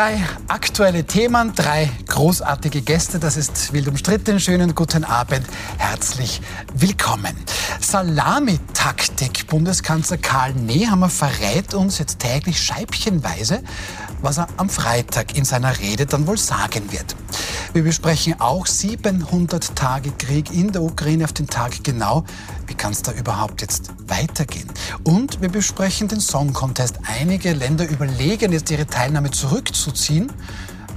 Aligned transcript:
Drei 0.00 0.18
aktuelle 0.48 1.04
Themen, 1.04 1.54
drei 1.54 1.90
großartige 2.08 2.80
Gäste. 2.80 3.18
Das 3.18 3.36
ist 3.36 3.74
wild 3.74 3.86
umstritten. 3.86 4.40
Schönen 4.40 4.74
guten 4.74 5.04
Abend. 5.04 5.46
Herzlich 5.76 6.40
willkommen. 6.72 7.36
Salamitaktik. 7.82 9.46
Bundeskanzler 9.48 10.16
Karl 10.16 10.54
Nehammer 10.54 11.10
verrät 11.10 11.74
uns 11.74 11.98
jetzt 11.98 12.20
täglich 12.20 12.62
scheibchenweise, 12.62 13.62
was 14.22 14.38
er 14.38 14.48
am 14.56 14.70
Freitag 14.70 15.36
in 15.36 15.44
seiner 15.44 15.78
Rede 15.78 16.06
dann 16.06 16.26
wohl 16.26 16.38
sagen 16.38 16.90
wird. 16.92 17.14
Wir 17.72 17.84
besprechen 17.84 18.40
auch 18.40 18.66
700 18.66 19.76
Tage 19.76 20.10
Krieg 20.10 20.52
in 20.52 20.72
der 20.72 20.82
Ukraine 20.82 21.22
auf 21.22 21.32
den 21.32 21.46
Tag 21.46 21.84
genau. 21.84 22.24
Wie 22.66 22.74
kann 22.74 22.90
es 22.90 23.02
da 23.02 23.12
überhaupt 23.12 23.60
jetzt 23.60 23.92
weitergehen? 24.08 24.68
Und 25.04 25.40
wir 25.40 25.50
besprechen 25.50 26.08
den 26.08 26.18
Song 26.18 26.52
Contest. 26.52 26.98
Einige 27.20 27.52
Länder 27.52 27.88
überlegen 27.88 28.52
jetzt 28.52 28.72
ihre 28.72 28.88
Teilnahme 28.88 29.30
zurückzuziehen, 29.30 30.32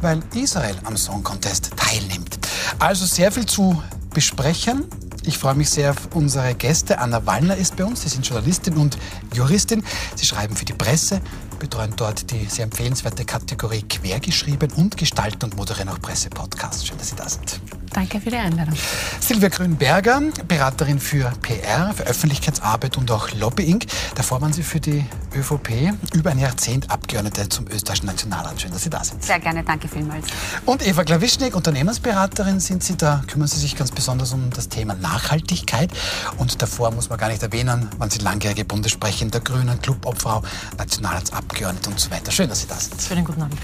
weil 0.02 0.22
Israel 0.34 0.76
am 0.86 0.98
Song 0.98 1.22
Contest 1.22 1.70
teilnimmt. 1.76 2.40
Also 2.80 3.06
sehr 3.06 3.32
viel 3.32 3.46
zu 3.46 3.80
besprechen. 4.12 4.86
Ich 5.26 5.38
freue 5.38 5.54
mich 5.54 5.70
sehr 5.70 5.92
auf 5.92 6.10
unsere 6.16 6.56
Gäste. 6.56 6.98
Anna 6.98 7.24
Wallner 7.28 7.56
ist 7.56 7.76
bei 7.76 7.86
uns. 7.86 8.02
Sie 8.02 8.10
sind 8.10 8.28
Journalistin 8.28 8.78
und 8.78 8.98
Juristin. 9.36 9.84
Sie 10.16 10.26
schreiben 10.26 10.56
für 10.56 10.66
die 10.66 10.74
Presse, 10.74 11.22
betreuen 11.64 11.94
dort 11.96 12.30
die 12.30 12.44
sehr 12.44 12.66
empfehlenswerte 12.66 13.24
Kategorie 13.24 13.84
Quergeschrieben 13.84 14.70
und 14.74 14.98
gestalten 14.98 15.46
und 15.46 15.56
moderieren 15.56 15.88
auch 15.88 16.02
Pressepodcasts. 16.02 16.86
Schön, 16.86 16.98
dass 16.98 17.08
Sie 17.08 17.16
da 17.16 17.30
sind. 17.30 17.62
Danke 17.94 18.20
für 18.20 18.32
die 18.32 18.36
Einladung. 18.36 18.74
Silvia 19.22 19.48
Grünberger, 19.48 20.22
Beraterin 20.46 21.00
für 21.00 21.32
PR, 21.42 21.94
für 21.94 22.04
Öffentlichkeitsarbeit 22.04 22.98
und 22.98 23.10
auch 23.12 23.32
Lobbying. 23.32 23.82
Davor 24.16 24.42
waren 24.42 24.52
Sie 24.52 24.64
für 24.64 24.82
die 24.82 25.06
ÖVP 25.34 25.94
über 26.14 26.32
ein 26.32 26.40
Jahrzehnt 26.40 26.92
Abgeordnete 26.92 27.48
zum 27.48 27.68
österreichischen 27.68 28.08
Nationalrat. 28.08 28.60
Schön, 28.60 28.72
dass 28.72 28.84
Sie 28.84 28.90
da 28.90 29.02
sind. 29.02 29.24
Sehr 29.24 29.40
gerne, 29.40 29.64
danke 29.64 29.88
vielmals. 29.88 30.26
Und 30.66 30.86
Eva 30.86 31.06
Klawischnik, 31.06 31.56
Unternehmensberaterin 31.56 32.60
sind 32.60 32.84
Sie 32.84 32.98
da, 32.98 33.24
kümmern 33.28 33.48
Sie 33.48 33.60
sich 33.60 33.78
ganz 33.78 33.92
besonders 33.92 34.34
um 34.34 34.50
das 34.50 34.68
Thema 34.68 34.96
Nachhaltigkeit. 34.96 35.92
Und 36.38 36.62
davor 36.62 36.92
muss 36.92 37.10
man 37.10 37.18
gar 37.18 37.30
nicht 37.30 37.42
erwähnen, 37.42 37.88
waren 38.00 38.10
Sie 38.10 38.20
langjährige 38.20 38.66
Bundessprecherin 38.66 39.32
der 39.32 39.42
Grünen, 39.42 39.82
Clubobfrau, 39.82 40.44
Nationalratsabgeordnete 40.78 41.53
und 41.62 42.00
so 42.00 42.10
weiter. 42.12 42.32
Schön, 42.32 42.50
dass 42.50 42.62
Sie 42.62 42.68
da 42.68 42.76
sind. 42.76 43.02
Schönen 43.02 43.24
guten 43.24 43.42
Abend. 43.42 43.60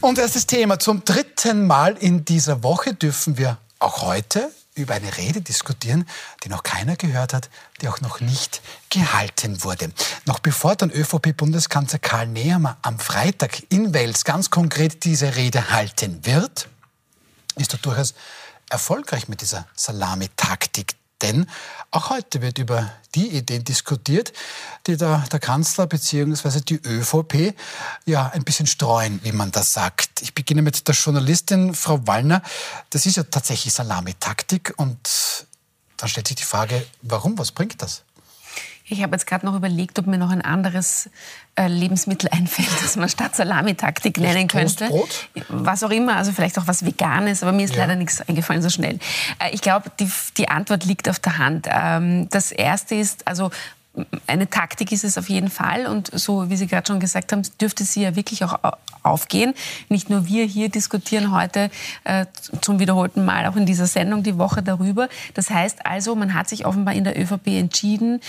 Und 0.00 0.18
erstes 0.18 0.46
Thema. 0.46 0.78
Zum 0.78 1.04
dritten 1.04 1.66
Mal 1.66 1.96
in 1.96 2.24
dieser 2.24 2.62
Woche 2.62 2.94
dürfen 2.94 3.38
wir 3.38 3.58
auch 3.78 4.02
heute 4.02 4.50
über 4.74 4.94
eine 4.94 5.16
Rede 5.16 5.40
diskutieren, 5.40 6.06
die 6.44 6.48
noch 6.48 6.62
keiner 6.62 6.96
gehört 6.96 7.34
hat, 7.34 7.50
die 7.80 7.88
auch 7.88 8.00
noch 8.00 8.20
nicht 8.20 8.62
gehalten 8.90 9.62
wurde. 9.64 9.92
Noch 10.24 10.38
bevor 10.38 10.76
dann 10.76 10.90
ÖVP-Bundeskanzler 10.90 11.98
Karl 11.98 12.26
Nehammer 12.26 12.78
am 12.82 12.98
Freitag 12.98 13.62
in 13.70 13.92
Wels 13.94 14.24
ganz 14.24 14.50
konkret 14.50 15.04
diese 15.04 15.36
Rede 15.36 15.70
halten 15.70 16.24
wird, 16.24 16.68
ist 17.56 17.72
er 17.74 17.78
durchaus 17.78 18.14
erfolgreich 18.70 19.28
mit 19.28 19.42
dieser 19.42 19.66
Salamitaktik. 19.74 20.94
Denn 21.22 21.46
auch 21.90 22.10
heute 22.10 22.42
wird 22.42 22.58
über 22.58 22.90
die 23.14 23.28
Ideen 23.28 23.64
diskutiert, 23.64 24.32
die 24.86 24.96
der, 24.96 25.24
der 25.30 25.38
Kanzler 25.38 25.86
bzw. 25.86 26.60
die 26.60 26.80
ÖVP 26.84 27.54
ja 28.06 28.28
ein 28.28 28.44
bisschen 28.44 28.66
streuen, 28.66 29.20
wie 29.22 29.32
man 29.32 29.52
das 29.52 29.72
sagt. 29.72 30.22
Ich 30.22 30.34
beginne 30.34 30.62
mit 30.62 30.88
der 30.88 30.94
Journalistin 30.94 31.74
Frau 31.74 32.06
Wallner. 32.06 32.42
Das 32.90 33.06
ist 33.06 33.16
ja 33.16 33.22
tatsächlich 33.24 33.72
Salamitaktik 33.72 34.74
und 34.76 35.46
dann 35.96 36.08
stellt 36.08 36.28
sich 36.28 36.36
die 36.36 36.44
Frage, 36.44 36.84
warum, 37.02 37.38
was 37.38 37.52
bringt 37.52 37.80
das? 37.80 38.02
Ich 38.86 39.02
habe 39.02 39.12
jetzt 39.14 39.26
gerade 39.26 39.46
noch 39.46 39.54
überlegt, 39.54 39.98
ob 39.98 40.06
mir 40.06 40.18
noch 40.18 40.30
ein 40.30 40.42
anderes 40.42 41.08
äh, 41.56 41.66
Lebensmittel 41.68 42.28
einfällt, 42.32 42.68
das 42.82 42.96
man 42.96 43.08
statt 43.08 43.36
Salamitaktik 43.36 44.18
nennen 44.18 44.48
könnte. 44.48 44.88
Toastbrot? 44.88 45.28
Was 45.48 45.82
auch 45.82 45.90
immer, 45.90 46.16
also 46.16 46.32
vielleicht 46.32 46.58
auch 46.58 46.66
was 46.66 46.84
Veganes, 46.84 47.42
aber 47.42 47.52
mir 47.52 47.64
ist 47.64 47.74
Ja. 47.74 47.82
leider 47.82 47.96
nichts 47.96 48.20
eingefallen 48.20 48.62
so 48.62 48.70
schnell. 48.70 48.98
Äh, 49.38 49.50
ich 49.52 49.60
glaube, 49.62 49.90
die, 50.00 50.10
die 50.36 50.48
Antwort 50.48 50.84
liegt 50.84 51.08
auf 51.08 51.18
der 51.20 51.38
Hand. 51.38 51.66
Ähm, 51.70 52.28
das 52.30 52.52
erste 52.52 52.94
ist, 52.96 53.26
also 53.26 53.50
eine 54.26 54.48
Taktik 54.48 54.90
ist 54.90 55.04
es 55.04 55.18
auf 55.18 55.28
jeden 55.28 55.50
Fall 55.50 55.86
und 55.86 56.10
so 56.18 56.48
wie 56.48 56.56
Sie 56.56 56.66
gerade 56.66 56.86
schon 56.86 56.98
gesagt 56.98 57.30
haben, 57.30 57.42
dürfte 57.60 57.84
sie 57.84 58.00
ja 58.02 58.16
wirklich 58.16 58.42
auch 58.42 58.54
au- 58.64 58.72
aufgehen. 59.02 59.52
Nicht 59.90 60.08
nur 60.08 60.26
wir 60.26 60.46
hier 60.46 60.70
diskutieren 60.70 61.30
heute 61.30 61.70
äh, 62.04 62.24
zum 62.62 62.78
wiederholten 62.78 63.26
Mal 63.26 63.46
auch 63.46 63.56
in 63.56 63.66
dieser 63.66 63.86
Sendung 63.86 64.22
die 64.22 64.38
Woche 64.38 64.62
darüber. 64.62 65.10
Das 65.34 65.50
heißt 65.50 65.84
also, 65.84 66.14
man 66.14 66.32
hat 66.32 66.48
sich 66.48 66.64
offenbar 66.64 66.94
in 66.94 67.04
der 67.04 67.20
ÖVP 67.20 67.48
entschieden, 67.48 68.22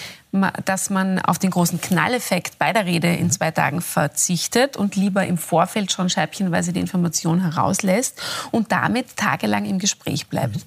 dass 0.65 0.89
man 0.89 1.19
auf 1.19 1.37
den 1.37 1.51
großen 1.51 1.79
Knalleffekt 1.79 2.57
bei 2.57 2.73
der 2.73 2.85
Rede 2.85 3.07
in 3.15 3.29
zwei 3.29 3.51
Tagen 3.51 3.81
verzichtet 3.81 4.75
und 4.77 4.95
lieber 4.95 5.25
im 5.25 5.37
Vorfeld 5.37 5.91
schon 5.91 6.09
scheibchenweise 6.09 6.73
die 6.73 6.79
Information 6.79 7.41
herauslässt 7.41 8.19
und 8.51 8.71
damit 8.71 9.15
tagelang 9.15 9.65
im 9.65 9.77
Gespräch 9.77 10.27
bleibt. 10.27 10.57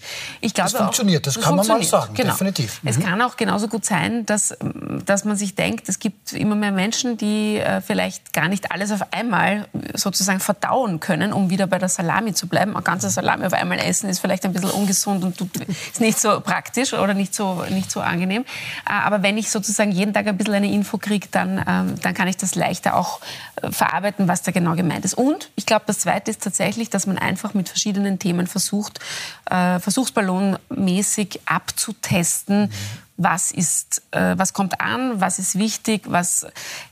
Ich 0.41 0.55
glaube 0.55 0.71
auch- 0.71 0.77
funktioniert, 0.79 1.27
das 1.27 1.35
kann 1.41 1.57
man 1.57 1.67
mal 1.67 1.75
funktioniert, 1.79 1.91
sagen, 1.91 2.15
genau. 2.15 2.33
definitiv. 2.33 2.81
Es 2.85 2.99
Mhm. 2.99 3.03
kann 3.05 3.23
auch 3.23 3.37
genauso 3.37 3.67
gut 3.69 3.85
sein, 3.85 4.25
dass, 4.25 4.57
dass 5.05 5.25
man 5.25 5.37
sich 5.37 5.57
denkt, 5.57 5.89
es 5.89 5.99
gibt 5.99 6.33
immer 6.33 6.55
mehr 6.55 6.71
Menschen, 6.73 7.17
die 7.17 7.57
äh, 7.59 7.81
vielleicht 7.81 8.33
gar 8.33 8.49
nicht 8.49 8.71
alles 8.71 8.93
auf 8.93 9.13
einmal 9.13 9.67
sozusagen 9.95 10.39
verdauen 10.41 11.01
können, 11.01 11.33
um 11.33 11.51
wieder 11.51 11.67
bei 11.67 11.79
der 11.79 11.89
Salami 11.89 12.35
zu 12.35 12.47
bleiben. 12.47 12.73
Eine 12.75 12.83
ganze 12.85 13.11
Salami 13.11 13.45
auf 13.47 13.53
einmal 13.53 13.79
essen 13.81 14.09
ist 14.09 14.21
vielleicht 14.21 14.45
ein 14.45 14.53
bisschen 14.53 14.71
ungesund 14.71 15.25
und 15.25 15.37
tut, 15.37 15.51
ist 15.57 16.01
nicht 16.01 16.21
so 16.21 16.41
praktisch 16.41 16.93
oder 16.93 17.15
nicht 17.15 17.35
so, 17.35 17.65
nicht 17.71 17.91
so 17.91 18.01
angenehm. 18.01 18.43
Äh, 18.89 18.93
Aber 18.93 19.23
wenn 19.23 19.37
ich 19.39 19.51
sozusagen 19.57 19.91
jeden 19.91 20.13
Tag 20.13 20.27
ein 20.27 20.37
bisschen 20.37 20.55
eine 20.55 20.71
Info 20.71 20.99
kriege, 20.99 21.29
dann, 21.31 21.65
ähm, 21.67 21.95
dann 22.03 22.13
kann 22.13 22.29
ich 22.29 22.37
das 22.37 22.55
leichter 22.55 22.95
auch 22.95 23.21
äh, 23.63 23.71
verarbeiten, 23.71 24.29
was 24.29 24.43
da 24.43 24.53
genau 24.53 24.75
gemeint 24.75 25.05
ist. 25.05 25.15
Und 25.15 25.51
ich 25.57 25.65
glaube, 25.65 25.85
das 25.87 26.01
Zweite 26.01 26.31
ist 26.31 26.43
tatsächlich, 26.43 26.91
dass 26.91 27.07
man 27.07 27.17
einfach 27.17 27.55
mit 27.55 27.69
verschiedenen 27.69 28.19
Themen 28.19 28.47
versucht, 28.47 29.01
äh, 29.51 29.79
versuchsballonmäßig 29.79 31.41
abzutesten, 31.47 32.71
was 33.17 33.51
ist, 33.51 34.03
äh, 34.11 34.37
was 34.37 34.53
kommt 34.53 34.81
an, 34.81 35.21
was 35.21 35.39
ist 35.39 35.59
wichtig, 35.59 36.03
was 36.07 36.47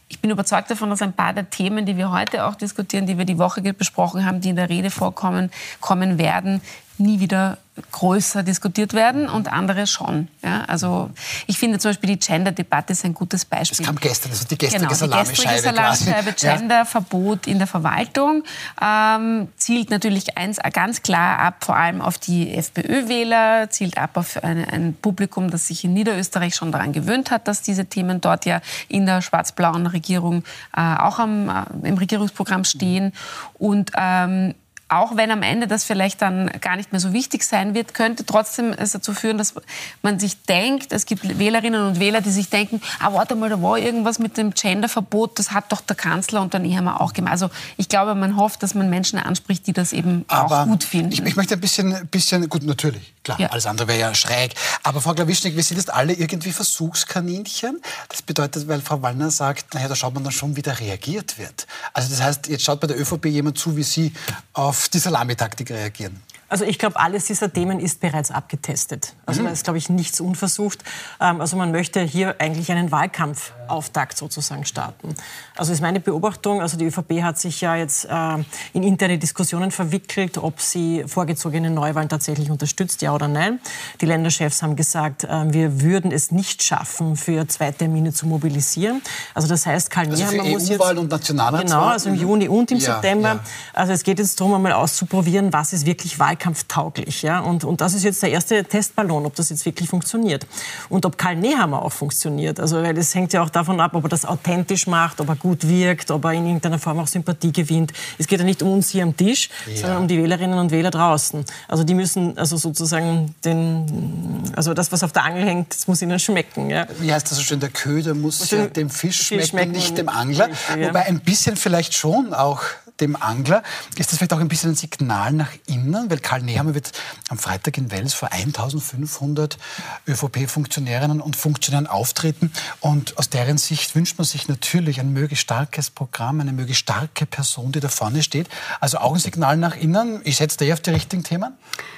ich 0.09 0.21
bin 0.21 0.31
überzeugt 0.31 0.71
davon, 0.71 0.91
dass 0.91 1.03
ein 1.03 1.13
paar 1.13 1.33
der 1.33 1.51
Themen, 1.51 1.87
die 1.87 1.97
wir 1.97 2.13
heute 2.13 2.47
auch 2.47 2.55
diskutieren, 2.55 3.07
die 3.07 3.19
wir 3.19 3.25
die 3.25 3.39
Woche 3.39 3.61
besprochen 3.73 4.25
haben, 4.25 4.41
die 4.41 4.51
in 4.51 4.57
der 4.57 4.69
Rede 4.69 4.91
vorkommen, 4.91 5.51
kommen 5.81 6.19
werden, 6.19 6.61
nie 6.99 7.21
wieder 7.21 7.59
größer 7.91 8.45
diskutiert 8.45 8.93
werden 8.93 9.29
und 9.29 9.53
andere 9.53 9.89
schon. 9.89 10.29
Ja, 10.45 10.65
also 10.67 11.11
ich 11.49 11.59
finde 11.59 11.81
zum 11.81 11.91
Beispiel 11.91 12.17
die 12.17 12.19
Gender-Debatte 12.25 12.93
ist 12.93 13.05
ein 13.05 13.15
gutes 13.15 13.45
Beispiel. 13.45 13.79
Das 13.79 13.87
kam 13.87 13.97
gestern, 13.97 14.31
also 14.31 14.45
die 14.47 14.57
gestrige 14.57 14.85
Genau, 14.85 14.91
die 14.91 14.99
Salamischeibe 14.99 15.73
quasi. 15.73 16.05
Salamischeibe. 16.05 16.33
Genderverbot 16.35 17.47
in 17.49 17.59
der 17.59 17.67
Verwaltung 17.67 18.45
ähm, 18.81 19.49
zielt 19.57 19.91
natürlich 19.91 20.39
eins 20.39 20.59
ganz 20.73 21.03
klar 21.03 21.41
ab, 21.41 21.65
vor 21.65 21.77
allem 21.77 22.01
auf 22.01 22.17
die 22.17 22.55
FPÖ-Wähler, 22.55 23.71
zielt 23.71 23.99
ab 23.99 24.17
auf 24.17 24.43
ein, 24.45 24.65
ein 24.65 24.95
Publikum, 24.95 25.51
das 25.51 25.67
sich 25.67 25.83
in 25.83 25.95
Niederösterreich 25.95 26.55
schon 26.55 26.71
daran 26.71 26.93
gewöhnt 26.93 27.33
hat, 27.33 27.49
dass 27.49 27.63
diese 27.63 27.87
Themen 27.87 28.21
dort 28.21 28.47
ja 28.47 28.61
in 28.87 29.05
der 29.05 29.21
schwarz-blauen 29.21 29.89
Regierung 29.89 30.45
äh, 30.77 30.81
auch 30.81 31.19
am, 31.19 31.49
äh, 31.49 31.89
im 31.89 31.99
Regierungsprogramm 31.99 32.63
stehen. 32.63 33.13
Und 33.55 33.91
ähm, 33.97 34.55
auch 34.89 35.17
wenn 35.17 35.31
am 35.31 35.43
Ende 35.43 35.67
das 35.67 35.85
vielleicht 35.85 36.21
dann 36.23 36.47
gar 36.61 36.77
nicht 36.77 36.93
mehr 36.93 37.01
so 37.01 37.13
wichtig 37.13 37.43
sein 37.45 37.75
wird, 37.75 37.95
könnte 37.95 38.25
trotzdem 38.27 38.73
es 38.73 38.93
dazu 38.93 39.15
führen, 39.15 39.39
dass 39.39 39.55
man 40.03 40.19
sich 40.19 40.43
denkt, 40.43 40.93
es 40.93 41.07
gibt 41.07 41.39
Wählerinnen 41.39 41.87
und 41.87 42.01
Wähler, 42.01 42.21
die 42.21 42.31
sich 42.31 42.51
denken, 42.51 42.81
ah, 43.01 43.13
warte 43.13 43.35
mal, 43.35 43.49
da 43.49 43.61
war 43.63 43.79
irgendwas 43.79 44.19
mit 44.19 44.37
dem 44.37 44.53
Genderverbot, 44.53 45.39
das 45.39 45.53
hat 45.53 45.73
doch 45.73 45.81
der 45.81 45.97
Kanzler 45.97 46.43
und 46.43 46.53
der 46.53 46.61
Nehammer 46.61 47.01
auch 47.01 47.13
gemacht. 47.13 47.33
Also 47.33 47.51
ich 47.77 47.89
glaube, 47.89 48.15
man 48.15 48.37
hofft, 48.37 48.63
dass 48.63 48.75
man 48.75 48.91
Menschen 48.91 49.19
anspricht, 49.19 49.67
die 49.67 49.73
das 49.73 49.93
eben 49.93 50.25
auch 50.29 50.67
gut 50.67 50.85
finden. 50.85 51.13
Ich, 51.13 51.23
ich 51.23 51.37
möchte 51.37 51.55
ein 51.55 51.61
bisschen, 51.61 52.07
bisschen, 52.11 52.49
gut, 52.49 52.63
natürlich, 52.63 53.15
klar, 53.25 53.41
Ja. 53.41 53.49
alles 53.49 53.67
andere 53.67 53.89
wäre 53.89 53.99
ja 54.01 54.15
schräg. 54.15 54.55
Aber 54.83 55.01
Frau 55.01 55.15
Glawischnik, 55.15 55.57
wir 55.57 55.63
sind 55.63 55.79
jetzt 55.79 55.93
alle 55.93 56.13
irgendwie 56.13 56.53
Versuchskaninchen. 56.53 57.81
Das 58.09 58.23
bedeutet, 58.23 58.69
weil 58.69 58.81
Frau 58.81 59.01
Wallner 59.03 59.31
sagt, 59.31 59.75
naja, 59.75 59.89
da 59.89 59.97
schaut 59.97 60.15
man 60.15 60.25
dann 60.25 60.33
schon, 60.33 60.57
wie 60.57 60.63
da 60.63 60.73
reagiert 60.73 61.39
wird. 61.39 61.67
Also 61.93 62.11
das 62.11 62.21
heißt, 62.23 62.49
jetzt 62.49 62.65
schaut 62.65 62.81
bei 62.81 62.87
der 62.87 63.01
ÖVP 63.01 63.27
jemand 63.27 63.59
zu, 63.59 63.77
wie 63.77 63.83
Sie 63.83 64.13
auf 64.53 64.74
die 64.91 64.99
Salamitaktik 64.99 65.71
reagieren. 65.71 66.23
Also 66.55 66.65
ich 66.67 66.79
glaube, 66.79 67.01
alles 67.01 67.25
dieser 67.25 67.53
Themen 67.53 67.81
ist 67.81 67.99
bereits 67.99 68.31
abgetestet. 68.31 69.15
Also 69.27 69.43
da 69.43 69.49
ist, 69.51 69.65
glaube 69.65 69.77
ich, 69.77 69.89
nichts 69.91 70.21
unversucht. 70.21 70.85
Ähm, 71.21 71.41
also 71.41 71.57
man 71.57 71.73
möchte 71.73 72.01
hier 72.01 72.37
eigentlich 72.39 72.71
einen 72.71 72.93
Wahlkampfauftakt 72.93 74.17
sozusagen 74.17 74.65
starten. 74.65 75.17
Also 75.57 75.73
ist 75.73 75.81
meine 75.81 75.99
Beobachtung, 75.99 76.61
also 76.63 76.77
die 76.77 76.85
ÖVP 76.85 77.23
hat 77.25 77.41
sich 77.41 77.61
ja 77.61 77.75
jetzt 77.75 78.05
äh, 78.05 78.37
in 78.73 78.85
interne 78.85 79.19
Diskussionen 79.19 79.73
verwickelt, 79.73 80.39
ob 80.39 80.61
sie 80.61 81.03
vorgezogene 81.09 81.71
Neuwahlen 81.71 82.09
tatsächlich 82.09 82.53
unterstützt, 82.53 83.03
ja 83.03 83.13
oder 83.13 83.27
nein. 83.27 83.59
Die 84.01 84.07
Länderchefs 84.07 84.63
haben 84.63 84.77
gesagt, 84.77 85.25
äh, 85.25 85.53
wir 85.53 85.81
würden 85.81 86.13
es 86.13 86.31
nicht 86.31 86.63
schaffen, 86.63 87.17
für 87.17 87.49
zwei 87.49 87.73
Termine 87.73 88.13
zu 88.13 88.29
mobilisieren. 88.29 89.03
Also 89.35 89.49
das 89.49 89.67
heißt, 89.67 89.91
Karl 89.91 90.07
Also 90.09 90.23
Nehammer 90.23 90.45
muss 90.51 90.69
jetzt... 90.69 90.81
EU-Wahl 90.81 90.99
und 90.99 91.11
Nationalratswahl? 91.11 91.65
Genau, 91.65 91.87
also 91.87 92.11
im 92.11 92.15
Mhm. 92.15 92.21
Juni 92.21 92.49
und 92.49 92.71
im 92.71 92.79
Ja, 92.79 92.93
September. 92.93 93.29
ja. 93.29 93.41
Also 93.73 93.93
es 93.93 94.05
geht 94.05 94.21
jetzt 94.21 94.39
darum, 94.41 94.55
einmal 94.55 94.73
auszuprobieren, 94.73 95.53
was 95.53 95.73
ist 95.73 95.85
wirklich 95.85 96.17
wahlkampftauglich. 96.45 97.23
Ja? 97.23 97.41
Und, 97.41 97.65
und 97.65 97.81
das 97.81 97.95
ist 97.95 98.05
jetzt 98.05 98.23
der 98.23 98.31
erste 98.31 98.65
Testballon, 98.65 99.27
ob 99.27 99.35
das 99.35 99.51
jetzt 99.51 99.65
wirklich 99.65 99.89
funktioniert. 99.89 100.47
Und 100.89 101.07
ob 101.07 101.19
Karl 101.19 101.37
Nehammer 101.37 101.83
auch 101.83 101.93
funktioniert. 101.93 102.61
Also, 102.61 102.83
weil 102.83 102.95
das 102.95 103.15
hängt 103.15 103.33
ja 103.33 103.43
auch 103.43 103.51
davon 103.51 103.81
ab, 103.81 103.95
ob 103.95 104.05
er 104.05 104.09
das 104.09 104.25
authentisch 104.25 104.87
macht, 104.87 105.21
ob 105.21 105.29
er 105.29 105.37
gut 105.37 105.67
wirkt, 105.67 106.11
ob 106.11 106.25
er 106.25 106.33
in 106.33 106.47
irgendeiner 106.47 106.79
Form 106.79 106.99
auch 106.99 107.07
Sympathie 107.07 107.53
gewinnt. 107.53 107.93
Es 108.19 108.27
geht 108.27 108.39
ja 108.39 108.45
nicht 108.45 108.63
um 108.63 108.73
uns 108.73 108.91
hier 108.91 109.03
am 109.03 109.17
Tisch, 109.17 109.49
ja. 109.67 109.77
sondern 109.77 110.03
um 110.03 110.09
die 110.09 110.19
Wählerinnen 110.19 110.59
und 110.59 110.71
Wähler 110.71 110.91
draußen. 110.91 111.45
Also 111.69 111.85
die 111.85 111.95
müssen 111.95 112.37
also 112.39 112.57
sozusagen 112.57 113.35
den, 113.45 114.53
also 114.57 114.75
das, 114.75 114.93
was 114.93 115.03
auf 115.03 115.13
der 115.13 115.25
Angel 115.25 115.45
hängt, 115.45 115.75
das 115.75 115.87
muss 115.87 116.03
ihnen 116.03 116.19
schmecken. 116.19 116.71
Ja? 116.71 116.87
Wie 117.01 117.13
heißt 117.13 117.31
das 117.31 117.39
so 117.39 117.45
schön? 117.45 117.61
Der 117.61 117.71
Köder 117.71 118.15
muss 118.15 118.51
ja 118.51 118.67
dem 118.67 118.91
Fisch 118.91 119.27
schmecken, 119.27 119.47
schmecken 119.47 119.73
nicht 119.73 119.99
dem 119.99 120.09
Angler. 120.09 120.49
Wobei 120.79 121.07
ein 121.07 121.21
bisschen 121.21 121.57
vielleicht 121.57 121.95
schon 121.95 122.35
auch 122.35 122.63
dem 123.01 123.17
Angler. 123.17 123.63
Ist 123.97 124.11
das 124.11 124.19
vielleicht 124.19 124.33
auch 124.33 124.39
ein 124.39 124.49
bisschen 124.49 124.71
ein 124.71 124.77
Signal 124.77 125.33
nach 125.33 125.51
innen? 125.67 126.11
Weil 126.11 126.19
Karl 126.19 126.43
Nehammer 126.43 126.75
wird 126.75 126.93
am 127.29 127.39
Freitag 127.39 127.77
in 127.79 127.91
Wels 127.91 128.15
vor 128.15 128.33
1500 128.33 129.59
ÖVP-Funktionärinnen 130.07 131.21
und 131.21 131.37
Funktionären 131.37 131.87
auftreten. 131.87 132.53
Und 132.81 133.19
aus 133.19 133.31
deren 133.31 133.59
Sicht 133.59 133.95
wünscht 133.95 134.19
man 134.19 134.25
sich 134.25 134.49
natürlich 134.49 135.01
ein 135.01 135.13
möglichst 135.13 135.43
starkes 135.43 135.91
Programm, 135.91 136.41
eine 136.41 136.53
möglichst 136.53 136.83
starke 136.83 137.27
Person, 137.27 137.73
die 137.73 137.81
da 137.81 137.89
vorne 137.89 138.23
steht. 138.23 138.49
Also 138.81 138.99
auch 138.99 139.15
ein 139.15 139.21
Signal 139.21 139.57
nach 139.57 139.77
innen. 139.77 140.21
Ich 140.25 140.37
setze 140.37 140.65
da 140.65 140.73
auf 140.73 140.81
die 140.81 140.91
richtigen 140.91 141.25
Themen. 141.25 141.55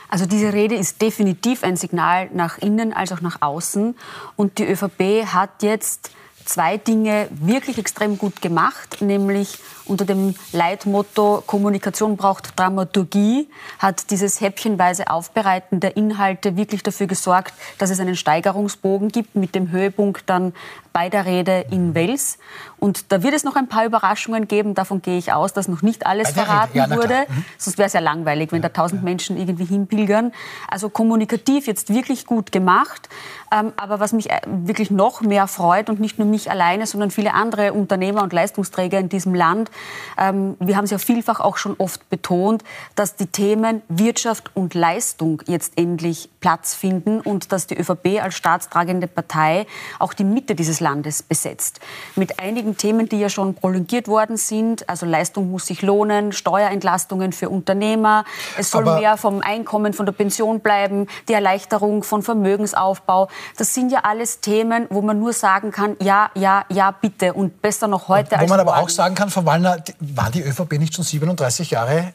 Also 0.09 0.27
diese 0.27 0.53
Rede 0.53 0.77
ist 0.77 1.03
definitiv 1.03 1.63
ein 1.63 1.77
Signal 1.77 2.31
nach 2.33 2.59
innen 2.59 2.93
als 2.93 3.13
auch 3.13 3.21
nach 3.21 3.43
außen. 3.43 3.97
Und 4.37 4.59
die 4.59 4.65
ÖVP 4.65 5.27
hat 5.27 5.63
jetzt 5.63 6.11
zwei 6.45 6.79
Dinge 6.79 7.29
wirklich 7.31 7.79
extrem 7.79 8.17
gut 8.19 8.41
gemacht, 8.41 9.01
nämlich 9.01 9.59
unter 9.87 10.05
dem 10.05 10.35
Leitmotto 10.53 11.43
Kommunikation 11.47 12.17
braucht 12.17 12.59
Dramaturgie 12.59 13.49
hat 13.79 14.11
dieses 14.11 14.41
häppchenweise 14.41 15.11
Aufbereiten 15.11 15.81
der 15.81 15.97
Inhalte 15.97 16.57
wirklich 16.57 16.83
dafür 16.83 17.07
gesorgt, 17.07 17.55
dass 17.79 17.91
es 17.91 18.01
einen 18.01 18.17
Steigerungsbogen 18.17 19.09
gibt 19.09 19.35
mit 19.35 19.55
dem 19.55 19.71
Höhepunkt 19.71 20.29
dann 20.29 20.53
bei 20.97 21.11
der 21.11 21.27
Rede 21.27 21.67
in 21.71 21.95
Wels. 21.95 22.39
Und 22.79 23.13
da 23.13 23.23
wird 23.23 23.35
es 23.35 23.45
noch 23.45 23.55
ein 23.55 23.69
paar 23.69 23.85
Überraschungen 23.85 24.49
geben. 24.49 24.75
Davon 24.75 25.03
gehe 25.03 25.19
ich 25.19 25.31
aus, 25.31 25.53
dass 25.53 25.69
noch 25.69 25.83
nicht 25.83 26.07
alles 26.07 26.31
verraten 26.31 26.79
ja, 26.79 26.91
wurde. 26.91 27.27
Mhm. 27.29 27.45
Sonst 27.59 27.77
wäre 27.77 27.87
es 27.87 27.93
ja 27.93 28.01
langweilig, 28.01 28.51
wenn 28.51 28.63
da 28.63 28.71
tausend 28.71 29.03
Menschen 29.03 29.37
irgendwie 29.37 29.67
hinpilgern. 29.67 30.33
Also 30.71 30.89
kommunikativ 30.89 31.67
jetzt 31.67 31.93
wirklich 31.93 32.25
gut 32.25 32.51
gemacht. 32.51 33.11
Ähm, 33.53 33.75
aber 33.77 34.01
was 34.01 34.15
mich 34.15 34.31
äh, 34.31 34.41
wirklich 34.47 34.91
noch 34.91 35.21
mehr 35.21 35.47
freut 35.47 35.91
und 35.91 36.01
nicht 36.01 36.19
nur 36.19 36.27
mich 36.27 36.51
alleine, 36.51 36.87
sondern 36.87 37.11
viele 37.11 37.35
andere 37.35 37.75
Unternehmer 37.75 38.23
und 38.23 38.33
Leistungsträger 38.33 38.99
in 38.99 39.11
diesem 39.11 39.35
Land, 39.35 39.71
ähm, 40.19 40.57
wir 40.61 40.77
haben 40.77 40.85
es 40.85 40.91
ja 40.91 40.99
vielfach 40.99 41.41
auch 41.41 41.57
schon 41.57 41.75
oft 41.79 42.09
betont, 42.11 42.65
dass 42.95 43.17
die 43.17 43.27
Themen 43.27 43.83
Wirtschaft 43.89 44.51
und 44.55 44.75
Leistung 44.75 45.43
jetzt 45.47 45.73
endlich 45.77 46.31
Platz 46.41 46.75
finden 46.75 47.21
und 47.21 47.53
dass 47.53 47.67
die 47.67 47.77
ÖVP 47.79 48.23
als 48.23 48.35
staatstragende 48.37 49.07
Partei 49.07 49.67
auch 49.99 50.15
die 50.15 50.25
Mitte 50.25 50.55
dieses 50.55 50.81
Landes 50.81 51.23
besetzt. 51.23 51.81
Mit 52.15 52.41
einigen 52.41 52.77
Themen, 52.77 53.09
die 53.09 53.19
ja 53.19 53.29
schon 53.29 53.55
prolongiert 53.55 54.09
worden 54.09 54.37
sind, 54.37 54.89
also 54.89 55.07
Leistung 55.07 55.51
muss 55.51 55.67
sich 55.67 55.83
lohnen, 55.83 56.33
Steuerentlastungen 56.33 57.33
für 57.33 57.49
Unternehmer, 57.49 58.25
es 58.57 58.71
soll 58.71 58.89
Aber 58.89 59.01
mehr 59.01 59.17
vom 59.17 59.41
Einkommen, 59.41 59.93
von 59.93 60.07
der 60.07 60.13
Pension 60.13 60.61
bleiben, 60.61 61.09
die 61.29 61.33
Erleichterung 61.33 62.03
von 62.03 62.23
Vermögensaufbau. 62.23 63.29
Das 63.57 63.75
sind 63.75 63.91
ja 63.91 64.01
alles 64.05 64.41
Themen, 64.41 64.87
wo 64.91 65.03
man 65.03 65.19
nur 65.19 65.33
sagen 65.33 65.71
kann, 65.71 65.97
ja, 66.01 66.31
ja, 66.35 66.65
ja, 66.69 66.91
bitte 66.93 67.35
und 67.35 67.61
besser 67.61 67.89
noch 67.89 68.09
heute 68.09 68.35
und, 68.35 68.41
als 68.41 68.49
Wo 68.49 68.55
man 68.55 68.61
aber 68.61 68.77
auch 68.79 68.89
sagen 68.89 69.15
kann, 69.15 69.31
Frau 69.31 69.45
Wallner, 69.45 69.66
war 70.01 70.31
die 70.31 70.43
ÖVP 70.43 70.73
nicht 70.73 70.95
schon 70.95 71.05
37 71.05 71.71
Jahre 71.71 72.13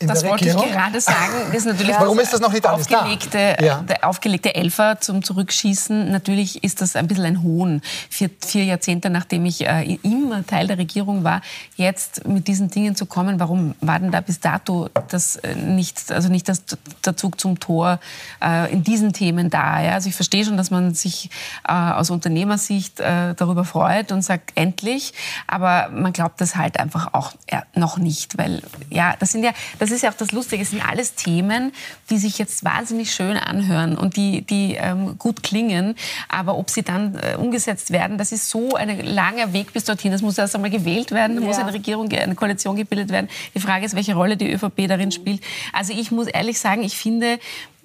in 0.00 0.08
das 0.08 0.24
wollte 0.24 0.46
ich 0.46 0.52
gerade 0.54 1.00
sagen. 1.00 1.32
Das 1.48 1.58
ist 1.58 1.66
natürlich 1.66 1.94
Warum 1.96 2.18
ist 2.18 2.32
das 2.32 2.40
noch 2.40 2.52
nicht 2.52 2.66
aufgelegte, 2.66 3.56
da? 3.58 3.64
Ja. 3.64 3.80
Der 3.82 4.04
aufgelegte 4.04 4.54
Elfer 4.54 5.00
zum 5.00 5.22
Zurückschießen. 5.22 6.10
Natürlich 6.10 6.64
ist 6.64 6.80
das 6.80 6.96
ein 6.96 7.06
bisschen 7.06 7.24
ein 7.24 7.42
Hohn. 7.42 7.80
Vier, 8.10 8.30
vier 8.44 8.64
Jahrzehnte, 8.64 9.08
nachdem 9.08 9.46
ich 9.46 9.66
äh, 9.66 9.98
immer 10.02 10.44
Teil 10.44 10.66
der 10.66 10.78
Regierung 10.78 11.22
war, 11.22 11.42
jetzt 11.76 12.26
mit 12.26 12.48
diesen 12.48 12.70
Dingen 12.70 12.96
zu 12.96 13.06
kommen. 13.06 13.38
Warum 13.38 13.74
war 13.80 14.00
denn 14.00 14.10
da 14.10 14.20
bis 14.20 14.40
dato 14.40 14.88
das 15.08 15.36
äh, 15.36 15.54
nicht, 15.54 16.10
also 16.10 16.28
nicht 16.28 16.48
das, 16.48 16.64
der 17.04 17.16
Zug 17.16 17.40
zum 17.40 17.60
Tor 17.60 18.00
äh, 18.42 18.72
in 18.72 18.82
diesen 18.82 19.12
Themen 19.12 19.48
da? 19.48 19.80
Ja? 19.80 19.92
Also 19.92 20.08
ich 20.08 20.16
verstehe 20.16 20.44
schon, 20.44 20.56
dass 20.56 20.70
man 20.70 20.94
sich 20.94 21.30
äh, 21.68 21.72
aus 21.72 22.10
Unternehmersicht 22.10 22.98
äh, 22.98 23.34
darüber 23.34 23.64
freut 23.64 24.10
und 24.10 24.22
sagt, 24.22 24.52
endlich. 24.56 25.14
Aber 25.46 25.88
man 25.90 26.12
glaubt 26.12 26.40
das 26.40 26.56
halt 26.56 26.80
einfach 26.80 27.14
auch 27.14 27.32
noch 27.74 27.98
nicht, 27.98 28.38
weil 28.38 28.62
ja, 28.90 29.14
das 29.18 29.32
sind 29.32 29.44
ja, 29.44 29.52
das 29.78 29.83
ist 29.90 30.02
ja 30.02 30.10
auch 30.10 30.16
das 30.16 30.32
Lustige, 30.32 30.62
es 30.62 30.70
sind 30.70 30.86
alles 30.86 31.14
Themen, 31.14 31.72
die 32.10 32.18
sich 32.18 32.38
jetzt 32.38 32.64
wahnsinnig 32.64 33.12
schön 33.12 33.36
anhören 33.36 33.96
und 33.96 34.16
die, 34.16 34.42
die 34.42 34.74
ähm, 34.74 35.18
gut 35.18 35.42
klingen. 35.42 35.94
Aber 36.28 36.56
ob 36.56 36.70
sie 36.70 36.82
dann 36.82 37.16
äh, 37.16 37.36
umgesetzt 37.36 37.90
werden, 37.90 38.18
das 38.18 38.32
ist 38.32 38.48
so 38.50 38.74
ein 38.74 39.04
langer 39.04 39.52
Weg 39.52 39.72
bis 39.72 39.84
dorthin. 39.84 40.12
Das 40.12 40.22
muss 40.22 40.38
erst 40.38 40.54
einmal 40.54 40.70
gewählt 40.70 41.10
werden, 41.10 41.36
da 41.36 41.42
ja. 41.42 41.48
muss 41.48 41.58
eine 41.58 41.72
Regierung, 41.72 42.10
eine 42.12 42.34
Koalition 42.34 42.76
gebildet 42.76 43.10
werden. 43.10 43.28
Die 43.54 43.60
Frage 43.60 43.86
ist, 43.86 43.94
welche 43.94 44.14
Rolle 44.14 44.36
die 44.36 44.52
ÖVP 44.52 44.88
darin 44.88 45.12
spielt. 45.12 45.42
Also 45.72 45.92
ich 45.92 46.10
muss 46.10 46.26
ehrlich 46.26 46.58
sagen, 46.58 46.82
ich 46.82 46.96
finde, 46.96 47.38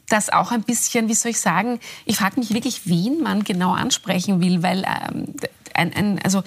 das 0.10 0.30
auch 0.30 0.51
ein 0.51 0.63
bisschen, 0.63 1.07
wie 1.07 1.13
soll 1.13 1.31
ich 1.31 1.40
sagen, 1.40 1.80
ich 2.06 2.18
frage 2.18 2.40
mich 2.40 2.54
wirklich, 2.54 2.81
wen 2.86 3.22
man 3.22 3.44
genau 3.44 3.74
ansprechen 3.74 4.42
will, 4.42 4.63
weil 4.63 4.84
ähm, 4.84 5.36
ein, 5.74 5.94
ein, 5.94 6.19
also 6.24 6.44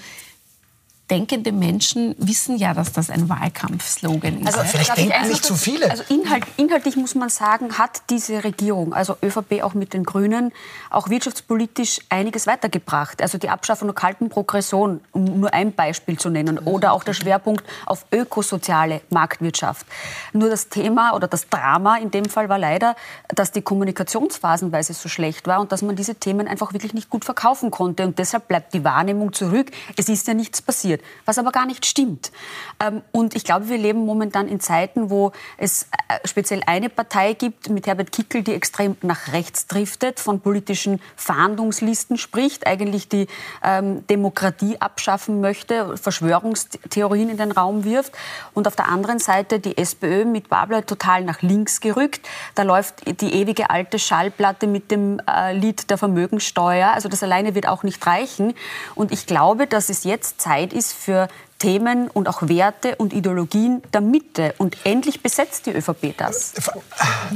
denkende 1.11 1.51
Menschen 1.51 2.15
wissen 2.17 2.57
ja, 2.57 2.73
dass 2.73 2.93
das 2.93 3.09
ein 3.09 3.27
Wahlkampfslogan 3.27 4.39
ist. 4.39 4.47
Also, 4.47 4.61
vielleicht 4.61 4.95
denken 4.95 5.27
nicht 5.27 5.43
zu 5.43 5.55
viele. 5.55 5.91
Also 5.91 6.03
inhalt, 6.07 6.45
inhaltlich 6.55 6.95
muss 6.95 7.13
man 7.13 7.29
sagen, 7.29 7.77
hat 7.77 8.03
diese 8.09 8.43
Regierung, 8.43 8.93
also 8.93 9.17
ÖVP 9.21 9.63
auch 9.63 9.73
mit 9.73 9.93
den 9.93 10.05
Grünen, 10.05 10.53
auch 10.89 11.09
wirtschaftspolitisch 11.09 11.99
einiges 12.09 12.47
weitergebracht. 12.47 13.21
Also 13.21 13.37
die 13.37 13.49
Abschaffung 13.49 13.89
der 13.89 13.95
kalten 13.95 14.29
Progression, 14.29 15.01
um 15.11 15.41
nur 15.41 15.53
ein 15.53 15.73
Beispiel 15.73 16.17
zu 16.17 16.29
nennen, 16.29 16.57
oder 16.57 16.93
auch 16.93 17.03
der 17.03 17.13
Schwerpunkt 17.13 17.65
auf 17.85 18.05
ökosoziale 18.11 19.01
Marktwirtschaft. 19.09 19.85
Nur 20.31 20.49
das 20.49 20.69
Thema 20.69 21.15
oder 21.15 21.27
das 21.27 21.49
Drama 21.49 21.97
in 21.97 22.11
dem 22.11 22.25
Fall 22.25 22.47
war 22.47 22.57
leider, 22.57 22.95
dass 23.27 23.51
die 23.51 23.61
Kommunikationsphasenweise 23.61 24.93
so 24.93 25.09
schlecht 25.09 25.47
war 25.47 25.59
und 25.59 25.73
dass 25.73 25.81
man 25.81 25.97
diese 25.97 26.15
Themen 26.15 26.47
einfach 26.47 26.71
wirklich 26.71 26.93
nicht 26.93 27.09
gut 27.09 27.25
verkaufen 27.25 27.71
konnte. 27.71 28.05
Und 28.05 28.19
deshalb 28.19 28.47
bleibt 28.47 28.73
die 28.73 28.85
Wahrnehmung 28.85 29.33
zurück. 29.33 29.69
Es 29.97 30.07
ist 30.07 30.27
ja 30.27 30.33
nichts 30.33 30.61
passiert 30.61 30.92
passiert, 30.93 31.01
was 31.25 31.37
aber 31.37 31.51
gar 31.51 31.65
nicht 31.65 31.85
stimmt. 31.85 32.31
Ähm, 32.79 33.01
und 33.11 33.35
ich 33.35 33.43
glaube, 33.43 33.69
wir 33.69 33.77
leben 33.77 34.05
momentan 34.05 34.47
in 34.47 34.59
Zeiten, 34.59 35.09
wo 35.09 35.31
es 35.57 35.83
äh, 35.83 36.27
speziell 36.27 36.61
eine 36.65 36.89
Partei 36.89 37.33
gibt 37.33 37.69
mit 37.69 37.87
Herbert 37.87 38.11
Kickel, 38.11 38.43
die 38.43 38.53
extrem 38.53 38.95
nach 39.01 39.33
rechts 39.33 39.67
driftet, 39.67 40.19
von 40.19 40.39
politischen 40.39 41.01
Fahndungslisten 41.15 42.17
spricht, 42.17 42.67
eigentlich 42.67 43.09
die 43.09 43.27
ähm, 43.63 44.05
Demokratie 44.07 44.79
abschaffen 44.79 45.41
möchte, 45.41 45.97
Verschwörungstheorien 45.97 47.29
in 47.29 47.37
den 47.37 47.51
Raum 47.51 47.83
wirft. 47.83 48.13
Und 48.53 48.67
auf 48.67 48.75
der 48.75 48.89
anderen 48.89 49.19
Seite 49.19 49.59
die 49.59 49.77
SPÖ 49.77 50.25
mit 50.25 50.49
Babler 50.49 50.85
total 50.85 51.23
nach 51.23 51.41
links 51.41 51.81
gerückt. 51.81 52.27
Da 52.55 52.63
läuft 52.63 53.21
die 53.21 53.33
ewige 53.33 53.69
alte 53.69 53.99
Schallplatte 53.99 54.67
mit 54.67 54.91
dem 54.91 55.21
äh, 55.27 55.53
Lied 55.53 55.89
der 55.89 55.97
Vermögensteuer. 55.97 56.91
Also 56.93 57.09
das 57.09 57.23
alleine 57.23 57.55
wird 57.55 57.67
auch 57.67 57.83
nicht 57.83 58.05
reichen. 58.05 58.53
Und 58.95 59.11
ich 59.11 59.25
glaube, 59.25 59.67
dass 59.67 59.89
es 59.89 60.03
jetzt 60.03 60.41
Zeit 60.41 60.73
ist, 60.73 60.82
ist 60.83 60.93
für 60.93 61.27
Themen 61.59 62.09
und 62.09 62.27
auch 62.27 62.41
Werte 62.47 62.95
und 62.97 63.13
Ideologien 63.13 63.81
der 63.93 64.01
Mitte. 64.01 64.53
Und 64.57 64.77
endlich 64.83 65.21
besetzt 65.21 65.65
die 65.65 65.71
ÖVP 65.71 66.13
das. 66.17 66.53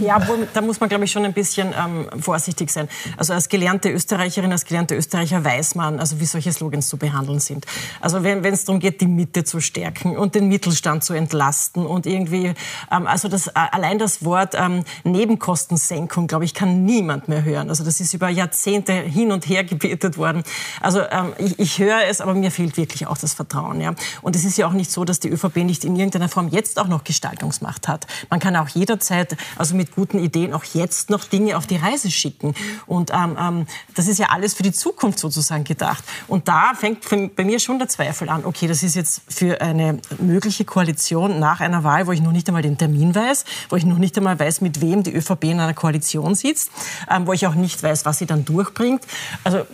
Ja, 0.01 0.19
da 0.53 0.61
muss 0.61 0.79
man, 0.79 0.89
glaube 0.89 1.05
ich, 1.05 1.11
schon 1.11 1.23
ein 1.23 1.33
bisschen 1.33 1.73
ähm, 1.77 2.07
vorsichtig 2.21 2.69
sein. 2.69 2.89
Also 3.15 3.33
als 3.33 3.47
gelernte 3.47 3.89
Österreicherin, 3.89 4.51
als 4.51 4.65
gelernte 4.65 4.95
Österreicher 4.95 5.43
weiß 5.43 5.75
man, 5.75 5.99
also 5.99 6.19
wie 6.19 6.25
solche 6.25 6.51
Slogans 6.51 6.89
zu 6.89 6.97
behandeln 6.97 7.39
sind. 7.39 7.65
Also 8.01 8.23
wenn 8.23 8.43
es 8.45 8.65
darum 8.65 8.79
geht, 8.79 8.99
die 9.01 9.07
Mitte 9.07 9.43
zu 9.43 9.61
stärken 9.61 10.17
und 10.17 10.35
den 10.35 10.49
Mittelstand 10.49 11.03
zu 11.03 11.13
entlasten 11.13 11.85
und 11.85 12.05
irgendwie, 12.05 12.53
ähm, 12.91 13.07
also 13.07 13.29
das, 13.29 13.47
allein 13.49 13.97
das 13.97 14.25
Wort 14.25 14.55
ähm, 14.55 14.83
Nebenkostensenkung, 15.03 16.27
glaube 16.27 16.45
ich, 16.45 16.53
kann 16.53 16.83
niemand 16.83 17.27
mehr 17.27 17.43
hören. 17.43 17.69
Also 17.69 17.83
das 17.83 17.99
ist 17.99 18.13
über 18.13 18.29
Jahrzehnte 18.29 18.93
hin 18.93 19.31
und 19.31 19.47
her 19.47 19.63
gebetet 19.63 20.17
worden. 20.17 20.43
Also 20.81 20.99
ähm, 20.99 21.33
ich, 21.37 21.57
ich 21.59 21.79
höre 21.79 22.05
es, 22.09 22.21
aber 22.21 22.33
mir 22.33 22.51
fehlt 22.51 22.77
wirklich 22.77 23.07
auch 23.07 23.17
das 23.17 23.33
Vertrauen. 23.33 23.79
Ja. 23.81 23.93
Und 24.21 24.35
es 24.35 24.45
ist 24.45 24.57
ja 24.57 24.67
auch 24.67 24.73
nicht 24.73 24.91
so, 24.91 25.05
dass 25.05 25.19
die 25.19 25.29
ÖVP 25.29 25.57
nicht 25.57 25.85
in 25.85 25.95
irgendeiner 25.95 26.29
Form 26.29 26.49
jetzt 26.49 26.79
auch 26.79 26.87
noch 26.87 27.03
Gestaltungsmacht 27.03 27.87
hat. 27.87 28.07
Man 28.29 28.39
kann 28.39 28.55
auch 28.55 28.69
jederzeit, 28.69 29.37
also 29.55 29.75
mit 29.75 29.93
guten 29.95 30.19
Ideen, 30.19 30.53
auch 30.53 30.63
jetzt 30.63 31.09
noch 31.09 31.23
Dinge 31.23 31.57
auf 31.57 31.67
die 31.67 31.77
Reise 31.77 32.11
schicken. 32.11 32.53
Und 32.85 33.11
ähm, 33.11 33.37
ähm, 33.39 33.67
das 33.95 34.07
ist 34.07 34.19
ja 34.19 34.27
alles 34.29 34.53
für 34.53 34.63
die 34.63 34.71
Zukunft 34.71 35.19
sozusagen 35.19 35.63
gedacht. 35.63 36.03
Und 36.27 36.47
da 36.47 36.73
fängt 36.75 37.35
bei 37.35 37.43
mir 37.43 37.59
schon 37.59 37.79
der 37.79 37.87
Zweifel 37.87 38.29
an. 38.29 38.45
Okay, 38.45 38.67
das 38.67 38.83
ist 38.83 38.95
jetzt 38.95 39.21
für 39.27 39.61
eine 39.61 39.99
mögliche 40.19 40.65
Koalition 40.65 41.39
nach 41.39 41.59
einer 41.59 41.83
Wahl, 41.83 42.07
wo 42.07 42.11
ich 42.11 42.21
noch 42.21 42.31
nicht 42.31 42.47
einmal 42.47 42.61
den 42.61 42.77
Termin 42.77 43.13
weiß, 43.13 43.45
wo 43.69 43.75
ich 43.75 43.85
noch 43.85 43.97
nicht 43.97 44.17
einmal 44.17 44.39
weiß, 44.39 44.61
mit 44.61 44.81
wem 44.81 45.03
die 45.03 45.13
ÖVP 45.13 45.45
in 45.45 45.59
einer 45.59 45.73
Koalition 45.73 46.35
sitzt, 46.35 46.71
ähm, 47.09 47.27
wo 47.27 47.33
ich 47.33 47.47
auch 47.47 47.55
nicht 47.55 47.81
weiß, 47.81 48.05
was 48.05 48.19
sie 48.19 48.25
dann 48.25 48.45
durchbringt. 48.45 49.01
Also 49.43 49.65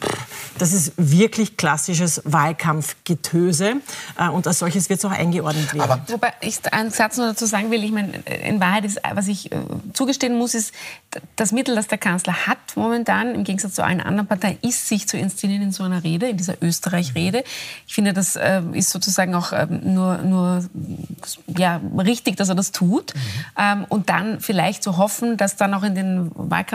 das 0.58 0.74
ist 0.74 0.94
wirklich 0.98 1.58
klassisches 1.58 2.22
Wahlkampfgetöse. 2.26 3.76
Äh, 4.28 4.30
und 4.30 4.48
als 4.48 4.60
solches 4.60 4.90
wird 4.90 5.00
es 5.00 5.06
auch 5.06 5.12
eingeordnet 5.12 5.74
werden. 5.74 5.92
Aber 5.92 6.02
Wobei 6.08 6.34
ich 6.42 6.60
einen 6.72 6.92
Satz 6.92 7.18
noch 7.18 7.26
dazu 7.26 7.46
sagen 7.46 7.72
will, 7.72 7.84
ich 7.84 7.92
meine, 7.92 8.14
in 8.44 8.60
Wahrheit 8.60 8.86
ist, 8.86 9.00
was 9.14 9.28
ich 9.28 9.52
äh, 9.52 9.58
zugestehen 9.94 10.38
muss, 10.38 10.54
ist, 10.54 10.74
das 11.36 11.52
Mittel, 11.52 11.76
das 11.76 11.88
der 11.88 11.98
Kanzler 11.98 12.48
hat 12.48 12.58
momentan, 12.76 13.36
im 13.36 13.44
Gegensatz 13.44 13.74
zu 13.74 13.84
allen 13.84 14.02
anderen 14.02 14.28
Parteien, 14.28 14.58
ist, 14.62 14.88
sich 14.88 15.08
zu 15.08 15.18
inszenieren 15.18 15.64
in 15.64 15.72
so 15.72 15.84
einer 15.84 16.04
Rede, 16.04 16.30
in 16.30 16.38
dieser 16.38 16.62
Österreich-Rede. 16.62 17.44
Ich 17.88 17.94
finde, 17.94 18.14
das 18.14 18.36
äh, 18.36 18.62
ist 18.74 18.90
sozusagen 18.90 19.36
auch 19.36 19.52
äh, 19.52 19.68
nur, 19.70 20.18
nur 20.20 20.66
ja, 21.48 21.80
richtig, 21.98 22.38
dass 22.38 22.50
er 22.50 22.56
das 22.56 22.72
tut. 22.72 23.14
Mhm. 23.14 23.20
Ähm, 23.58 23.86
und 23.90 24.10
dann 24.10 24.40
vielleicht 24.40 24.84
zu 24.84 24.98
hoffen, 24.98 25.38
dass 25.38 25.56
dann 25.56 25.74
auch 25.74 25.84
in 25.84 25.96
den, 25.96 26.32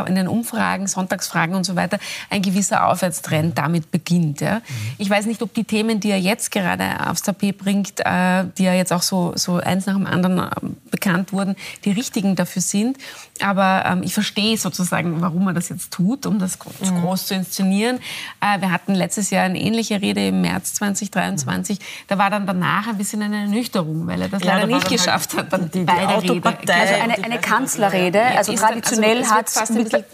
in 0.07 0.15
den 0.15 0.29
Umfragen, 0.29 0.87
Sonntagsfragen 0.87 1.55
und 1.55 1.65
so 1.65 1.77
weiter 1.77 1.99
ein 2.31 2.43
gewisser 2.43 2.87
Aufwärtstrend 2.87 3.59
damit 3.59 3.91
beginnt. 3.91 4.41
Ja. 4.41 4.57
Mhm. 4.57 4.63
Ich 4.99 5.11
weiß 5.11 5.27
nicht, 5.27 5.43
ob 5.43 5.55
die 5.55 5.65
Themen, 5.65 6.01
die 6.01 6.11
er 6.11 6.21
jetzt 6.21 6.51
gerade 6.51 7.09
aufs 7.09 7.23
Tapet 7.23 7.38
bringt, 7.39 8.01
äh, 8.01 8.45
die 8.57 8.65
ja 8.65 8.75
jetzt 8.75 8.93
auch 8.93 9.03
so, 9.03 9.33
so 9.37 9.57
eins 9.57 9.87
nach 9.87 9.95
dem 9.95 10.07
anderen 10.07 10.39
äh, 10.39 10.51
bekannt 10.91 11.33
wurden, 11.33 11.57
die 11.85 11.91
richtigen 11.91 12.37
dafür 12.37 12.63
sind. 12.63 12.99
Aber 13.43 13.85
ähm, 13.87 14.03
ich 14.03 14.15
verstehe 14.15 14.57
sozusagen, 14.57 15.21
warum 15.21 15.47
er 15.49 15.55
das 15.55 15.69
jetzt 15.69 15.93
tut, 15.93 16.27
um 16.27 16.39
das 16.39 16.59
mhm. 16.81 17.03
groß 17.03 17.27
zu 17.27 17.35
inszenieren. 17.35 17.99
Äh, 18.41 18.61
wir 18.61 18.71
hatten 18.71 18.95
letztes 18.95 19.31
Jahr 19.31 19.45
eine 19.45 19.61
ähnliche 19.61 20.01
Rede 20.01 20.27
im 20.29 20.41
März 20.41 20.75
2023. 20.75 21.79
Mhm. 21.79 21.83
Da 22.09 22.19
war 22.19 22.31
dann 22.31 22.47
danach 22.47 22.89
ein 22.89 22.99
bisschen 22.99 23.23
eine 23.23 23.43
Ernüchterung, 23.43 24.07
weil 24.07 24.23
er 24.23 24.29
das 24.29 24.43
ja, 24.43 24.55
leider 24.55 24.67
nicht 24.67 24.89
halt 24.89 24.89
geschafft 24.89 25.37
hat. 25.37 25.53
Dann 25.53 25.71
die, 25.71 25.81
die 25.81 25.85
bei 25.85 26.05
der 26.05 26.23
Rede. 26.23 26.55
Also 26.75 26.95
eine, 26.95 27.25
eine 27.25 27.39
Kanzlerrede. 27.39 28.23
Also 28.23 28.55
traditionell 28.55 29.19
also 29.19 29.31
hat 29.31 29.49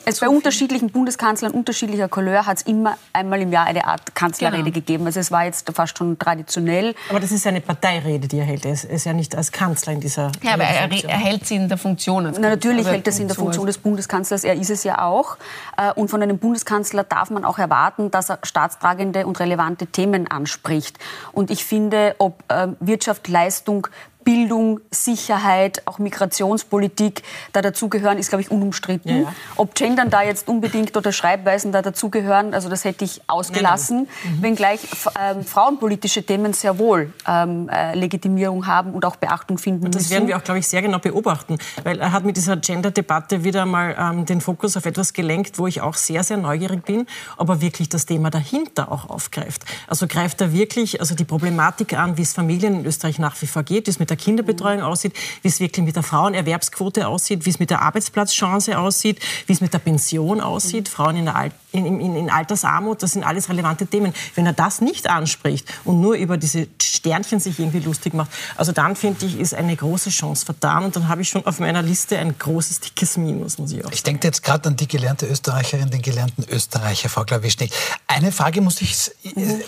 es 0.04 0.20
bei 0.20 0.28
unterschiedlichen 0.28 0.90
Bundeskanzlern 0.90 1.52
unterschiedlicher 1.52 2.08
Couleur 2.08 2.46
hat 2.46 2.58
es 2.58 2.62
immer 2.62 2.96
einmal 3.12 3.40
im 3.40 3.52
Jahr 3.52 3.66
eine 3.66 3.86
Art 3.86 4.14
Kanzlerrede 4.14 4.64
genau. 4.64 4.74
gegeben. 4.74 5.06
Also 5.06 5.20
es 5.20 5.30
war 5.30 5.44
jetzt 5.44 5.70
fast 5.74 5.98
schon 5.98 6.18
traditionell. 6.18 6.94
Aber 7.08 7.20
das 7.20 7.32
ist 7.32 7.46
eine 7.46 7.60
Parteirede, 7.60 8.28
die 8.28 8.38
er 8.38 8.44
hält. 8.44 8.64
Er 8.64 8.72
ist 8.72 9.04
ja 9.04 9.12
nicht 9.12 9.34
als 9.34 9.52
Kanzler 9.52 9.92
in 9.94 10.00
dieser 10.00 10.30
Ja, 10.42 10.54
aber 10.54 10.64
er, 10.64 10.90
er, 10.90 11.18
hält 11.18 11.46
sie 11.46 11.56
in 11.56 11.68
der 11.68 11.78
Funktion. 11.78 12.32
Na, 12.38 12.50
natürlich 12.50 12.86
hält 12.86 13.06
er 13.06 13.12
sie 13.16 13.22
in 13.22 13.28
der 13.28 13.36
Funktion 13.36 13.66
des 13.66 13.78
Bundeskanzlers. 13.78 14.44
Er 14.44 14.54
ist 14.54 14.70
es 14.70 14.84
ja 14.84 15.02
auch. 15.02 15.36
Äh, 15.76 15.92
und 15.92 16.08
von 16.08 16.22
einem 16.22 16.38
Bundeskanzler 16.38 17.04
darf 17.04 17.30
man 17.30 17.44
auch 17.44 17.58
erwarten, 17.58 18.10
dass 18.10 18.30
er 18.30 18.38
staatstragende 18.42 19.26
und 19.26 19.40
relevante 19.40 19.86
Themen 19.86 20.30
anspricht. 20.30 20.98
Und 21.32 21.50
ich 21.50 21.64
finde, 21.64 22.14
ob 22.18 22.42
äh, 22.48 22.68
Wirtschaft, 22.80 23.28
Leistung, 23.28 23.88
Bildung, 24.24 24.80
Sicherheit, 24.90 25.82
auch 25.86 25.98
Migrationspolitik 25.98 27.22
da 27.52 27.62
dazugehören, 27.62 28.18
ist, 28.18 28.30
glaube 28.30 28.42
ich, 28.42 28.50
unumstritten. 28.50 29.10
Ja, 29.10 29.22
ja. 29.22 29.34
Ob 29.56 29.74
Gendern 29.74 30.10
da 30.10 30.22
jetzt 30.22 30.48
unbedingt 30.48 30.96
oder 30.96 31.12
Schreibweisen 31.12 31.72
da 31.72 31.82
dazugehören, 31.82 32.54
also 32.54 32.68
das 32.68 32.84
hätte 32.84 33.04
ich 33.04 33.20
ausgelassen, 33.26 34.08
nein. 34.24 34.36
Mhm. 34.36 34.42
wenngleich 34.42 34.80
äh, 35.14 35.42
frauenpolitische 35.42 36.22
Themen 36.24 36.52
sehr 36.52 36.78
wohl 36.78 37.12
ähm, 37.26 37.68
äh, 37.68 37.94
Legitimierung 37.94 38.66
haben 38.66 38.92
und 38.92 39.04
auch 39.04 39.16
Beachtung 39.16 39.58
finden 39.58 39.86
und 39.86 39.94
das 39.94 40.02
müssen. 40.02 40.12
werden 40.12 40.28
wir 40.28 40.36
auch, 40.36 40.44
glaube 40.44 40.60
ich, 40.60 40.68
sehr 40.68 40.82
genau 40.82 40.98
beobachten, 40.98 41.58
weil 41.82 41.98
er 42.00 42.12
hat 42.12 42.24
mit 42.24 42.36
dieser 42.36 42.56
Gender-Debatte 42.56 43.44
wieder 43.44 43.66
mal 43.66 43.94
ähm, 43.98 44.26
den 44.26 44.40
Fokus 44.40 44.76
auf 44.76 44.86
etwas 44.86 45.12
gelenkt, 45.12 45.58
wo 45.58 45.66
ich 45.66 45.80
auch 45.80 45.94
sehr, 45.94 46.24
sehr 46.24 46.36
neugierig 46.36 46.84
bin, 46.84 47.06
ob 47.36 47.48
er 47.48 47.60
wirklich 47.60 47.88
das 47.88 48.06
Thema 48.06 48.30
dahinter 48.30 48.90
auch 48.90 49.10
aufgreift. 49.10 49.64
Also 49.86 50.06
greift 50.06 50.40
er 50.40 50.52
wirklich 50.52 51.00
also 51.00 51.14
die 51.14 51.24
Problematik 51.24 51.94
an, 51.94 52.16
wie 52.16 52.22
es 52.22 52.32
Familien 52.32 52.80
in 52.80 52.86
Österreich 52.86 53.18
nach 53.18 53.40
wie 53.42 53.46
vor 53.46 53.62
geht, 53.62 53.88
es 53.88 53.98
mit 53.98 54.10
der 54.10 54.13
Kinderbetreuung 54.16 54.78
mhm. 54.78 54.84
aussieht, 54.84 55.14
wie 55.42 55.48
es 55.48 55.60
wirklich 55.60 55.84
mit 55.84 55.96
der 55.96 56.02
Frauenerwerbsquote 56.02 57.06
aussieht, 57.06 57.44
wie 57.46 57.50
es 57.50 57.58
mit 57.58 57.70
der 57.70 57.82
Arbeitsplatzchance 57.82 58.78
aussieht, 58.78 59.20
wie 59.46 59.52
es 59.52 59.60
mit 59.60 59.72
der 59.72 59.78
Pension 59.78 60.40
aussieht, 60.40 60.88
mhm. 60.88 60.92
Frauen 60.92 61.16
in, 61.16 61.24
der 61.26 61.50
in, 61.74 61.86
in, 61.86 62.16
in 62.16 62.30
Altersarmut, 62.30 63.02
das 63.02 63.12
sind 63.12 63.24
alles 63.24 63.48
relevante 63.48 63.86
Themen. 63.86 64.14
Wenn 64.36 64.46
er 64.46 64.52
das 64.52 64.80
nicht 64.80 65.10
anspricht 65.10 65.66
und 65.84 66.00
nur 66.00 66.14
über 66.14 66.36
diese 66.36 66.68
Sternchen 66.80 67.40
sich 67.40 67.58
irgendwie 67.58 67.80
lustig 67.80 68.14
macht, 68.14 68.30
also 68.56 68.72
dann 68.72 68.94
finde 68.94 69.26
ich, 69.26 69.38
ist 69.38 69.54
eine 69.54 69.74
große 69.74 70.10
Chance 70.10 70.44
vertan 70.44 70.84
und 70.84 70.94
dann 70.94 71.08
habe 71.08 71.22
ich 71.22 71.28
schon 71.28 71.44
auf 71.46 71.58
meiner 71.58 71.82
Liste 71.82 72.18
ein 72.18 72.38
großes, 72.38 72.80
dickes 72.80 73.16
Minus, 73.16 73.58
muss 73.58 73.72
ich 73.72 73.84
auch 73.84 73.90
Ich 73.90 74.04
denke 74.04 74.28
jetzt 74.28 74.42
gerade 74.42 74.68
an 74.68 74.76
die 74.76 74.86
gelernte 74.86 75.26
Österreicherin, 75.26 75.90
den 75.90 76.02
gelernten 76.02 76.44
Österreicher, 76.48 77.08
Frau 77.08 77.24
Klawischnik. 77.24 77.72
Eine 78.06 78.30
Frage 78.30 78.60
muss 78.60 78.80
ich 78.80 79.10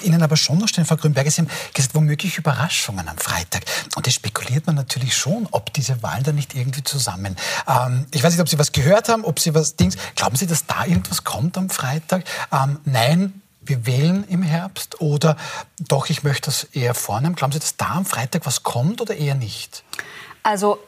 Ihnen 0.02 0.22
aber 0.22 0.36
schon 0.36 0.58
noch 0.58 0.68
stellen, 0.68 0.86
Frau 0.86 0.96
Grünberger. 0.96 1.30
Sie 1.30 1.42
haben 1.42 1.50
gesagt, 1.74 1.94
womöglich 1.94 2.38
Überraschungen 2.38 3.08
am 3.08 3.18
Freitag. 3.18 3.62
Und 3.96 4.06
das 4.06 4.14
spekuliert 4.14 4.35
man 4.66 4.74
natürlich 4.74 5.16
schon, 5.16 5.48
ob 5.50 5.72
diese 5.72 6.02
Wahlen 6.02 6.24
da 6.24 6.32
nicht 6.32 6.54
irgendwie 6.54 6.84
zusammen. 6.84 7.36
Ähm, 7.66 8.06
ich 8.12 8.22
weiß 8.22 8.32
nicht, 8.32 8.40
ob 8.40 8.48
Sie 8.48 8.58
was 8.58 8.72
gehört 8.72 9.08
haben, 9.08 9.24
ob 9.24 9.40
Sie 9.40 9.54
was 9.54 9.76
Dings. 9.76 9.96
Glauben 10.14 10.36
Sie, 10.36 10.46
dass 10.46 10.66
da 10.66 10.84
irgendwas 10.84 11.24
kommt 11.24 11.56
am 11.58 11.70
Freitag? 11.70 12.24
Ähm, 12.52 12.78
nein, 12.84 13.42
wir 13.62 13.86
wählen 13.86 14.24
im 14.28 14.42
Herbst 14.42 15.00
oder 15.00 15.36
doch, 15.80 16.08
ich 16.08 16.22
möchte 16.22 16.46
das 16.46 16.64
eher 16.64 16.94
vornehmen. 16.94 17.34
Glauben 17.34 17.52
Sie, 17.52 17.58
dass 17.58 17.76
da 17.76 17.92
am 17.92 18.04
Freitag 18.04 18.46
was 18.46 18.62
kommt 18.62 19.00
oder 19.00 19.16
eher 19.16 19.34
nicht? 19.34 19.82
Also 20.42 20.78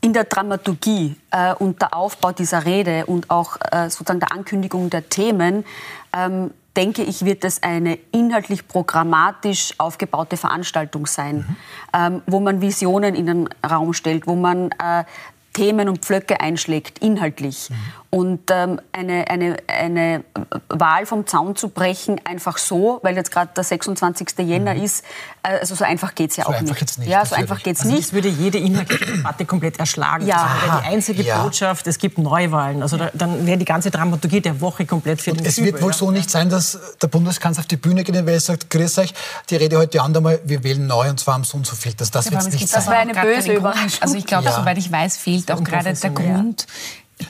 in 0.00 0.12
der 0.12 0.24
Dramaturgie 0.24 1.16
äh, 1.30 1.54
und 1.54 1.82
der 1.82 1.94
Aufbau 1.94 2.32
dieser 2.32 2.64
Rede 2.64 3.06
und 3.06 3.30
auch 3.30 3.56
äh, 3.72 3.90
sozusagen 3.90 4.20
der 4.20 4.32
Ankündigung 4.32 4.90
der 4.90 5.08
Themen 5.08 5.64
ähm, 6.16 6.52
denke 6.78 7.02
ich, 7.02 7.24
wird 7.24 7.44
es 7.44 7.62
eine 7.62 7.98
inhaltlich 8.12 8.68
programmatisch 8.68 9.74
aufgebaute 9.78 10.36
Veranstaltung 10.36 11.06
sein, 11.06 11.38
mhm. 11.38 11.56
ähm, 11.92 12.22
wo 12.26 12.38
man 12.38 12.60
Visionen 12.60 13.16
in 13.16 13.26
den 13.26 13.48
Raum 13.68 13.92
stellt, 13.92 14.28
wo 14.28 14.36
man 14.36 14.70
äh, 14.70 15.04
Themen 15.54 15.88
und 15.88 16.04
Pflöcke 16.04 16.40
einschlägt, 16.40 17.00
inhaltlich. 17.00 17.68
Mhm. 17.68 17.74
Und 18.10 18.50
ähm, 18.50 18.80
eine, 18.92 19.28
eine, 19.28 19.56
eine 19.66 20.24
Wahl 20.70 21.04
vom 21.04 21.26
Zaun 21.26 21.56
zu 21.56 21.68
brechen, 21.68 22.18
einfach 22.24 22.56
so, 22.56 23.00
weil 23.02 23.14
jetzt 23.16 23.30
gerade 23.30 23.50
der 23.54 23.64
26. 23.64 24.30
Jänner 24.38 24.72
mhm. 24.72 24.82
ist, 24.82 25.04
äh, 25.42 25.58
also 25.58 25.74
so 25.74 25.84
einfach 25.84 26.14
geht 26.14 26.30
es 26.30 26.38
ja 26.38 26.44
so 26.44 26.50
auch 26.50 26.60
nicht. 26.62 26.98
nicht. 26.98 27.06
Ja, 27.06 27.26
so 27.26 27.34
einfach 27.34 27.62
geht 27.62 27.76
es 27.76 27.82
also 27.82 27.92
nicht. 27.94 28.08
Das 28.08 28.12
würde 28.14 28.28
jede 28.28 28.56
inhaltliche 28.56 29.04
Debatte 29.04 29.44
komplett 29.44 29.78
erschlagen. 29.78 30.26
Ja. 30.26 30.36
Das 30.36 30.70
wäre 30.70 30.80
die 30.80 30.86
einzige 30.86 31.22
ja. 31.22 31.42
Botschaft, 31.42 31.86
es 31.86 31.98
gibt 31.98 32.16
Neuwahlen. 32.16 32.80
Also 32.82 32.96
da, 32.96 33.10
dann 33.12 33.46
wäre 33.46 33.58
die 33.58 33.66
ganze 33.66 33.90
Dramaturgie 33.90 34.40
der 34.40 34.58
Woche 34.58 34.86
komplett 34.86 35.20
für 35.20 35.32
und 35.32 35.40
den 35.40 35.46
Es 35.46 35.58
wird 35.62 35.82
wohl 35.82 35.90
ja. 35.90 35.96
so 35.96 36.10
nicht 36.10 36.30
sein, 36.30 36.48
dass 36.48 36.78
der 37.02 37.08
Bundeskanzler 37.08 37.60
auf 37.60 37.66
die 37.66 37.76
Bühne 37.76 38.04
geht 38.04 38.16
und 38.16 38.40
sagt, 38.40 38.70
grüß 38.70 38.98
euch, 39.00 39.12
die 39.50 39.56
Rede 39.56 39.76
heute 39.76 40.00
Abend 40.00 40.16
einmal, 40.16 40.40
wir 40.44 40.64
wählen 40.64 40.86
neu 40.86 41.10
und 41.10 41.20
zwar 41.20 41.34
am 41.34 41.44
so 41.44 41.58
und 41.58 41.66
so 41.66 41.76
viel. 41.76 41.92
Das, 41.92 42.10
das 42.10 42.30
wird 42.30 42.42
nicht 42.52 42.68
sein. 42.68 42.80
Das 42.80 42.86
wäre 42.86 43.00
eine 43.00 43.12
böse 43.12 43.52
Überraschung. 43.52 44.00
Also 44.00 44.16
ich 44.16 44.24
glaube, 44.24 44.50
soweit 44.50 44.78
ich 44.78 44.90
weiß, 44.90 45.18
fehlt 45.18 45.52
auch 45.52 45.62
gerade 45.62 45.92
der 45.92 46.10
Grund, 46.10 46.66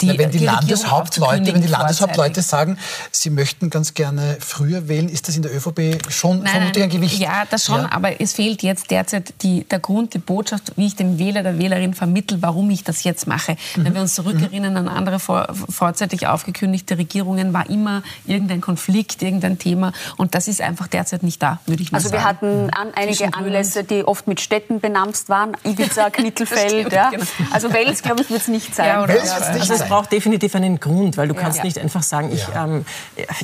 die, 0.01 0.07
Na, 0.07 0.19
wenn 0.19 0.31
die, 0.31 0.39
die 0.39 0.45
Landeshauptleute, 0.45 1.55
wenn 1.55 1.63
die 1.63 1.69
Landeshauptleute 1.69 2.43
sagen, 2.43 2.79
sie 3.11 3.31
möchten 3.31 3.71
ganz 3.71 3.95
gerne 3.95 4.37
früher 4.41 4.87
wählen, 4.89 5.09
ist 5.09 5.29
das 5.29 5.37
in 5.37 5.43
der 5.43 5.55
ÖVP 5.55 6.11
schon 6.11 6.43
nein, 6.43 6.53
vermutlich 6.53 6.85
ein 6.85 6.91
Gewicht? 6.91 7.19
Ja, 7.19 7.45
das 7.51 7.65
schon, 7.65 7.81
ja. 7.81 7.93
aber 7.93 8.21
es 8.21 8.35
fehlt 8.35 8.63
jetzt 8.63 8.91
derzeit 8.91 9.35
die, 9.43 9.65
der 9.65 9.79
Grund, 9.79 10.13
die 10.15 10.19
Botschaft, 10.19 10.73
wie 10.77 10.87
ich 10.87 10.97
dem 10.97 11.19
Wähler, 11.19 11.43
der 11.43 11.59
Wählerin 11.59 11.95
vermittel, 11.95 12.43
warum 12.43 12.69
ich 12.71 12.85
das 12.85 13.03
jetzt 13.05 13.27
mache. 13.27 13.57
Mhm. 13.77 13.85
Wenn 13.85 13.95
wir 13.95 14.01
uns 14.03 14.15
zurückerinnern 14.15 14.77
an 14.77 14.89
andere 14.89 15.19
vor, 15.19 15.49
vorzeitig 15.71 16.27
aufgekündigte 16.27 16.99
Regierungen, 16.99 17.55
war 17.55 17.69
immer 17.71 18.03
irgendein 18.27 18.61
Konflikt, 18.61 19.23
irgendein 19.23 19.59
Thema 19.59 19.93
und 20.17 20.35
das 20.35 20.49
ist 20.49 20.61
einfach 20.61 20.87
derzeit 20.87 21.23
nicht 21.23 21.43
da, 21.43 21.61
würde 21.67 21.83
ich 21.83 21.93
mal 21.93 21.99
also 21.99 22.11
sagen. 22.11 22.25
Also 22.25 22.43
wir 22.43 22.49
hatten 22.51 22.71
an, 22.71 22.93
einige 22.95 23.33
Anlässe, 23.33 23.85
die 23.85 24.05
oft 24.05 24.27
mit 24.27 24.41
Städten 24.41 24.81
benamst 24.81 25.31
waren, 25.31 25.57
Ibiza, 25.65 26.11
Knittelfeld. 26.13 26.93
ja. 26.93 27.11
Genau. 27.11 27.25
Also 27.51 27.73
Wels, 27.73 28.03
glaube 28.03 28.23
ich, 28.23 28.31
wird 28.31 28.43
es 28.43 28.49
nicht 28.49 28.75
sein. 28.75 28.89
Ja, 28.89 29.03
oder, 29.03 29.15
Wels 29.15 29.35
wird 29.35 29.55
nicht 29.55 29.78
es 29.83 29.89
braucht 29.89 30.13
definitiv 30.13 30.55
einen 30.55 30.81
Grund, 30.81 31.17
weil 31.17 31.29
du 31.29 31.35
ja. 31.35 31.41
kannst 31.41 31.65
nicht 31.65 31.79
einfach 31.79 32.03
sagen, 32.03 32.31
ich, 32.33 32.47
ähm, 32.55 32.85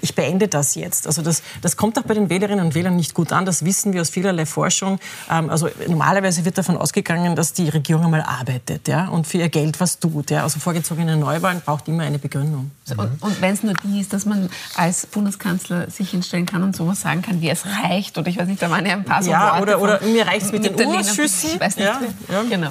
ich 0.01 0.15
beende 0.15 0.49
das 0.49 0.75
jetzt. 0.75 1.07
Also 1.07 1.23
das, 1.23 1.43
das 1.63 1.77
kommt 1.77 1.99
auch 1.99 2.03
bei 2.03 2.15
den 2.15 2.31
Wählerinnen 2.31 2.65
und 2.65 2.75
Wählern 2.75 2.97
nicht 2.97 3.15
gut 3.15 3.33
an. 3.33 3.45
Das 3.45 3.65
wissen 3.65 3.93
wir 3.93 4.01
aus 4.01 4.11
vielerlei 4.11 4.47
Forschung. 4.47 4.99
Ähm, 5.31 5.51
also 5.51 5.69
normalerweise 5.89 6.45
wird 6.45 6.59
davon 6.59 6.77
ausgegangen, 6.77 7.37
dass 7.37 7.53
die 7.53 7.69
Regierung 7.69 8.05
einmal 8.05 8.23
arbeitet 8.23 8.89
ja, 8.89 9.09
und 9.09 9.27
für 9.27 9.39
ihr 9.39 9.49
Geld 9.49 9.81
was 9.81 9.99
tut. 9.99 10.31
Ja. 10.31 10.43
Also 10.43 10.61
vorgezogene 10.61 11.17
Neuwahlen 11.17 11.61
braucht 11.65 11.89
immer 11.89 12.05
eine 12.05 12.19
Begründung. 12.19 12.71
Mhm. 12.89 12.99
Und, 12.99 13.23
und 13.23 13.41
wenn 13.41 13.55
es 13.55 13.63
nur 13.63 13.75
die 13.85 14.01
ist, 14.01 14.13
dass 14.13 14.27
man 14.27 14.49
als 14.77 15.07
Bundeskanzler 15.07 15.91
sich 15.91 16.11
hinstellen 16.11 16.47
kann 16.47 16.63
und 16.63 16.77
sowas 16.77 17.01
sagen 17.01 17.23
kann, 17.23 17.41
wie 17.41 17.51
es 17.51 17.65
reicht, 17.67 18.19
oder 18.19 18.29
ich 18.29 18.39
weiß 18.39 18.47
nicht, 18.47 18.63
da 18.63 18.71
waren 18.71 18.85
ja 18.87 18.95
ein 18.95 19.05
paar 19.05 19.23
so 19.23 19.31
ja, 19.31 19.59
Worte 19.59 19.79
oder, 19.79 19.99
oder 19.99 20.07
mir 20.07 20.27
reicht 20.27 20.47
es 20.47 20.53
mit, 20.53 20.63
mit 20.63 20.79
den 20.79 20.89
Urschüssen. 20.89 21.51
Ich 21.55 21.61
weiß 21.61 21.77
nicht. 21.77 21.87
Ja, 21.87 22.01
ja. 22.31 22.43
Genau. 22.49 22.71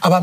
Aber, 0.00 0.16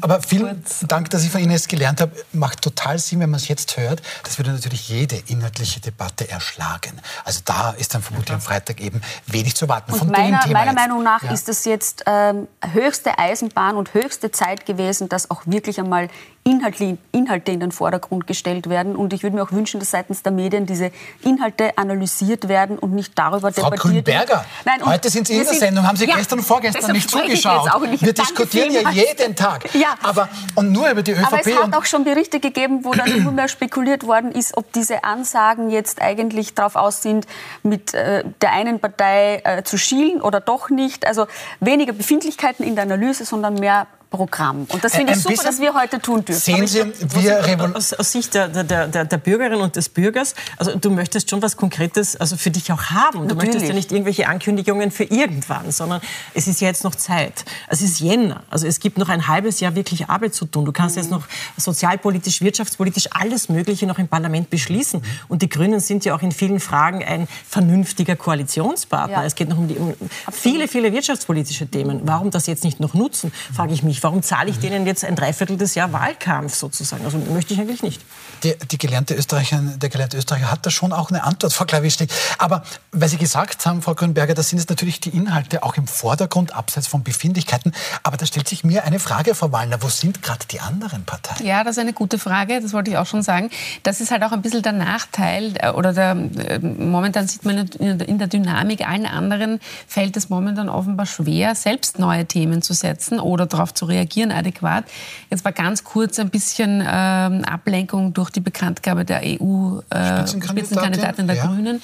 aber 0.00 0.22
vielen 0.22 0.62
Dank, 0.88 1.10
dass 1.10 1.24
ich 1.24 1.30
von 1.30 1.40
Ihnen 1.40 1.52
jetzt 1.52 1.68
gelernt 1.68 2.00
habe, 2.00 2.12
macht 2.34 2.62
total 2.62 2.98
Sinn, 2.98 3.20
wenn 3.20 3.30
man 3.30 3.38
es 3.38 3.48
jetzt 3.48 3.76
hört. 3.76 4.02
Das 4.22 4.38
würde 4.38 4.52
natürlich 4.52 4.88
jede 4.88 5.16
inhaltliche 5.26 5.80
Debatte 5.80 6.28
erschlagen. 6.28 7.00
Also 7.24 7.40
da 7.44 7.70
ist 7.70 7.94
dann 7.94 8.02
vermutlich 8.02 8.34
am 8.34 8.40
Freitag 8.40 8.80
eben 8.80 9.00
wenig 9.26 9.54
zu 9.54 9.68
warten. 9.68 9.92
Und 9.92 9.98
Von 9.98 10.10
meiner, 10.10 10.46
meiner 10.48 10.72
Meinung 10.72 11.02
nach 11.02 11.22
ja. 11.22 11.32
ist 11.32 11.48
das 11.48 11.64
jetzt 11.64 12.04
ähm, 12.06 12.48
höchste 12.72 13.18
Eisenbahn 13.18 13.76
und 13.76 13.94
höchste 13.94 14.30
Zeit 14.30 14.66
gewesen, 14.66 15.08
dass 15.08 15.30
auch 15.30 15.42
wirklich 15.46 15.78
einmal 15.78 16.08
Inhalte, 16.46 16.98
Inhalte 17.10 17.52
in 17.52 17.60
den 17.60 17.72
Vordergrund 17.72 18.26
gestellt 18.26 18.68
werden. 18.68 18.96
Und 18.96 19.14
ich 19.14 19.22
würde 19.22 19.34
mir 19.34 19.42
auch 19.42 19.52
wünschen, 19.52 19.80
dass 19.80 19.90
seitens 19.90 20.22
der 20.22 20.30
Medien 20.30 20.66
diese 20.66 20.90
Inhalte 21.22 21.76
analysiert 21.78 22.48
werden 22.48 22.78
und 22.78 22.94
nicht 22.94 23.18
darüber 23.18 23.50
Frau 23.50 23.70
debattiert 23.70 24.04
Grünberger, 24.04 24.44
Nein, 24.66 24.84
heute 24.84 25.08
sind 25.08 25.26
Sie 25.26 25.38
in 25.38 25.44
der 25.44 25.54
Sendung, 25.54 25.86
haben 25.86 25.96
Sie 25.96 26.06
ja, 26.06 26.16
gestern 26.16 26.40
und 26.40 26.44
vorgestern 26.44 26.92
nicht 26.92 27.08
zugeschaut. 27.08 27.70
Nicht. 27.90 28.04
Wir 28.04 28.12
diskutieren 28.12 28.72
ja 28.72 28.90
jeden 28.90 29.34
Tag. 29.34 29.74
Ja. 29.74 29.94
Aber, 30.02 30.28
und 30.54 30.70
nur 30.70 30.90
über 30.90 31.02
die 31.02 31.12
ÖVP. 31.12 31.26
Aber 31.26 31.40
es 31.40 31.56
hat 31.56 31.74
auch 31.74 31.84
schon 31.86 32.04
Berichte 32.04 32.40
gegeben, 32.40 32.84
wo 32.84 32.92
dann 32.92 33.10
immer 33.10 33.30
mehr 33.32 33.48
spekuliert 33.48 34.06
worden 34.06 34.30
ist, 34.30 34.56
ob 34.56 34.70
diese 34.72 35.02
Ansagen 35.02 35.70
jetzt 35.70 36.02
eigentlich 36.02 36.54
darauf 36.54 36.76
aus 36.76 37.02
sind, 37.02 37.26
mit 37.62 37.94
äh, 37.94 38.22
der 38.42 38.52
einen 38.52 38.80
Partei 38.80 39.40
äh, 39.44 39.62
zu 39.62 39.78
schielen 39.78 40.20
oder 40.20 40.40
doch 40.40 40.68
nicht. 40.68 41.06
Also 41.06 41.26
weniger 41.60 41.94
Befindlichkeiten 41.94 42.66
in 42.66 42.74
der 42.74 42.84
Analyse, 42.84 43.24
sondern 43.24 43.54
mehr 43.54 43.86
Programm. 44.14 44.66
Und 44.68 44.84
das 44.84 44.94
finde 44.94 45.12
ich 45.12 45.22
super, 45.22 45.42
dass 45.42 45.60
wir 45.60 45.74
heute 45.74 46.00
tun 46.00 46.24
dürfen. 46.24 46.40
Sehen 46.40 46.66
Sie, 46.66 46.84
wir 47.20 47.72
aus, 47.74 47.92
aus 47.92 48.12
Sicht 48.12 48.34
der, 48.34 48.48
der, 48.48 48.86
der, 48.86 49.04
der, 49.04 49.18
Bürgerin 49.18 49.60
und 49.60 49.74
des 49.74 49.88
Bürgers, 49.88 50.34
also 50.56 50.76
du 50.76 50.90
möchtest 50.90 51.30
schon 51.30 51.42
was 51.42 51.56
Konkretes 51.56 52.16
also 52.16 52.36
für 52.36 52.50
dich 52.50 52.70
auch 52.70 52.84
haben. 52.84 53.28
Du 53.28 53.34
Natürlich. 53.34 53.36
möchtest 53.36 53.68
ja 53.68 53.74
nicht 53.74 53.90
irgendwelche 53.90 54.28
Ankündigungen 54.28 54.92
für 54.92 55.04
irgendwann, 55.04 55.72
sondern 55.72 56.00
es 56.32 56.46
ist 56.46 56.60
ja 56.60 56.68
jetzt 56.68 56.84
noch 56.84 56.94
Zeit. 56.94 57.44
Es 57.68 57.82
ist 57.82 57.98
Jänner. 57.98 58.42
Also 58.50 58.66
es 58.66 58.78
gibt 58.78 58.98
noch 58.98 59.08
ein 59.08 59.26
halbes 59.26 59.58
Jahr 59.60 59.74
wirklich 59.74 60.08
Arbeit 60.08 60.34
zu 60.34 60.46
tun. 60.46 60.64
Du 60.64 60.72
kannst 60.72 60.96
mhm. 60.96 61.02
jetzt 61.02 61.10
noch 61.10 61.24
sozialpolitisch, 61.56 62.40
wirtschaftspolitisch 62.40 63.08
alles 63.10 63.48
Mögliche 63.48 63.86
noch 63.86 63.98
im 63.98 64.06
Parlament 64.06 64.50
beschließen. 64.50 65.02
Und 65.28 65.42
die 65.42 65.48
Grünen 65.48 65.80
sind 65.80 66.04
ja 66.04 66.14
auch 66.14 66.22
in 66.22 66.30
vielen 66.30 66.60
Fragen 66.60 67.02
ein 67.02 67.26
vernünftiger 67.48 68.14
Koalitionspartner. 68.14 69.18
Ja. 69.18 69.24
Es 69.24 69.34
geht 69.34 69.48
noch 69.48 69.58
um, 69.58 69.66
die, 69.66 69.76
um 69.76 69.94
viele, 70.30 70.68
viele 70.68 70.92
wirtschaftspolitische 70.92 71.66
Themen. 71.66 72.02
Warum 72.04 72.30
das 72.30 72.46
jetzt 72.46 72.64
nicht 72.64 72.78
noch 72.78 72.94
nutzen, 72.94 73.32
frage 73.52 73.72
ich 73.74 73.82
mich 73.82 74.03
warum 74.04 74.22
zahle 74.22 74.50
ich 74.50 74.58
denen 74.58 74.86
jetzt 74.86 75.04
ein 75.04 75.16
Dreiviertel 75.16 75.56
des 75.56 75.74
Jahr 75.74 75.92
Wahlkampf 75.92 76.54
sozusagen? 76.54 77.04
Also 77.06 77.18
möchte 77.18 77.54
ich 77.54 77.60
eigentlich 77.60 77.82
nicht. 77.82 78.02
Die, 78.42 78.54
die 78.70 78.76
gelernte 78.76 79.14
Österreicherin, 79.14 79.78
der 79.78 79.88
gelernte 79.88 80.18
Österreicher 80.18 80.50
hat 80.50 80.66
da 80.66 80.70
schon 80.70 80.92
auch 80.92 81.10
eine 81.10 81.24
Antwort, 81.24 81.54
Frau 81.54 81.64
Klawischnik. 81.64 82.10
Aber 82.38 82.62
weil 82.92 83.08
Sie 83.08 83.16
gesagt 83.16 83.64
haben, 83.64 83.80
Frau 83.80 83.94
Grünberger, 83.94 84.34
da 84.34 84.42
sind 84.42 84.58
es 84.58 84.68
natürlich 84.68 85.00
die 85.00 85.08
Inhalte 85.08 85.62
auch 85.62 85.76
im 85.78 85.86
Vordergrund, 85.86 86.54
abseits 86.54 86.86
von 86.86 87.02
Befindlichkeiten. 87.02 87.72
Aber 88.02 88.18
da 88.18 88.26
stellt 88.26 88.46
sich 88.46 88.62
mir 88.62 88.84
eine 88.84 88.98
Frage, 88.98 89.34
Frau 89.34 89.50
Wallner, 89.52 89.82
wo 89.82 89.88
sind 89.88 90.22
gerade 90.22 90.44
die 90.50 90.60
anderen 90.60 91.04
Parteien? 91.04 91.44
Ja, 91.46 91.64
das 91.64 91.78
ist 91.78 91.80
eine 91.80 91.94
gute 91.94 92.18
Frage, 92.18 92.60
das 92.60 92.74
wollte 92.74 92.90
ich 92.90 92.98
auch 92.98 93.06
schon 93.06 93.22
sagen. 93.22 93.48
Das 93.84 94.02
ist 94.02 94.10
halt 94.10 94.22
auch 94.22 94.32
ein 94.32 94.42
bisschen 94.42 94.62
der 94.62 94.72
Nachteil, 94.72 95.54
äh, 95.56 95.70
oder 95.70 95.94
der, 95.94 96.10
äh, 96.10 96.58
momentan 96.58 97.26
sieht 97.26 97.46
man 97.46 97.66
in 97.68 98.18
der 98.18 98.28
Dynamik, 98.28 98.86
allen 98.86 99.06
anderen 99.06 99.60
fällt 99.86 100.18
es 100.18 100.28
momentan 100.28 100.68
offenbar 100.68 101.06
schwer, 101.06 101.54
selbst 101.54 101.98
neue 101.98 102.26
Themen 102.26 102.60
zu 102.60 102.74
setzen 102.74 103.18
oder 103.18 103.46
darauf 103.46 103.72
zu 103.72 103.86
reagieren 103.86 103.93
reagieren 103.94 104.32
adäquat. 104.32 104.84
Jetzt 105.30 105.44
war 105.44 105.52
ganz 105.52 105.84
kurz 105.84 106.18
ein 106.18 106.30
bisschen 106.30 106.82
ähm, 106.86 107.44
Ablenkung 107.44 108.12
durch 108.12 108.30
die 108.30 108.40
Bekanntgabe 108.40 109.04
der 109.04 109.22
EU-Spitzenkandidatin 109.24 111.24
äh, 111.24 111.28
der 111.28 111.36
ja. 111.36 111.46
Grünen 111.46 111.80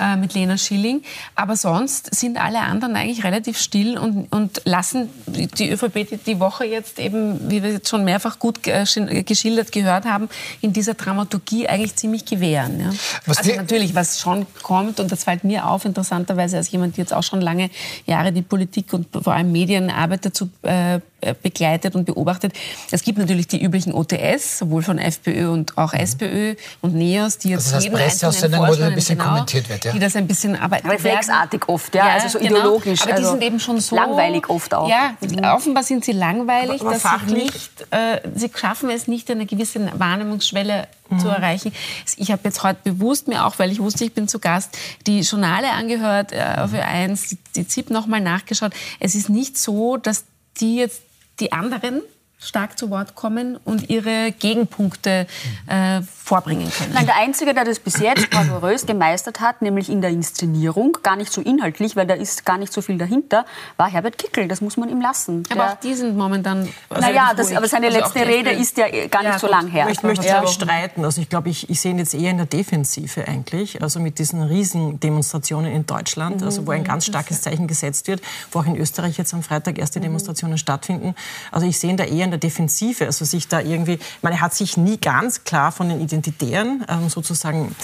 äh, 0.00 0.16
mit 0.16 0.34
Lena 0.34 0.56
Schilling. 0.56 1.02
Aber 1.34 1.56
sonst 1.56 2.14
sind 2.14 2.42
alle 2.42 2.60
anderen 2.60 2.96
eigentlich 2.96 3.24
relativ 3.24 3.58
still 3.58 3.98
und, 3.98 4.32
und 4.32 4.62
lassen 4.64 5.10
die 5.26 5.70
ÖVP 5.70 6.24
die, 6.26 6.40
Woche 6.40 6.64
jetzt 6.64 6.98
eben, 6.98 7.50
wie 7.50 7.62
wir 7.62 7.70
jetzt 7.70 7.88
schon 7.88 8.04
mehrfach 8.04 8.38
gut 8.38 8.62
geschildert 8.62 9.72
gehört 9.72 10.06
haben, 10.06 10.28
in 10.62 10.72
dieser 10.72 10.94
Dramaturgie 10.94 11.68
eigentlich 11.68 11.96
ziemlich 11.96 12.24
gewähren. 12.24 12.80
Ja. 12.80 12.90
also 13.26 13.54
natürlich, 13.54 13.94
was 13.94 14.20
schon 14.20 14.46
kommt, 14.62 15.00
und 15.00 15.12
das 15.12 15.24
fällt 15.24 15.44
mir 15.44 15.66
auf, 15.66 15.84
interessanterweise 15.84 16.56
als 16.56 16.70
jemand, 16.70 16.96
die 16.96 17.02
jetzt 17.02 17.12
auch 17.12 17.22
schon 17.22 17.42
lange 17.42 17.68
Jahre 18.06 18.32
die 18.32 18.42
Politik 18.42 18.92
und 18.92 19.08
vor 19.12 19.34
allem 19.34 19.52
Medienarbeit 19.52 20.24
dazu 20.24 20.48
äh, 20.62 21.00
begleitet 21.42 21.94
und 21.94 22.04
beobachtet. 22.04 22.52
Es 22.90 23.02
gibt 23.02 23.18
natürlich 23.18 23.48
die 23.48 23.62
üblichen 23.62 23.92
OTS, 23.92 24.58
sowohl 24.58 24.82
von 24.82 24.98
FPÖ 24.98 25.50
und 25.50 25.76
auch 25.76 25.92
mhm. 25.92 26.00
SPÖ 26.00 26.54
und 26.80 26.94
NEOS, 26.94 27.38
die 27.38 27.50
jetzt 27.50 27.72
also 27.74 27.88
das 27.90 28.00
heißt, 28.00 28.22
jeden 28.22 28.32
einzelnen 28.32 28.82
ein 28.82 28.94
bisschen 28.94 29.18
genau, 29.18 29.30
kommentiert 29.30 29.68
wird, 29.68 29.84
ja? 29.84 29.92
die 29.92 29.98
das 29.98 30.16
ein 30.16 30.26
bisschen 30.26 30.56
aber 30.56 30.82
reflexartig 30.84 31.68
oft, 31.68 31.94
ja, 31.94 32.06
ja 32.06 32.14
also 32.14 32.28
so 32.28 32.38
genau. 32.38 32.58
ideologisch. 32.58 33.02
Aber 33.02 33.12
die 33.12 33.16
also 33.18 33.30
sind 33.32 33.42
eben 33.42 33.60
schon 33.60 33.80
so 33.80 33.96
langweilig 33.96 34.48
oft 34.48 34.74
auch. 34.74 34.88
Ja, 34.88 35.14
mhm. 35.20 35.44
offenbar 35.44 35.82
sind 35.82 36.04
sie 36.04 36.12
langweilig, 36.12 36.80
aber, 36.80 36.90
aber 36.90 36.98
dass 36.98 37.28
sie 37.28 37.34
nicht, 37.34 37.70
äh, 37.90 38.20
sie 38.34 38.50
schaffen 38.54 38.90
es 38.90 39.08
nicht, 39.08 39.30
eine 39.30 39.46
gewisse 39.46 39.90
Wahrnehmungsschwelle 39.98 40.88
mhm. 41.10 41.18
zu 41.18 41.28
erreichen. 41.28 41.72
Ich 42.16 42.30
habe 42.30 42.42
jetzt 42.44 42.62
heute 42.62 42.80
bewusst 42.84 43.28
mir 43.28 43.44
auch, 43.44 43.58
weil 43.58 43.70
ich 43.70 43.80
wusste, 43.80 44.04
ich 44.04 44.12
bin 44.12 44.28
zu 44.28 44.38
Gast, 44.38 44.76
die 45.06 45.20
Journale 45.20 45.70
angehört 45.70 46.32
äh, 46.32 46.42
auf 46.58 46.72
Ö1, 46.72 47.30
die, 47.30 47.38
die 47.56 47.68
ZIP 47.68 47.90
nochmal 47.90 48.20
nachgeschaut. 48.20 48.72
Es 48.98 49.14
ist 49.14 49.28
nicht 49.28 49.58
so, 49.58 49.96
dass 49.96 50.24
die 50.60 50.76
jetzt 50.76 51.02
die 51.40 51.52
anderen 51.52 52.02
stark 52.40 52.78
zu 52.78 52.90
Wort 52.90 53.14
kommen 53.14 53.58
und 53.64 53.90
ihre 53.90 54.32
Gegenpunkte 54.32 55.26
äh, 55.66 56.00
vorbringen 56.30 56.72
können. 56.72 56.92
Nein, 56.94 57.06
der 57.06 57.16
Einzige, 57.16 57.52
der 57.52 57.64
das 57.64 57.78
bis 57.78 57.98
jetzt 57.98 58.30
bravourös 58.30 58.86
gemeistert 58.86 59.40
hat, 59.40 59.60
nämlich 59.60 59.90
in 59.90 60.00
der 60.00 60.10
Inszenierung, 60.10 60.96
gar 61.02 61.16
nicht 61.16 61.32
so 61.32 61.42
inhaltlich, 61.42 61.96
weil 61.96 62.06
da 62.06 62.14
ist 62.14 62.46
gar 62.46 62.56
nicht 62.56 62.72
so 62.72 62.80
viel 62.80 62.96
dahinter, 62.96 63.44
war 63.76 63.90
Herbert 63.90 64.16
Kickel. 64.16 64.48
Das 64.48 64.62
muss 64.62 64.78
man 64.78 64.88
ihm 64.88 65.02
lassen. 65.02 65.42
Aber 65.50 65.64
der, 65.64 65.72
auch 65.72 65.80
die 65.80 65.92
sind 65.92 66.16
momentan. 66.16 66.68
Also 66.88 67.06
naja, 67.06 67.32
das, 67.36 67.54
aber 67.54 67.68
seine 67.68 67.88
also 67.88 67.98
letzte 67.98 68.26
Rede 68.26 68.50
ist 68.50 68.78
ja 68.78 68.86
gar 69.08 69.22
nicht 69.22 69.32
ja, 69.32 69.38
so 69.38 69.48
lang 69.48 69.68
her. 69.68 69.88
Ich 69.90 70.02
möchte 70.02 70.26
ja. 70.26 70.46
streiten. 70.46 71.04
Also 71.04 71.20
ich 71.20 71.28
glaube, 71.28 71.50
ich, 71.50 71.68
ich 71.68 71.80
sehe 71.80 71.90
ihn 71.90 71.98
jetzt 71.98 72.14
eher 72.14 72.30
in 72.30 72.38
der 72.38 72.46
Defensive 72.46 73.28
eigentlich. 73.28 73.82
Also 73.82 74.00
mit 74.00 74.18
diesen 74.18 74.42
Riesendemonstrationen 74.42 75.70
in 75.70 75.84
Deutschland, 75.84 76.40
mhm. 76.40 76.46
also 76.46 76.66
wo 76.66 76.70
ein 76.70 76.84
ganz 76.84 77.04
starkes 77.04 77.42
Zeichen 77.42 77.66
gesetzt 77.66 78.08
wird, 78.08 78.22
wo 78.50 78.60
auch 78.60 78.66
in 78.66 78.76
Österreich 78.76 79.18
jetzt 79.18 79.34
am 79.34 79.42
Freitag 79.42 79.78
erste 79.78 79.98
mhm. 79.98 80.04
Demonstrationen 80.04 80.56
stattfinden. 80.56 81.14
Also 81.50 81.66
ich 81.66 81.78
sehe 81.78 81.90
ihn 81.90 81.96
da 81.96 82.04
eher 82.04 82.29
in 82.30 82.40
der 82.40 82.40
Defensive. 82.40 83.06
Also 83.06 83.24
sich 83.24 83.48
da 83.48 83.60
irgendwie, 83.60 83.98
er 84.22 84.40
hat 84.40 84.54
sich 84.54 84.76
nie 84.76 84.98
ganz 84.98 85.44
klar 85.44 85.72
von 85.72 85.88
den 85.88 86.00
Identitären 86.00 86.84
ähm, 86.88 87.08
sozusagen 87.08 87.74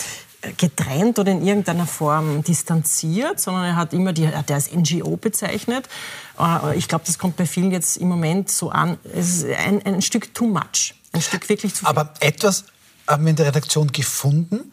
äh, 0.42 0.52
getrennt 0.52 1.18
oder 1.18 1.32
in 1.32 1.46
irgendeiner 1.46 1.86
Form 1.86 2.42
distanziert, 2.42 3.40
sondern 3.40 3.64
er 3.64 3.76
hat 3.76 3.92
immer 3.92 4.12
die, 4.12 4.28
hat 4.28 4.50
er 4.50 4.56
als 4.56 4.72
NGO 4.72 5.16
bezeichnet. 5.16 5.88
Äh, 6.38 6.76
ich 6.76 6.88
glaube, 6.88 7.04
das 7.06 7.18
kommt 7.18 7.36
bei 7.36 7.46
vielen 7.46 7.70
jetzt 7.70 7.96
im 7.96 8.08
Moment 8.08 8.50
so 8.50 8.70
an. 8.70 8.98
Es 9.14 9.42
ist 9.42 9.46
ein, 9.46 9.84
ein 9.84 10.02
Stück 10.02 10.34
too 10.34 10.46
much. 10.46 10.94
Ein 11.12 11.22
Stück 11.22 11.48
wirklich 11.48 11.74
zu 11.74 11.80
viel. 11.80 11.88
Aber 11.88 12.12
etwas 12.20 12.64
haben 13.08 13.24
wir 13.24 13.30
in 13.30 13.36
der 13.36 13.46
Redaktion 13.46 13.92
gefunden. 13.92 14.72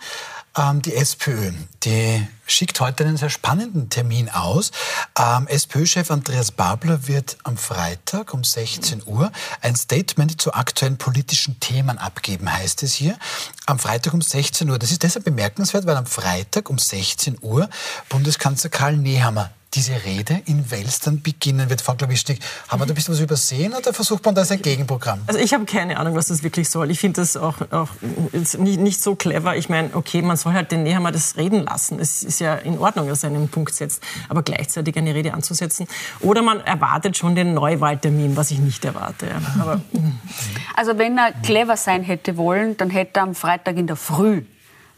Ähm, 0.56 0.84
die 0.84 0.94
SPÖ, 0.96 1.52
die 1.84 2.28
schickt 2.46 2.80
heute 2.80 3.04
einen 3.04 3.18
sehr 3.18 3.32
spannenden 3.32 3.89
Termin 3.89 4.30
aus. 4.30 4.72
Ähm, 5.18 5.48
SPÖ-Chef 5.48 6.12
Andreas 6.12 6.52
Babler 6.52 7.08
wird 7.08 7.38
am 7.44 7.58
Freitag 7.58 8.34
um 8.34 8.44
16 8.44 9.02
Uhr 9.06 9.32
ein 9.62 9.76
Statement 9.76 10.39
zu 10.39 10.54
aktuellen 10.54 10.98
politischen 10.98 11.60
Themen 11.60 11.98
abgeben, 11.98 12.52
heißt 12.52 12.84
es 12.84 12.94
hier. 12.94 13.18
Am 13.66 13.80
Freitag 13.80 14.13
um 14.13 14.22
16 14.22 14.70
Uhr. 14.70 14.78
Das 14.78 14.92
ist 14.92 15.02
deshalb 15.02 15.26
bemerkenswert, 15.26 15.88
weil 15.88 15.98
am 15.98 16.06
Freitag 16.06 16.70
um 16.70 16.78
16 16.78 17.39
Uhr 17.42 17.68
Bundeskanzler 18.10 18.70
Karl 18.70 18.98
Nehammer 18.98 19.50
diese 19.73 20.03
Rede 20.05 20.41
in 20.45 20.69
Wels 20.71 20.99
dann 20.99 21.21
beginnen 21.21 21.69
wird. 21.69 21.81
Frau 21.81 21.95
Klawischnik, 21.95 22.39
haben 22.67 22.79
wir 22.79 22.86
da 22.86 22.91
ein 22.91 22.95
bisschen 22.95 23.13
was 23.13 23.21
übersehen 23.21 23.73
oder 23.73 23.93
versucht 23.93 24.23
man 24.25 24.36
da 24.36 24.43
ein 24.43 24.62
Gegenprogramm? 24.62 25.21
Also 25.27 25.39
ich 25.39 25.53
habe 25.53 25.65
keine 25.65 25.97
Ahnung, 25.97 26.15
was 26.15 26.27
das 26.27 26.43
wirklich 26.43 26.69
soll. 26.69 26.91
Ich 26.91 26.99
finde 26.99 27.21
das 27.21 27.38
auch, 27.38 27.55
auch 27.71 27.89
nicht, 28.31 28.79
nicht, 28.79 29.01
so 29.01 29.15
clever. 29.15 29.55
Ich 29.55 29.69
meine, 29.69 29.95
okay, 29.95 30.21
man 30.21 30.38
soll 30.38 30.53
halt 30.53 30.71
den 30.71 30.83
Nehammer 30.83 31.12
das 31.12 31.38
reden 31.38 31.63
lassen. 31.63 31.99
Es 31.99 32.23
ist 32.23 32.39
ja 32.39 32.55
in 32.55 32.77
Ordnung, 32.77 33.07
dass 33.07 33.23
er 33.23 33.29
einen 33.29 33.49
Punkt 33.49 33.73
setzt, 33.73 34.01
aber 34.29 34.43
gleichzeitig 34.43 34.95
eine 34.97 35.13
Rede 35.15 35.33
anzusetzen. 35.33 35.88
Oder 36.19 36.41
man 36.41 36.62
erwartet 36.62 37.17
schon 37.17 37.36
den 37.36 37.53
Neuwahltermin, 37.53 38.36
was 38.36 38.51
ich 38.51 38.59
nicht 38.59 38.86
erwarte. 38.86 39.27
Aber, 39.59 39.81
also 40.75 40.97
wenn 40.97 41.17
er 41.17 41.31
clever 41.31 41.77
sein 41.77 42.03
hätte 42.03 42.38
wollen, 42.38 42.77
dann 42.77 42.89
hätte 42.89 43.19
er 43.19 43.23
am 43.23 43.36
Freitag 43.36 43.77
in 43.77 43.88
der 43.88 43.95
Früh 43.95 44.43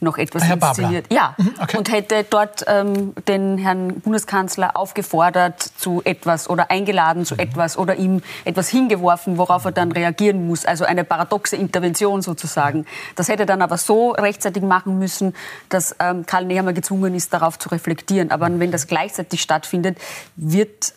noch 0.05 0.17
etwas 0.17 0.43
Herr 0.43 0.55
inszeniert. 0.55 1.09
Babler. 1.09 1.21
Ja, 1.21 1.35
mhm, 1.37 1.53
okay. 1.61 1.77
und 1.77 1.91
hätte 1.91 2.25
dort 2.29 2.63
ähm, 2.67 3.13
den 3.27 3.57
Herrn 3.57 3.99
Bundeskanzler 3.99 4.77
aufgefordert 4.77 5.61
zu 5.61 6.01
etwas 6.05 6.49
oder 6.49 6.71
eingeladen 6.71 7.25
zu 7.25 7.33
mhm. 7.33 7.41
etwas 7.41 7.77
oder 7.77 7.95
ihm 7.97 8.21
etwas 8.45 8.69
hingeworfen, 8.69 9.37
worauf 9.37 9.65
er 9.65 9.73
dann 9.73 9.91
reagieren 9.91 10.47
muss. 10.47 10.65
Also 10.65 10.85
eine 10.85 11.03
paradoxe 11.03 11.57
Intervention 11.57 12.21
sozusagen. 12.21 12.85
Das 13.17 13.27
hätte 13.27 13.43
er 13.43 13.47
dann 13.47 13.61
aber 13.61 13.77
so 13.77 14.11
rechtzeitig 14.11 14.63
machen 14.63 14.97
müssen, 14.97 15.35
dass 15.67 15.95
ähm, 15.99 16.25
Karl 16.25 16.45
Nehammer 16.45 16.71
gezwungen 16.71 17.13
ist, 17.13 17.33
darauf 17.33 17.59
zu 17.59 17.67
reflektieren. 17.69 18.31
Aber 18.31 18.47
wenn 18.59 18.71
das 18.71 18.87
gleichzeitig 18.87 19.41
stattfindet, 19.41 19.97
wird 20.37 20.93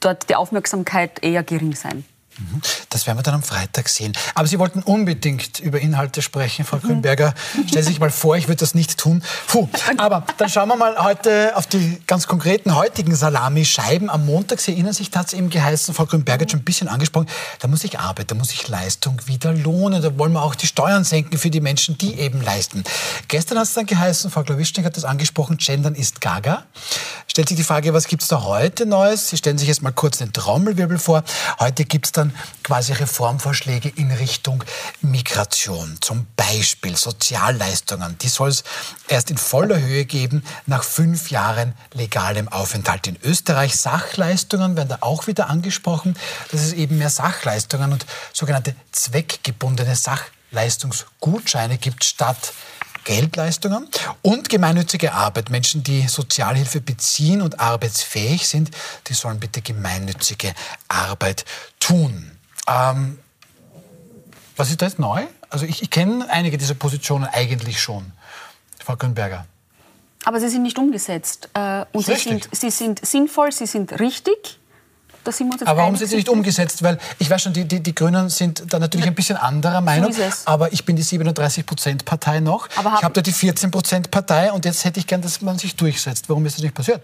dort 0.00 0.28
die 0.28 0.34
Aufmerksamkeit 0.34 1.22
eher 1.22 1.42
gering 1.42 1.74
sein. 1.74 2.04
Mhm. 2.38 2.60
Das 2.88 3.06
werden 3.06 3.18
wir 3.18 3.22
dann 3.22 3.34
am 3.34 3.42
Freitag 3.42 3.88
sehen. 3.88 4.12
Aber 4.34 4.46
Sie 4.46 4.58
wollten 4.58 4.82
unbedingt 4.82 5.60
über 5.60 5.80
Inhalte 5.80 6.22
sprechen, 6.22 6.64
Frau 6.64 6.78
Grünberger. 6.78 7.34
Stellen 7.66 7.84
Sie 7.84 7.90
sich 7.90 8.00
mal 8.00 8.10
vor, 8.10 8.36
ich 8.36 8.48
würde 8.48 8.60
das 8.60 8.74
nicht 8.74 8.98
tun. 8.98 9.22
Puh. 9.46 9.68
Aber 9.98 10.24
dann 10.38 10.48
schauen 10.48 10.68
wir 10.68 10.76
mal 10.76 10.96
heute 11.02 11.56
auf 11.56 11.66
die 11.66 12.00
ganz 12.06 12.26
konkreten 12.26 12.74
heutigen 12.74 13.14
Salamischeiben. 13.14 14.10
Am 14.10 14.26
Montag, 14.26 14.60
Sie 14.60 14.72
erinnern 14.72 14.92
sich, 14.92 15.10
da 15.10 15.20
hat 15.20 15.28
es 15.28 15.32
eben 15.32 15.50
geheißen, 15.50 15.94
Frau 15.94 16.06
Grünberger 16.06 16.42
hat 16.42 16.50
schon 16.50 16.60
ein 16.60 16.64
bisschen 16.64 16.88
angesprochen, 16.88 17.26
da 17.60 17.68
muss 17.68 17.80
sich 17.80 17.98
Arbeit, 17.98 18.30
da 18.30 18.34
muss 18.34 18.48
sich 18.48 18.68
Leistung 18.68 19.20
wieder 19.26 19.52
lohnen. 19.52 20.02
Da 20.02 20.18
wollen 20.18 20.32
wir 20.32 20.42
auch 20.42 20.54
die 20.54 20.66
Steuern 20.66 21.04
senken 21.04 21.38
für 21.38 21.50
die 21.50 21.60
Menschen, 21.60 21.98
die 21.98 22.18
eben 22.18 22.42
leisten. 22.42 22.84
Gestern 23.28 23.58
hat 23.58 23.68
es 23.68 23.74
dann 23.74 23.86
geheißen, 23.86 24.30
Frau 24.30 24.42
Klawischnik 24.42 24.86
hat 24.86 24.96
das 24.96 25.04
angesprochen, 25.04 25.56
Gendern 25.58 25.94
ist 25.94 26.20
gaga. 26.20 26.64
Stellt 27.26 27.48
sich 27.48 27.56
die 27.56 27.64
Frage, 27.64 27.94
was 27.94 28.08
gibt 28.08 28.22
es 28.22 28.28
da 28.28 28.42
heute 28.42 28.86
Neues? 28.86 29.30
Sie 29.30 29.36
stellen 29.36 29.58
sich 29.58 29.68
jetzt 29.68 29.82
mal 29.82 29.92
kurz 29.92 30.18
den 30.18 30.32
Trommelwirbel 30.32 30.98
vor. 30.98 31.24
Heute 31.60 31.84
gibt 31.84 32.06
es 32.06 32.12
dann 32.22 32.34
quasi 32.62 32.92
Reformvorschläge 32.92 33.88
in 33.88 34.10
Richtung 34.12 34.64
Migration. 35.00 35.98
Zum 36.00 36.26
Beispiel 36.36 36.96
Sozialleistungen. 36.96 38.16
Die 38.18 38.28
soll 38.28 38.48
es 38.48 38.64
erst 39.08 39.30
in 39.30 39.38
voller 39.38 39.80
Höhe 39.80 40.04
geben 40.04 40.44
nach 40.66 40.84
fünf 40.84 41.30
Jahren 41.30 41.74
legalem 41.92 42.48
Aufenthalt 42.48 43.06
in 43.06 43.18
Österreich. 43.22 43.76
Sachleistungen 43.76 44.76
werden 44.76 44.88
da 44.88 44.98
auch 45.00 45.26
wieder 45.26 45.48
angesprochen. 45.48 46.16
Das 46.50 46.62
ist 46.62 46.72
eben 46.72 46.98
mehr 46.98 47.10
Sachleistungen 47.10 47.92
und 47.92 48.06
sogenannte 48.32 48.74
zweckgebundene 48.92 49.96
Sachleistungen 49.96 50.32
Sozialleistungsgutscheine 50.52 51.78
gibt 51.78 52.04
statt 52.04 52.52
Geldleistungen 53.04 53.88
und 54.22 54.48
gemeinnützige 54.48 55.12
Arbeit. 55.12 55.50
Menschen, 55.50 55.82
die 55.82 56.06
Sozialhilfe 56.08 56.80
beziehen 56.80 57.42
und 57.42 57.60
arbeitsfähig 57.60 58.46
sind, 58.46 58.70
die 59.08 59.14
sollen 59.14 59.40
bitte 59.40 59.62
gemeinnützige 59.62 60.54
Arbeit 60.88 61.44
tun. 61.80 62.30
Ähm, 62.68 63.18
was 64.56 64.70
ist 64.70 64.82
da 64.82 64.86
jetzt 64.86 64.98
neu? 64.98 65.24
Also 65.50 65.66
ich, 65.66 65.82
ich 65.82 65.90
kenne 65.90 66.28
einige 66.30 66.58
dieser 66.58 66.74
Positionen 66.74 67.24
eigentlich 67.24 67.80
schon. 67.80 68.12
Frau 68.78 68.96
Grünberger. 68.96 69.46
Aber 70.24 70.40
sie 70.40 70.48
sind 70.48 70.62
nicht 70.62 70.78
umgesetzt. 70.78 71.48
Äh, 71.54 71.84
und 71.92 72.06
sie 72.06 72.14
sind, 72.14 72.48
sie 72.52 72.70
sind 72.70 73.04
sinnvoll, 73.04 73.52
sie 73.52 73.66
sind 73.66 73.98
richtig. 73.98 74.58
Da 75.24 75.30
sind 75.30 75.48
wir 75.48 75.52
uns 75.52 75.62
aber 75.62 75.82
warum 75.82 75.96
sind 75.96 76.08
sie 76.08 76.16
nicht 76.16 76.28
umgesetzt? 76.28 76.82
Weil 76.82 76.98
ich 77.18 77.30
weiß 77.30 77.42
schon, 77.42 77.52
die, 77.52 77.64
die, 77.64 77.80
die 77.80 77.94
Grünen 77.94 78.28
sind 78.28 78.64
da 78.72 78.78
natürlich 78.78 79.06
ein 79.06 79.14
bisschen 79.14 79.36
anderer 79.36 79.80
Meinung. 79.80 80.12
So 80.12 80.22
aber 80.46 80.72
ich 80.72 80.84
bin 80.84 80.96
die 80.96 81.04
37-Prozent-Partei 81.04 82.40
noch. 82.40 82.68
Aber 82.76 82.94
ich 82.96 83.04
habe 83.04 83.14
da 83.14 83.20
die 83.20 83.32
14-Prozent-Partei 83.32 84.52
und 84.52 84.64
jetzt 84.64 84.84
hätte 84.84 84.98
ich 84.98 85.06
gern, 85.06 85.22
dass 85.22 85.40
man 85.40 85.58
sich 85.58 85.76
durchsetzt. 85.76 86.28
Warum 86.28 86.44
ist 86.46 86.56
das 86.56 86.62
nicht 86.62 86.74
passiert? 86.74 87.02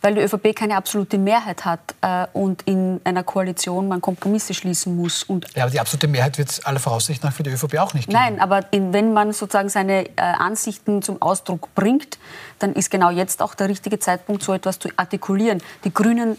Weil 0.00 0.14
die 0.14 0.22
ÖVP 0.22 0.56
keine 0.56 0.76
absolute 0.76 1.18
Mehrheit 1.18 1.64
hat 1.66 1.94
äh, 2.00 2.26
und 2.32 2.62
in 2.62 3.00
einer 3.04 3.22
Koalition 3.22 3.88
man 3.88 4.00
Kompromisse 4.00 4.54
schließen 4.54 4.96
muss. 4.96 5.22
Und 5.22 5.46
ja, 5.54 5.64
aber 5.64 5.72
die 5.72 5.80
absolute 5.80 6.08
Mehrheit 6.08 6.38
wird 6.38 6.50
es 6.50 6.64
aller 6.64 6.80
Voraussicht 6.80 7.22
nach 7.22 7.34
für 7.34 7.42
die 7.42 7.50
ÖVP 7.50 7.76
auch 7.78 7.92
nicht 7.92 8.08
geben. 8.08 8.18
Nein, 8.18 8.40
aber 8.40 8.72
in, 8.72 8.94
wenn 8.94 9.12
man 9.12 9.32
sozusagen 9.32 9.68
seine 9.68 10.06
äh, 10.06 10.12
Ansichten 10.16 11.02
zum 11.02 11.20
Ausdruck 11.20 11.74
bringt, 11.74 12.18
dann 12.58 12.72
ist 12.72 12.90
genau 12.90 13.10
jetzt 13.10 13.42
auch 13.42 13.54
der 13.54 13.68
richtige 13.68 13.98
Zeitpunkt, 13.98 14.42
so 14.42 14.54
etwas 14.54 14.78
zu 14.78 14.88
artikulieren. 14.96 15.62
Die 15.84 15.92
Grünen 15.92 16.38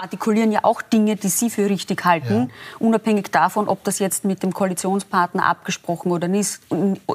artikulieren 0.00 0.52
ja 0.52 0.60
auch 0.62 0.82
Dinge, 0.82 1.16
die 1.16 1.28
sie 1.28 1.50
für 1.50 1.68
richtig 1.68 2.04
halten, 2.04 2.48
ja. 2.48 2.86
unabhängig 2.86 3.30
davon, 3.30 3.68
ob 3.68 3.84
das 3.84 3.98
jetzt 3.98 4.24
mit 4.24 4.42
dem 4.42 4.52
Koalitionspartner 4.52 5.44
abgesprochen 5.44 6.10
oder 6.12 6.28
nicht, 6.28 6.60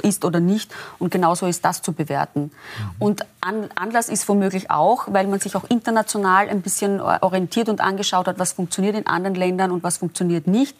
ist 0.03 0.25
oder 0.25 0.39
nicht. 0.39 0.73
Und 0.99 1.11
genauso 1.11 1.47
ist 1.47 1.65
das 1.65 1.81
zu 1.81 1.93
bewerten. 1.93 2.41
Mhm. 2.41 2.51
Und 2.99 3.25
an, 3.45 3.69
Anlass 3.75 4.09
ist 4.09 4.27
womöglich 4.27 4.71
auch, 4.71 5.05
weil 5.07 5.27
man 5.27 5.39
sich 5.39 5.55
auch 5.55 5.65
international 5.65 6.49
ein 6.49 6.61
bisschen 6.61 6.99
orientiert 6.99 7.69
und 7.69 7.79
angeschaut 7.79 8.27
hat, 8.27 8.39
was 8.39 8.53
funktioniert 8.53 8.95
in 8.95 9.05
anderen 9.05 9.35
Ländern 9.35 9.71
und 9.71 9.83
was 9.83 9.97
funktioniert 9.97 10.47
nicht. 10.47 10.75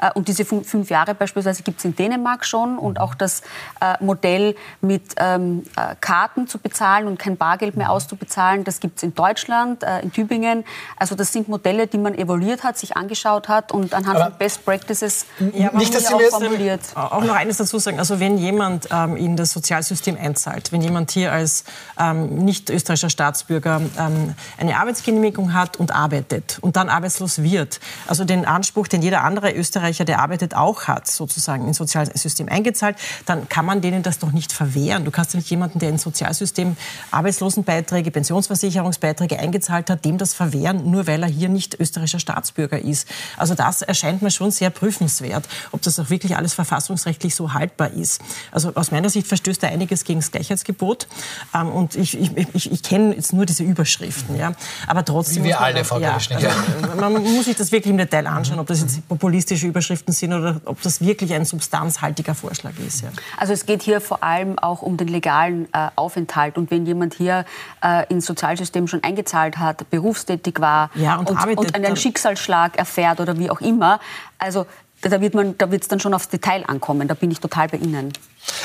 Äh, 0.00 0.10
und 0.14 0.28
diese 0.28 0.44
fünf 0.44 0.90
Jahre 0.90 1.14
beispielsweise 1.14 1.62
gibt 1.62 1.78
es 1.78 1.84
in 1.84 1.96
Dänemark 1.96 2.44
schon 2.44 2.78
und 2.78 2.98
mhm. 2.98 3.02
auch 3.04 3.14
das 3.14 3.40
äh, 3.80 4.02
Modell 4.04 4.54
mit 4.80 5.14
ähm, 5.16 5.62
äh, 5.76 5.94
Karten 6.00 6.46
zu 6.46 6.58
bezahlen 6.58 7.06
und 7.06 7.18
kein 7.18 7.36
Bargeld 7.36 7.76
mehr 7.76 7.88
mhm. 7.88 7.94
auszubezahlen, 7.94 8.64
das 8.64 8.80
gibt 8.80 8.98
es 8.98 9.02
in 9.02 9.14
Deutschland, 9.14 9.84
in 10.02 10.12
Tübingen. 10.12 10.64
Also 10.96 11.14
das 11.14 11.32
sind 11.32 11.48
Modelle, 11.50 11.86
die 11.86 11.98
man 11.98 12.14
evaluiert 12.14 12.64
hat, 12.64 12.78
sich 12.78 12.96
angeschaut 12.96 13.48
hat 13.48 13.72
und 13.72 13.94
anhand 13.94 14.16
Aber 14.16 14.30
von 14.30 14.38
Best 14.38 14.64
Practices 14.64 15.26
ja, 15.52 15.70
nicht, 15.72 15.94
dass 15.94 16.06
Sie 16.06 16.14
auch 16.14 16.20
formuliert. 16.30 16.80
Auch 16.94 17.24
noch 17.24 17.34
eines 17.34 17.58
dazu 17.58 17.78
sagen, 17.78 17.98
also 17.98 18.20
wenn 18.20 18.38
jemand 18.38 18.88
ähm, 18.90 19.16
in 19.16 19.36
das 19.36 19.50
Sozialsystem 19.52 20.16
einzahlt, 20.16 20.72
wenn 20.72 20.80
jemand 20.80 21.10
hier 21.10 21.32
als 21.32 21.64
ähm, 21.98 22.36
nicht 22.36 22.70
österreichischer 22.70 23.10
Staatsbürger 23.10 23.80
ähm, 23.98 24.34
eine 24.58 24.78
Arbeitsgenehmigung 24.78 25.52
hat 25.52 25.76
und 25.76 25.94
arbeitet 25.94 26.58
und 26.60 26.76
dann 26.76 26.88
arbeitslos 26.88 27.42
wird, 27.42 27.80
also 28.06 28.24
den 28.24 28.44
Anspruch, 28.44 28.88
den 28.88 29.02
jeder 29.02 29.22
andere 29.22 29.52
Österreicher, 29.52 30.04
der 30.04 30.20
arbeitet, 30.20 30.54
auch 30.54 30.84
hat, 30.84 31.08
sozusagen 31.08 31.66
ins 31.66 31.78
Sozialsystem 31.78 32.48
eingezahlt, 32.48 32.96
dann 33.26 33.48
kann 33.48 33.64
man 33.64 33.80
denen 33.80 34.02
das 34.02 34.18
doch 34.18 34.32
nicht 34.32 34.52
verwehren. 34.52 35.04
Du 35.04 35.10
kannst 35.10 35.34
ja 35.34 35.38
nicht 35.38 35.50
jemanden, 35.50 35.78
der 35.78 35.88
ins 35.88 36.02
Sozialsystem 36.02 36.76
Arbeitslosenbeiträge, 37.10 38.10
Pensionsversicherungsbeiträge 38.10 39.38
eingezahlt 39.38 39.90
hat, 39.90 40.04
dem 40.04 40.18
das 40.18 40.34
verwehren, 40.34 40.90
nur 40.90 41.06
weil 41.06 41.22
er 41.22 41.28
hier 41.28 41.39
hier 41.40 41.48
nicht 41.48 41.78
österreichischer 41.80 42.20
Staatsbürger 42.20 42.78
ist. 42.78 43.08
Also 43.36 43.54
das 43.54 43.82
erscheint 43.82 44.22
mir 44.22 44.30
schon 44.30 44.50
sehr 44.50 44.70
prüfenswert, 44.70 45.48
ob 45.72 45.82
das 45.82 45.98
auch 45.98 46.10
wirklich 46.10 46.36
alles 46.36 46.54
verfassungsrechtlich 46.54 47.34
so 47.34 47.52
haltbar 47.52 47.90
ist. 47.90 48.20
Also 48.52 48.72
aus 48.74 48.90
meiner 48.90 49.10
Sicht 49.10 49.26
verstößt 49.26 49.62
da 49.62 49.68
einiges 49.68 50.04
gegen 50.04 50.20
das 50.20 50.30
Gleichheitsgebot. 50.30 51.08
Ähm, 51.54 51.68
und 51.68 51.96
ich, 51.96 52.18
ich, 52.18 52.30
ich, 52.54 52.72
ich 52.72 52.82
kenne 52.82 53.14
jetzt 53.14 53.32
nur 53.32 53.46
diese 53.46 53.62
Überschriften. 53.62 54.36
Ja. 54.36 54.52
Aber 54.86 55.04
trotzdem. 55.04 55.44
Wie 55.44 55.48
wir 55.48 55.60
alle, 55.60 55.84
Frau 55.84 55.98
ja, 55.98 56.14
also, 56.14 57.00
Man 57.00 57.22
muss 57.22 57.46
sich 57.46 57.56
das 57.56 57.72
wirklich 57.72 57.90
im 57.90 57.98
Detail 57.98 58.26
anschauen, 58.26 58.58
ob 58.58 58.66
das 58.66 58.80
jetzt 58.80 59.06
populistische 59.08 59.66
Überschriften 59.66 60.12
sind 60.12 60.32
oder 60.32 60.60
ob 60.64 60.80
das 60.82 61.00
wirklich 61.00 61.32
ein 61.32 61.44
substanzhaltiger 61.44 62.34
Vorschlag 62.34 62.72
ist. 62.86 63.02
Ja. 63.02 63.08
Also 63.38 63.52
es 63.52 63.66
geht 63.66 63.82
hier 63.82 64.00
vor 64.00 64.22
allem 64.22 64.58
auch 64.58 64.82
um 64.82 64.96
den 64.96 65.08
legalen 65.08 65.68
äh, 65.72 65.88
Aufenthalt. 65.96 66.58
Und 66.58 66.70
wenn 66.70 66.86
jemand 66.86 67.14
hier 67.14 67.44
äh, 67.82 68.06
ins 68.08 68.26
Sozialsystem 68.26 68.86
schon 68.86 69.02
eingezahlt 69.02 69.58
hat, 69.58 69.88
berufstätig 69.90 70.60
war 70.60 70.90
ja, 70.94 71.16
und 71.16 71.29
und, 71.30 71.58
und 71.58 71.74
einen 71.74 71.96
Schicksalsschlag 71.96 72.78
erfährt 72.78 73.20
oder 73.20 73.38
wie 73.38 73.50
auch 73.50 73.60
immer. 73.60 74.00
Also 74.38 74.66
da 75.02 75.20
wird 75.20 75.34
man, 75.34 75.56
da 75.56 75.70
wird 75.70 75.82
es 75.82 75.88
dann 75.88 76.00
schon 76.00 76.14
aufs 76.14 76.28
Detail 76.28 76.64
ankommen. 76.66 77.08
Da 77.08 77.14
bin 77.14 77.30
ich 77.30 77.40
total 77.40 77.68
bei 77.68 77.78
Ihnen. 77.78 78.12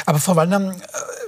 Aber 0.06 0.20
Frau 0.20 0.36
Wallner, 0.36 0.72
äh, 0.72 0.76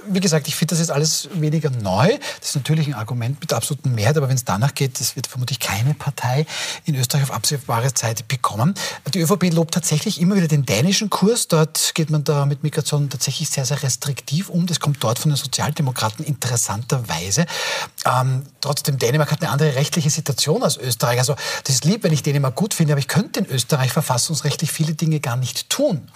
wie 0.06 0.20
gesagt, 0.20 0.48
ich 0.48 0.56
finde 0.56 0.72
das 0.72 0.80
jetzt 0.80 0.90
alles 0.90 1.28
weniger 1.34 1.70
neu. 1.70 2.08
Das 2.40 2.50
ist 2.50 2.54
natürlich 2.56 2.86
ein 2.86 2.94
Argument 2.94 3.40
mit 3.40 3.52
absolutem 3.52 3.94
Mehrheit, 3.94 4.16
aber 4.16 4.28
wenn 4.28 4.36
es 4.36 4.44
danach 4.44 4.74
geht, 4.74 5.00
das 5.00 5.16
wird 5.16 5.26
vermutlich 5.26 5.58
keine 5.58 5.94
Partei 5.94 6.46
in 6.84 6.94
Österreich 6.94 7.24
auf 7.24 7.32
absehbare 7.32 7.92
Zeit 7.94 8.26
bekommen. 8.28 8.74
Die 9.12 9.20
ÖVP 9.20 9.52
lobt 9.52 9.74
tatsächlich 9.74 10.20
immer 10.20 10.36
wieder 10.36 10.48
den 10.48 10.64
dänischen 10.64 11.10
Kurs. 11.10 11.48
Dort 11.48 11.94
geht 11.94 12.10
man 12.10 12.24
da 12.24 12.46
mit 12.46 12.62
Migration 12.62 13.10
tatsächlich 13.10 13.50
sehr, 13.50 13.64
sehr 13.64 13.82
restriktiv 13.82 14.48
um. 14.48 14.66
Das 14.66 14.80
kommt 14.80 15.02
dort 15.02 15.18
von 15.18 15.30
den 15.30 15.36
Sozialdemokraten 15.36 16.24
interessanterweise. 16.24 17.46
Ähm, 18.04 18.44
trotzdem, 18.60 18.98
Dänemark 18.98 19.30
hat 19.30 19.42
eine 19.42 19.50
andere 19.50 19.74
rechtliche 19.74 20.10
Situation 20.10 20.62
als 20.62 20.76
Österreich. 20.76 21.18
Also 21.18 21.34
das 21.64 21.74
ist 21.76 21.84
lieb, 21.84 22.02
wenn 22.04 22.12
ich 22.12 22.22
Dänemark 22.22 22.54
gut 22.54 22.74
finde, 22.74 22.94
aber 22.94 23.00
ich 23.00 23.08
könnte 23.08 23.40
in 23.40 23.46
Österreich 23.46 23.92
verfassungsrechtlich 23.92 24.72
viele 24.72 24.94
Dinge 24.94 25.20
gar 25.20 25.36
nicht 25.36 25.68
tun. 25.68 26.08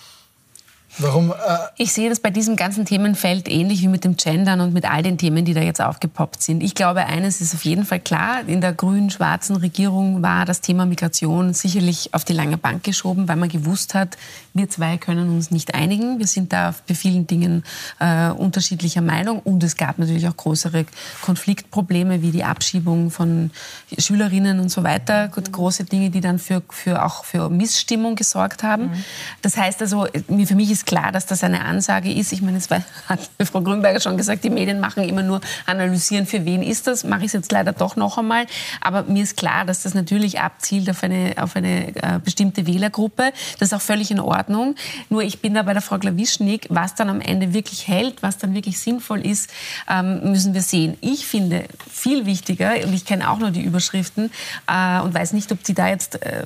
Warum? 0.99 1.31
Äh 1.31 1.35
ich 1.77 1.93
sehe 1.93 2.11
das 2.11 2.21
bei 2.21 2.31
diesem 2.31 2.57
ganzen 2.57 2.85
Themenfeld 2.85 3.49
ähnlich 3.49 3.81
wie 3.83 3.89
mit 3.89 4.05
dem 4.05 4.17
Gendern 4.17 4.61
und 4.61 4.75
mit 4.75 4.91
all 4.91 5.03
den 5.03 5.17
Themen, 5.17 5.45
die 5.45 5.55
da 5.55 5.61
jetzt 5.61 5.81
aufgepoppt 5.81 6.43
sind. 6.43 6.63
Ich 6.63 6.75
glaube, 6.75 7.07
eines 7.07 7.41
ist 7.41 7.55
auf 7.55 7.65
jeden 7.65 7.85
Fall 7.85 8.01
klar. 8.01 8.41
In 8.47 8.61
der 8.61 8.75
grün-schwarzen 8.75 9.57
Regierung 9.57 10.23
war 10.23 10.45
das 10.45 10.61
Thema 10.61 10.85
Migration 10.85 11.55
sicherlich 11.55 12.13
auf 12.13 12.25
die 12.25 12.35
lange 12.35 12.59
Bank 12.59 12.85
geschoben, 12.85 13.27
weil 13.27 13.37
man 13.37 13.49
gewusst 13.49 13.95
hat, 13.95 14.19
wir 14.53 14.69
zwei 14.69 14.99
können 14.99 15.31
uns 15.31 15.51
nicht 15.51 15.75
einigen. 15.75 16.19
Wir 16.19 16.27
sind 16.27 16.53
da 16.53 16.75
bei 16.87 16.95
vielen 16.95 17.27
Dingen 17.27 17.65
äh, 17.99 18.29
unterschiedlicher 18.29 19.01
Meinung. 19.01 19.41
Und 19.41 19.65
es 19.65 19.77
gab 19.77 19.99
natürlich 19.99 20.29
auch 20.29 20.37
größere 20.37 20.85
Konfliktprobleme 21.23 22.21
wie 22.21 22.33
die 22.33 22.45
Abschiebung 22.45 23.11
von 23.11 23.51
Schülerinnen 23.97 24.61
und 24.61 24.69
so 24.69 24.83
weiter. 24.83 25.29
Große 25.29 25.85
Dinge, 25.85 26.11
die 26.11 26.21
dann 26.21 26.39
für, 26.39 26.63
für 26.69 27.05
auch 27.05 27.25
für 27.25 27.49
Missstimmung 27.49 28.15
gesorgt 28.15 28.63
haben. 28.63 28.85
Mhm. 28.85 29.05
Das 29.41 29.57
heißt 29.57 29.81
also, 29.81 30.07
für 30.45 30.55
mich 30.55 30.71
ist 30.71 30.82
ist 30.83 30.87
klar, 30.87 31.13
dass 31.13 31.27
das 31.27 31.45
eine 31.45 31.65
Ansage 31.65 32.13
ist. 32.13 32.33
Ich 32.33 32.43
meine, 32.43 32.59
es 32.59 32.69
hat 33.09 33.21
Frau 33.45 33.61
Grünberger 33.61 34.01
schon 34.01 34.17
gesagt, 34.17 34.45
die 34.45 34.51
Medien 34.51 34.81
machen 34.81 35.05
immer 35.05 35.23
nur 35.23 35.41
analysieren, 35.67 36.27
für 36.27 36.45
wen 36.45 36.63
ist 36.63 36.87
das. 36.87 37.05
Mache 37.05 37.21
ich 37.21 37.27
es 37.27 37.33
jetzt 37.33 37.53
leider 37.53 37.73
doch 37.73 37.97
noch 37.97 38.19
einmal. 38.19 38.47
Aber 38.81 39.05
mir 39.05 39.23
ist 39.23 39.37
klar, 39.37 39.65
dass 39.65 39.83
das 39.83 39.95
natürlich 39.95 40.41
abzielt 40.41 40.91
auf 40.91 41.03
eine, 41.03 41.35
auf 41.37 41.57
eine 41.57 41.95
äh, 41.95 42.19
bestimmte 42.23 42.67
Wählergruppe. 42.67 43.33
Das 43.59 43.69
ist 43.69 43.75
auch 43.75 43.81
völlig 43.81 44.11
in 44.11 44.21
Ordnung. 44.21 44.75
Nur 45.09 45.23
ich 45.23 45.41
bin 45.41 45.55
da 45.55 45.63
bei 45.63 45.73
der 45.73 45.83
Frau 45.83 45.99
Klawischnik, 45.99 46.67
was 46.69 46.95
dann 46.95 47.09
am 47.09 47.21
Ende 47.21 47.55
wirklich 47.55 47.87
hält, 47.87 48.23
was 48.23 48.39
dann 48.39 48.55
wirklich 48.55 48.81
sinnvoll 48.81 49.25
ist, 49.25 49.51
ähm, 49.89 50.33
müssen 50.33 50.55
wir 50.55 50.63
sehen. 50.63 50.97
Ich 51.01 51.27
finde 51.27 51.65
viel 51.91 52.27
wichtiger, 52.27 52.73
und 52.85 52.95
ich 52.95 53.05
kenne 53.05 53.31
auch 53.31 53.39
nur 53.39 53.51
die 53.51 53.63
Überschriften 53.63 54.31
äh, 54.67 55.01
und 55.01 55.15
weiß 55.15 55.33
nicht, 55.33 55.53
ob 55.53 55.63
die 55.63 55.75
da 55.75 55.89
jetzt 55.89 56.21
äh, 56.23 56.45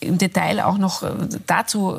im 0.00 0.18
Detail 0.18 0.60
auch 0.64 0.78
noch 0.78 1.02
äh, 1.02 1.10
dazu 1.46 1.96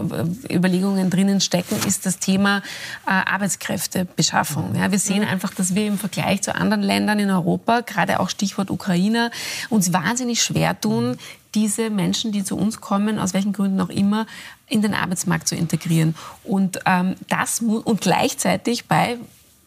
äh, 0.49 0.55
Überlegungen 0.55 1.09
drinnen 1.09 1.41
stecken, 1.41 1.64
stecken, 1.65 1.87
ist 1.87 2.05
das 2.05 2.19
Thema 2.19 2.61
äh, 3.05 3.11
Arbeitskräftebeschaffung. 3.11 4.75
Ja, 4.75 4.91
wir 4.91 4.99
sehen 4.99 5.23
einfach, 5.23 5.53
dass 5.53 5.75
wir 5.75 5.87
im 5.87 5.97
Vergleich 5.97 6.41
zu 6.41 6.55
anderen 6.55 6.83
Ländern 6.83 7.19
in 7.19 7.29
Europa, 7.29 7.81
gerade 7.81 8.19
auch 8.19 8.29
Stichwort 8.29 8.69
Ukraine, 8.69 9.31
uns 9.69 9.93
wahnsinnig 9.93 10.41
schwer 10.41 10.79
tun, 10.79 11.17
diese 11.53 11.89
Menschen, 11.89 12.31
die 12.31 12.43
zu 12.43 12.57
uns 12.57 12.81
kommen, 12.81 13.17
aus 13.17 13.33
welchen 13.33 13.53
Gründen 13.53 13.79
auch 13.79 13.89
immer, 13.89 14.25
in 14.67 14.81
den 14.81 14.93
Arbeitsmarkt 14.93 15.47
zu 15.47 15.55
integrieren. 15.55 16.15
Und, 16.43 16.79
ähm, 16.85 17.15
das 17.29 17.59
und 17.59 18.01
gleichzeitig 18.01 18.87
bei 18.87 19.17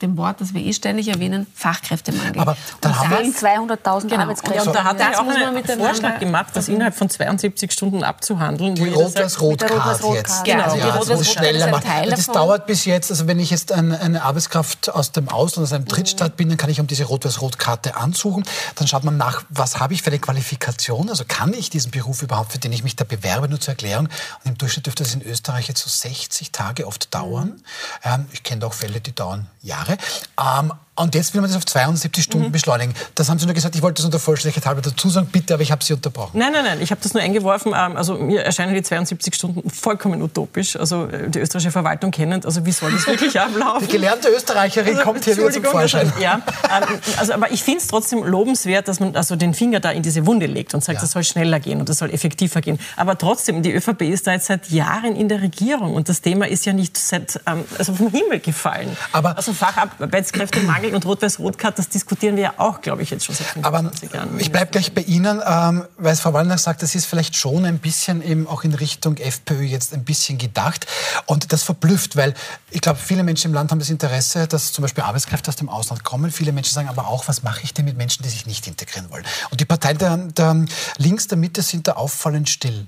dem 0.02 0.16
Wort, 0.16 0.40
das 0.40 0.54
wir 0.54 0.60
eh 0.60 0.72
ständig 0.72 1.08
erwähnen, 1.08 1.46
Fachkräftemangel. 1.54 2.40
Aber 2.40 2.56
dann 2.80 2.92
und 2.92 2.98
haben 2.98 3.10
wir 3.10 3.32
200.000 3.32 4.08
genau. 4.08 4.22
Arbeitskräfte. 4.22 4.68
Und 4.68 4.74
da 4.74 4.84
hat 4.84 5.00
er 5.00 5.20
auch 5.20 5.26
einen 5.26 5.64
Vorschlag 5.64 6.18
gemacht, 6.18 6.48
das 6.54 6.68
innerhalb 6.68 6.94
von 6.94 7.10
72 7.10 7.72
Stunden 7.72 8.04
abzuhandeln. 8.04 8.74
Die 8.74 8.88
Rot-Weiß-Rot-Card 8.88 10.04
jetzt. 10.14 10.44
Genau, 10.44 10.74
ja, 10.74 10.74
die 10.74 10.80
Rot 10.98 11.10
also 11.10 11.24
schneller 11.24 11.68
machen. 11.70 12.10
Das 12.10 12.26
dauert 12.26 12.66
bis 12.66 12.84
jetzt, 12.84 13.10
also 13.10 13.26
wenn 13.26 13.38
ich 13.38 13.50
jetzt 13.50 13.72
eine, 13.72 14.00
eine 14.00 14.22
Arbeitskraft 14.22 14.90
aus 14.90 15.12
dem 15.12 15.28
Ausland, 15.28 15.66
aus 15.66 15.72
einem 15.72 15.86
Drittstaat 15.86 16.36
bin, 16.36 16.48
dann 16.48 16.58
kann 16.58 16.70
ich 16.70 16.80
um 16.80 16.86
diese 16.86 17.04
Rot-Weiß-Rot-Karte 17.04 17.96
ansuchen. 17.96 18.44
Dann 18.76 18.86
schaut 18.86 19.04
man 19.04 19.16
nach, 19.16 19.44
was 19.48 19.80
habe 19.80 19.94
ich 19.94 20.02
für 20.02 20.10
eine 20.10 20.18
Qualifikation, 20.18 21.08
also 21.08 21.24
kann 21.26 21.52
ich 21.54 21.70
diesen 21.70 21.90
Beruf 21.90 22.22
überhaupt, 22.22 22.52
für 22.52 22.58
den 22.58 22.72
ich 22.72 22.84
mich 22.84 22.96
da 22.96 23.04
bewerbe, 23.04 23.48
nur 23.48 23.60
zur 23.60 23.72
Erklärung. 23.72 24.08
Und 24.44 24.50
im 24.50 24.58
Durchschnitt 24.58 24.86
dürfte 24.86 25.02
das 25.02 25.14
in 25.14 25.22
Österreich 25.22 25.68
jetzt 25.68 25.82
so 25.82 25.88
60 25.88 26.52
Tage 26.52 26.86
oft 26.86 27.14
dauern. 27.14 27.48
Mhm. 27.48 27.62
Ähm, 28.04 28.26
ich 28.32 28.42
kenne 28.42 28.66
auch 28.66 28.72
Fälle, 28.74 29.00
die 29.00 29.14
dauern 29.14 29.46
Jahre. 29.62 29.87
Ähm, 29.88 30.72
Und 30.98 31.14
jetzt 31.14 31.32
will 31.32 31.40
man 31.40 31.48
das 31.48 31.56
auf 31.56 31.64
72 31.64 32.24
Stunden 32.24 32.48
mhm. 32.48 32.52
beschleunigen. 32.52 32.92
Das 33.14 33.28
haben 33.28 33.38
Sie 33.38 33.46
nur 33.46 33.54
gesagt, 33.54 33.76
ich 33.76 33.82
wollte 33.82 34.02
das 34.02 34.04
unter 34.04 34.18
Vollständigkeit 34.18 34.66
halber 34.66 34.82
dazu 34.82 35.08
sagen, 35.08 35.28
bitte, 35.30 35.54
aber 35.54 35.62
ich 35.62 35.70
habe 35.70 35.84
Sie 35.84 35.92
unterbrochen. 35.92 36.36
Nein, 36.38 36.52
nein, 36.52 36.64
nein, 36.64 36.78
ich 36.80 36.90
habe 36.90 37.00
das 37.00 37.14
nur 37.14 37.22
eingeworfen. 37.22 37.72
Ähm, 37.76 37.96
also 37.96 38.14
mir 38.14 38.42
erscheinen 38.42 38.74
die 38.74 38.82
72 38.82 39.34
Stunden 39.34 39.70
vollkommen 39.70 40.20
utopisch. 40.22 40.74
Also 40.74 41.06
äh, 41.06 41.30
die 41.30 41.38
österreichische 41.38 41.70
Verwaltung 41.70 42.10
kennend, 42.10 42.44
also 42.46 42.66
wie 42.66 42.72
soll 42.72 42.90
das 42.90 43.06
wirklich 43.06 43.38
ablaufen? 43.38 43.86
Die 43.86 43.92
gelernte 43.92 44.28
Österreicherin 44.28 44.94
also, 44.94 45.04
kommt 45.04 45.24
hier 45.24 45.36
wieder 45.36 45.50
zum 45.52 45.64
Vorschein. 45.64 46.08
Also, 46.08 46.20
ja, 46.20 46.40
ähm, 46.64 46.98
also, 47.16 47.32
aber 47.32 47.52
ich 47.52 47.62
finde 47.62 47.78
es 47.78 47.86
trotzdem 47.86 48.24
lobenswert, 48.24 48.88
dass 48.88 48.98
man 48.98 49.14
also 49.14 49.36
den 49.36 49.54
Finger 49.54 49.78
da 49.78 49.92
in 49.92 50.02
diese 50.02 50.26
Wunde 50.26 50.46
legt 50.46 50.74
und 50.74 50.82
sagt, 50.82 50.96
ja. 50.96 51.02
das 51.02 51.12
soll 51.12 51.22
schneller 51.22 51.60
gehen 51.60 51.78
und 51.78 51.88
das 51.88 51.98
soll 51.98 52.10
effektiver 52.10 52.60
gehen. 52.60 52.80
Aber 52.96 53.16
trotzdem, 53.16 53.62
die 53.62 53.72
ÖVP 53.72 54.02
ist 54.02 54.26
da 54.26 54.32
jetzt 54.32 54.46
seit 54.46 54.68
Jahren 54.70 55.14
in 55.14 55.28
der 55.28 55.42
Regierung 55.42 55.94
und 55.94 56.08
das 56.08 56.22
Thema 56.22 56.48
ist 56.48 56.66
ja 56.66 56.72
nicht 56.72 56.96
seit, 56.96 57.40
ähm, 57.46 57.64
also 57.78 57.94
vom 57.94 58.10
Himmel 58.10 58.40
gefallen. 58.40 58.96
Aber 59.12 59.36
also 59.36 59.52
Facharbeitskräftemangel 59.52 60.87
und 60.94 61.04
Rot-Weiß-Rot-Card, 61.04 61.78
das 61.78 61.88
diskutieren 61.88 62.36
wir 62.36 62.42
ja 62.42 62.54
auch, 62.58 62.80
glaube 62.80 63.02
ich, 63.02 63.10
jetzt 63.10 63.24
schon 63.24 63.34
seit 63.34 63.46
25 63.48 64.08
Aber 64.10 64.16
Jahren. 64.16 64.40
Ich 64.40 64.50
bleibe 64.50 64.70
gleich 64.70 64.92
bei 64.92 65.02
Ihnen, 65.02 65.40
ähm, 65.44 65.84
weil 65.96 66.16
Frau 66.16 66.32
Wallner 66.32 66.58
sagt, 66.58 66.82
das 66.82 66.94
ist 66.94 67.06
vielleicht 67.06 67.36
schon 67.36 67.64
ein 67.64 67.78
bisschen 67.78 68.22
eben 68.22 68.46
auch 68.46 68.64
in 68.64 68.74
Richtung 68.74 69.16
FPÖ 69.16 69.62
jetzt 69.62 69.94
ein 69.94 70.04
bisschen 70.04 70.38
gedacht. 70.38 70.86
Und 71.26 71.52
das 71.52 71.62
verblüfft, 71.62 72.16
weil 72.16 72.34
ich 72.70 72.80
glaube, 72.80 72.98
viele 72.98 73.22
Menschen 73.22 73.48
im 73.48 73.54
Land 73.54 73.70
haben 73.70 73.78
das 73.78 73.90
Interesse, 73.90 74.46
dass 74.46 74.72
zum 74.72 74.82
Beispiel 74.82 75.04
Arbeitskräfte 75.04 75.48
aus 75.50 75.56
dem 75.56 75.68
Ausland 75.68 76.04
kommen. 76.04 76.30
Viele 76.30 76.52
Menschen 76.52 76.74
sagen 76.74 76.88
aber 76.88 77.08
auch, 77.08 77.28
was 77.28 77.42
mache 77.42 77.60
ich 77.64 77.74
denn 77.74 77.84
mit 77.84 77.96
Menschen, 77.96 78.22
die 78.22 78.28
sich 78.28 78.46
nicht 78.46 78.66
integrieren 78.66 79.10
wollen? 79.10 79.24
Und 79.50 79.60
die 79.60 79.64
Parteien 79.64 79.98
der, 79.98 80.16
der 80.16 80.64
links 80.98 81.26
der 81.26 81.38
Mitte 81.38 81.62
sind 81.62 81.88
da 81.88 81.92
auffallend 81.92 82.48
still 82.48 82.86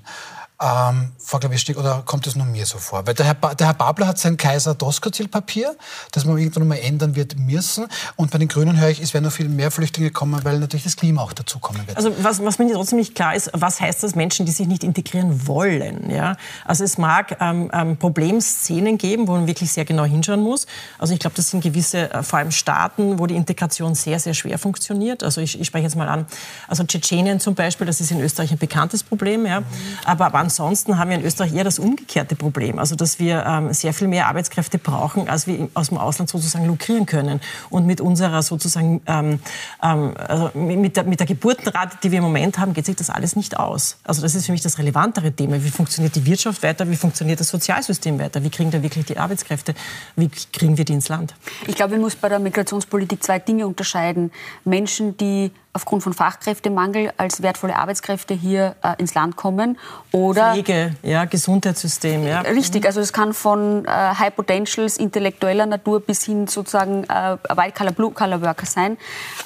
ähm, 0.61 1.11
Klawischnik, 1.39 1.77
oder 1.77 2.03
kommt 2.05 2.27
es 2.27 2.35
nur 2.35 2.45
mir 2.45 2.65
so 2.65 2.77
vor? 2.77 3.05
Weil 3.07 3.13
der 3.13 3.25
Herr, 3.25 3.33
ba 3.33 3.55
der 3.55 3.67
Herr 3.67 3.73
Babler 3.73 4.07
hat 4.07 4.19
sein 4.19 4.37
kaiser 4.37 4.75
doskozil 4.75 5.27
papier 5.27 5.75
das 6.11 6.25
man 6.25 6.37
irgendwann 6.37 6.67
mal 6.67 6.75
ändern 6.75 7.15
wird 7.15 7.37
müssen. 7.37 7.87
Und 8.15 8.31
bei 8.31 8.37
den 8.37 8.47
Grünen 8.47 8.79
höre 8.79 8.89
ich, 8.89 9.01
es 9.01 9.13
werden 9.13 9.25
noch 9.25 9.31
viel 9.31 9.49
mehr 9.49 9.71
Flüchtlinge 9.71 10.11
kommen, 10.11 10.43
weil 10.43 10.59
natürlich 10.59 10.83
das 10.83 10.95
Klima 10.95 11.21
auch 11.21 11.33
dazukommen 11.33 11.85
wird. 11.87 11.97
Also 11.97 12.13
was, 12.21 12.43
was 12.43 12.59
mir 12.59 12.71
trotzdem 12.73 12.99
nicht 12.99 13.15
klar 13.15 13.35
ist, 13.35 13.49
was 13.53 13.79
heißt 13.79 14.03
das 14.03 14.15
Menschen, 14.15 14.45
die 14.45 14.51
sich 14.51 14.67
nicht 14.67 14.83
integrieren 14.83 15.47
wollen? 15.47 16.09
Ja? 16.09 16.37
Also 16.65 16.83
es 16.83 16.97
mag 16.97 17.37
ähm, 17.39 17.71
ähm, 17.73 17.97
Problemszenen 17.97 18.97
geben, 18.97 19.27
wo 19.27 19.33
man 19.33 19.47
wirklich 19.47 19.71
sehr 19.71 19.85
genau 19.85 20.05
hinschauen 20.05 20.41
muss. 20.41 20.67
Also 20.97 21.13
ich 21.13 21.19
glaube, 21.19 21.35
das 21.35 21.49
sind 21.49 21.63
gewisse, 21.63 22.11
äh, 22.13 22.23
vor 22.23 22.39
allem 22.39 22.51
Staaten, 22.51 23.19
wo 23.19 23.27
die 23.27 23.35
Integration 23.35 23.95
sehr, 23.95 24.19
sehr 24.19 24.33
schwer 24.33 24.57
funktioniert. 24.57 25.23
Also 25.23 25.41
ich, 25.41 25.59
ich 25.59 25.67
spreche 25.67 25.83
jetzt 25.83 25.95
mal 25.95 26.09
an, 26.09 26.25
also 26.67 26.83
Tschetschenien 26.83 27.39
zum 27.39 27.55
Beispiel, 27.55 27.87
das 27.87 28.01
ist 28.01 28.11
in 28.11 28.21
Österreich 28.21 28.51
ein 28.51 28.57
bekanntes 28.57 29.03
Problem. 29.03 29.45
Ja? 29.45 29.61
Mhm. 29.61 29.65
Aber, 30.05 30.25
aber 30.25 30.39
ansonsten 30.51 30.97
haben 30.97 31.09
wir 31.09 31.17
in 31.17 31.23
Österreich 31.23 31.53
eher 31.53 31.63
das 31.63 31.79
umgekehrte 31.79 32.35
Problem. 32.35 32.77
Also, 32.77 32.95
dass 32.95 33.19
wir 33.19 33.45
ähm, 33.45 33.73
sehr 33.73 33.93
viel 33.93 34.07
mehr 34.07 34.27
Arbeitskräfte 34.27 34.77
brauchen, 34.77 35.29
als 35.29 35.47
wir 35.47 35.69
aus 35.73 35.89
dem 35.89 35.97
Ausland 35.97 36.29
sozusagen 36.29 36.65
lukrieren 36.65 37.05
können. 37.05 37.39
Und 37.69 37.85
mit 37.85 38.01
unserer 38.01 38.43
sozusagen, 38.43 39.01
ähm, 39.07 39.39
ähm, 39.81 40.13
also 40.17 40.51
mit, 40.53 40.97
der, 40.97 41.05
mit 41.05 41.19
der 41.19 41.27
Geburtenrate, 41.27 41.97
die 42.03 42.11
wir 42.11 42.17
im 42.17 42.25
Moment 42.25 42.59
haben, 42.59 42.73
geht 42.73 42.85
sich 42.85 42.97
das 42.97 43.09
alles 43.09 43.35
nicht 43.35 43.57
aus. 43.57 43.97
Also, 44.03 44.21
das 44.21 44.35
ist 44.35 44.45
für 44.45 44.51
mich 44.51 44.61
das 44.61 44.77
relevantere 44.77 45.31
Thema. 45.31 45.63
Wie 45.63 45.69
funktioniert 45.69 46.15
die 46.15 46.25
Wirtschaft 46.25 46.61
weiter? 46.63 46.89
Wie 46.89 46.97
funktioniert 46.97 47.39
das 47.39 47.47
Sozialsystem 47.47 48.19
weiter? 48.19 48.43
Wie 48.43 48.49
kriegen 48.49 48.73
wir 48.73 48.83
wirklich 48.83 49.05
die 49.05 49.17
Arbeitskräfte? 49.17 49.73
Wie 50.17 50.29
kriegen 50.29 50.77
wir 50.77 50.83
die 50.83 50.93
ins 50.93 51.07
Land? 51.07 51.33
Ich 51.67 51.75
glaube, 51.75 51.93
man 51.93 52.01
muss 52.01 52.15
bei 52.15 52.27
der 52.27 52.39
Migrationspolitik 52.39 53.23
zwei 53.23 53.39
Dinge 53.39 53.67
unterscheiden. 53.67 54.31
Menschen, 54.65 55.15
die 55.15 55.51
aufgrund 55.73 56.03
von 56.03 56.13
Fachkräftemangel 56.13 57.13
als 57.17 57.41
wertvolle 57.41 57.75
Arbeitskräfte 57.75 58.33
hier 58.33 58.75
äh, 58.83 58.93
ins 58.97 59.13
Land 59.13 59.35
kommen 59.35 59.77
oder 60.11 60.51
Pflege, 60.51 60.95
ja, 61.01 61.25
Gesundheitssystem, 61.25 62.27
ja. 62.27 62.41
Richtig, 62.41 62.85
also 62.85 62.99
es 62.99 63.13
kann 63.13 63.33
von 63.33 63.85
äh, 63.85 63.89
High 63.89 64.35
Potentials 64.35 64.97
intellektueller 64.97 65.65
Natur 65.65 66.01
bis 66.01 66.23
hin 66.23 66.47
sozusagen 66.47 67.05
äh, 67.05 67.37
White 67.55 67.73
Color 67.77 67.91
Blue 67.93 68.11
Color 68.11 68.41
Worker 68.41 68.65
sein, 68.65 68.97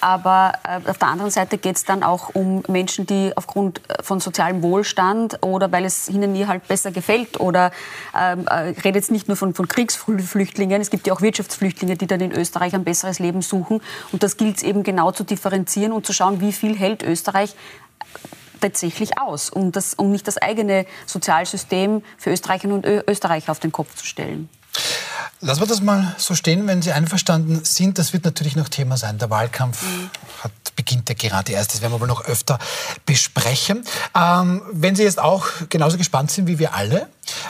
aber 0.01 0.53
äh, 0.63 0.89
auf 0.89 0.97
der 0.97 1.09
anderen 1.09 1.31
Seite 1.31 1.57
geht 1.57 1.75
es 1.75 1.85
dann 1.85 2.03
auch 2.03 2.33
um 2.33 2.63
Menschen, 2.67 3.05
die 3.05 3.31
aufgrund 3.35 3.81
äh, 3.89 4.01
von 4.01 4.19
sozialem 4.19 4.63
Wohlstand 4.63 5.43
oder 5.43 5.71
weil 5.71 5.85
es 5.85 6.09
ihnen 6.09 6.33
hier 6.33 6.47
halt 6.47 6.67
besser 6.67 6.91
gefällt 6.91 7.39
oder 7.39 7.71
ähm, 8.19 8.47
äh, 8.47 8.73
rede 8.83 8.97
jetzt 8.97 9.11
nicht 9.11 9.27
nur 9.27 9.37
von, 9.37 9.53
von 9.53 9.67
Kriegsflüchtlingen, 9.67 10.81
es 10.81 10.89
gibt 10.89 11.05
ja 11.07 11.13
auch 11.13 11.21
Wirtschaftsflüchtlinge, 11.21 11.97
die 11.97 12.07
dann 12.07 12.21
in 12.21 12.31
Österreich 12.31 12.73
ein 12.73 12.83
besseres 12.83 13.19
Leben 13.19 13.41
suchen. 13.41 13.81
Und 14.11 14.23
das 14.23 14.37
gilt 14.37 14.57
es 14.57 14.63
eben 14.63 14.83
genau 14.83 15.11
zu 15.11 15.23
differenzieren 15.23 15.91
und 15.91 16.05
zu 16.05 16.13
schauen, 16.15 16.41
wie 16.41 16.51
viel 16.51 16.77
hält 16.77 17.03
Österreich 17.03 17.55
tatsächlich 18.61 19.19
aus, 19.19 19.49
um, 19.49 19.71
das, 19.71 19.93
um 19.93 20.11
nicht 20.11 20.27
das 20.27 20.37
eigene 20.37 20.85
Sozialsystem 21.05 22.01
für 22.17 22.31
Österreicherinnen 22.31 22.77
und 22.77 22.85
Österreicher 22.85 23.51
auf 23.51 23.59
den 23.59 23.71
Kopf 23.71 23.95
zu 23.95 24.05
stellen. 24.05 24.49
Lassen 25.41 25.61
wir 25.61 25.67
das 25.67 25.81
mal 25.81 26.15
so 26.17 26.33
stehen, 26.33 26.65
wenn 26.67 26.81
Sie 26.81 26.91
einverstanden 26.91 27.63
sind. 27.63 27.99
Das 27.99 28.13
wird 28.13 28.25
natürlich 28.25 28.55
noch 28.55 28.69
Thema 28.69 28.97
sein. 28.97 29.17
Der 29.17 29.29
Wahlkampf 29.29 29.83
mhm. 29.83 30.09
hat, 30.43 30.51
beginnt 30.75 31.07
ja 31.09 31.15
gerade 31.15 31.51
erst. 31.51 31.73
Das 31.73 31.81
werden 31.81 31.93
wir 31.93 31.99
wohl 31.99 32.07
noch 32.07 32.25
öfter 32.25 32.57
besprechen. 33.05 33.85
Ähm, 34.15 34.61
wenn 34.71 34.95
Sie 34.95 35.03
jetzt 35.03 35.19
auch 35.19 35.45
genauso 35.69 35.97
gespannt 35.97 36.31
sind 36.31 36.47
wie 36.47 36.59
wir 36.59 36.73
alle, 36.73 37.09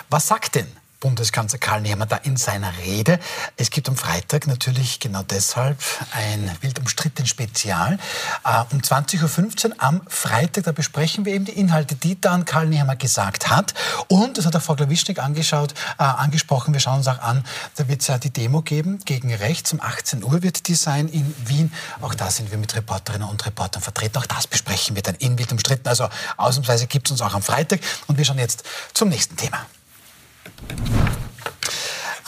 was 0.09 0.27
sagt 0.27 0.55
denn 0.55 0.67
Bundeskanzler 0.99 1.59
Karl 1.59 1.81
Nehmer 1.81 2.05
da 2.05 2.17
in 2.17 2.37
seiner 2.37 2.75
Rede. 2.77 3.19
Es 3.57 3.69
gibt 3.69 3.89
am 3.89 3.95
Freitag 3.95 4.47
natürlich 4.47 4.99
genau 4.99 5.23
deshalb 5.23 5.77
ein 6.11 6.51
wild 6.61 6.79
umstritten 6.79 7.25
Spezial. 7.25 7.97
Äh, 8.43 8.63
um 8.71 8.79
20.15 8.79 9.69
Uhr 9.69 9.75
am 9.77 10.01
Freitag, 10.07 10.65
da 10.65 10.71
besprechen 10.71 11.25
wir 11.25 11.33
eben 11.33 11.45
die 11.45 11.53
Inhalte, 11.53 11.95
die 11.95 12.19
dann 12.19 12.45
Karl 12.45 12.67
Nehmer 12.67 12.95
gesagt 12.95 13.49
hat. 13.49 13.73
Und, 14.07 14.37
das 14.37 14.45
hat 14.45 14.55
auch 14.55 14.61
Frau 14.61 14.75
Glawischnik 14.75 15.19
angeschaut, 15.19 15.73
äh, 15.99 16.03
angesprochen, 16.03 16.73
wir 16.73 16.79
schauen 16.79 16.97
uns 16.97 17.07
auch 17.07 17.19
an, 17.19 17.43
da 17.75 17.87
wird 17.87 18.01
es 18.01 18.07
ja 18.07 18.17
die 18.17 18.31
Demo 18.31 18.61
geben 18.61 18.99
gegen 19.05 19.33
rechts. 19.33 19.73
Um 19.73 19.81
18 19.81 20.23
Uhr 20.23 20.43
wird 20.43 20.67
die 20.67 20.75
sein 20.75 21.07
in 21.07 21.33
Wien. 21.45 21.71
Auch 22.01 22.15
da 22.15 22.29
sind 22.31 22.51
wir 22.51 22.57
mit 22.57 22.75
Reporterinnen 22.75 23.27
und 23.27 23.45
Reportern 23.45 23.81
vertreten. 23.81 24.17
Auch 24.17 24.25
das 24.25 24.47
besprechen 24.47 24.95
wir 24.95 25.03
dann 25.03 25.15
in 25.15 25.37
wild 25.37 25.51
umstritten. 25.51 25.87
Also 25.87 26.09
ausnahmsweise 26.37 26.87
gibt 26.87 27.07
es 27.07 27.11
uns 27.11 27.21
auch 27.21 27.33
am 27.33 27.41
Freitag. 27.41 27.79
Und 28.07 28.17
wir 28.17 28.25
schauen 28.25 28.39
jetzt 28.39 28.63
zum 28.93 29.09
nächsten 29.09 29.35
Thema. 29.35 29.65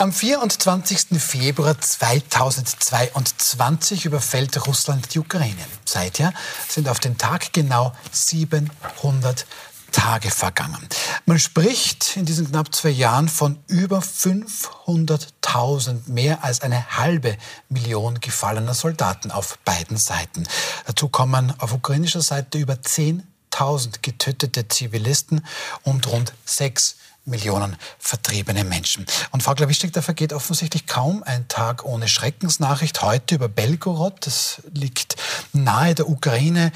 Am 0.00 0.12
24. 0.12 1.20
Februar 1.20 1.80
2022 1.80 4.04
überfällt 4.04 4.64
Russland 4.68 5.12
die 5.12 5.18
Ukraine. 5.18 5.58
Seither 5.84 6.32
sind 6.68 6.88
auf 6.88 7.00
den 7.00 7.18
Tag 7.18 7.52
genau 7.52 7.92
700 8.12 9.44
Tage 9.90 10.30
vergangen. 10.30 10.88
Man 11.26 11.40
spricht 11.40 12.16
in 12.16 12.26
diesen 12.26 12.48
knapp 12.48 12.72
zwei 12.74 12.90
Jahren 12.90 13.28
von 13.28 13.58
über 13.66 13.98
500.000, 13.98 16.08
mehr 16.08 16.44
als 16.44 16.60
eine 16.60 16.96
halbe 16.96 17.36
Million 17.68 18.20
gefallener 18.20 18.74
Soldaten 18.74 19.32
auf 19.32 19.58
beiden 19.64 19.96
Seiten. 19.96 20.46
Dazu 20.86 21.08
kommen 21.08 21.52
auf 21.58 21.72
ukrainischer 21.72 22.22
Seite 22.22 22.58
über 22.58 22.74
10.000 22.74 23.94
getötete 24.02 24.68
Zivilisten 24.68 25.44
und 25.82 26.06
rund 26.06 26.34
6 26.44 26.94
Millionen 27.28 27.76
vertriebene 27.98 28.64
Menschen. 28.64 29.06
Und 29.30 29.42
Frau 29.42 29.54
Glawischnik, 29.54 29.92
da 29.92 30.02
vergeht 30.02 30.32
offensichtlich 30.32 30.86
kaum 30.86 31.22
ein 31.22 31.46
Tag 31.48 31.84
ohne 31.84 32.08
Schreckensnachricht. 32.08 33.02
Heute 33.02 33.36
über 33.36 33.48
Belgorod, 33.48 34.26
das 34.26 34.62
liegt 34.72 35.16
nahe 35.52 35.94
der 35.94 36.08
Ukraine. 36.08 36.72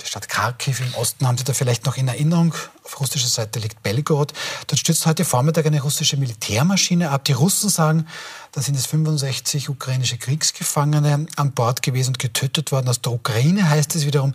Die 0.00 0.06
Stadt 0.06 0.28
Kharkiv 0.28 0.80
im 0.80 0.94
Osten 0.94 1.26
haben 1.26 1.38
Sie 1.38 1.44
da 1.44 1.54
vielleicht 1.54 1.86
noch 1.86 1.96
in 1.96 2.06
Erinnerung. 2.06 2.54
Auf 2.84 3.00
russischer 3.00 3.28
Seite 3.28 3.58
liegt 3.58 3.82
Belgorod. 3.82 4.34
Dort 4.66 4.78
stürzt 4.78 5.06
heute 5.06 5.24
Vormittag 5.24 5.64
eine 5.64 5.80
russische 5.80 6.18
Militärmaschine 6.18 7.10
ab. 7.10 7.24
Die 7.24 7.32
Russen 7.32 7.70
sagen, 7.70 8.06
da 8.52 8.60
sind 8.60 8.76
es 8.76 8.86
65 8.86 9.70
ukrainische 9.70 10.18
Kriegsgefangene 10.18 11.26
an 11.36 11.52
Bord 11.52 11.82
gewesen 11.82 12.10
und 12.10 12.18
getötet 12.18 12.72
worden. 12.72 12.88
Aus 12.88 13.00
der 13.00 13.12
Ukraine 13.12 13.68
heißt 13.68 13.96
es 13.96 14.04
wiederum, 14.04 14.34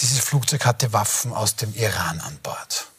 dieses 0.00 0.18
Flugzeug 0.18 0.66
hatte 0.66 0.92
Waffen 0.92 1.32
aus 1.32 1.56
dem 1.56 1.74
Iran 1.74 2.20
an 2.20 2.38
Bord. 2.42 2.89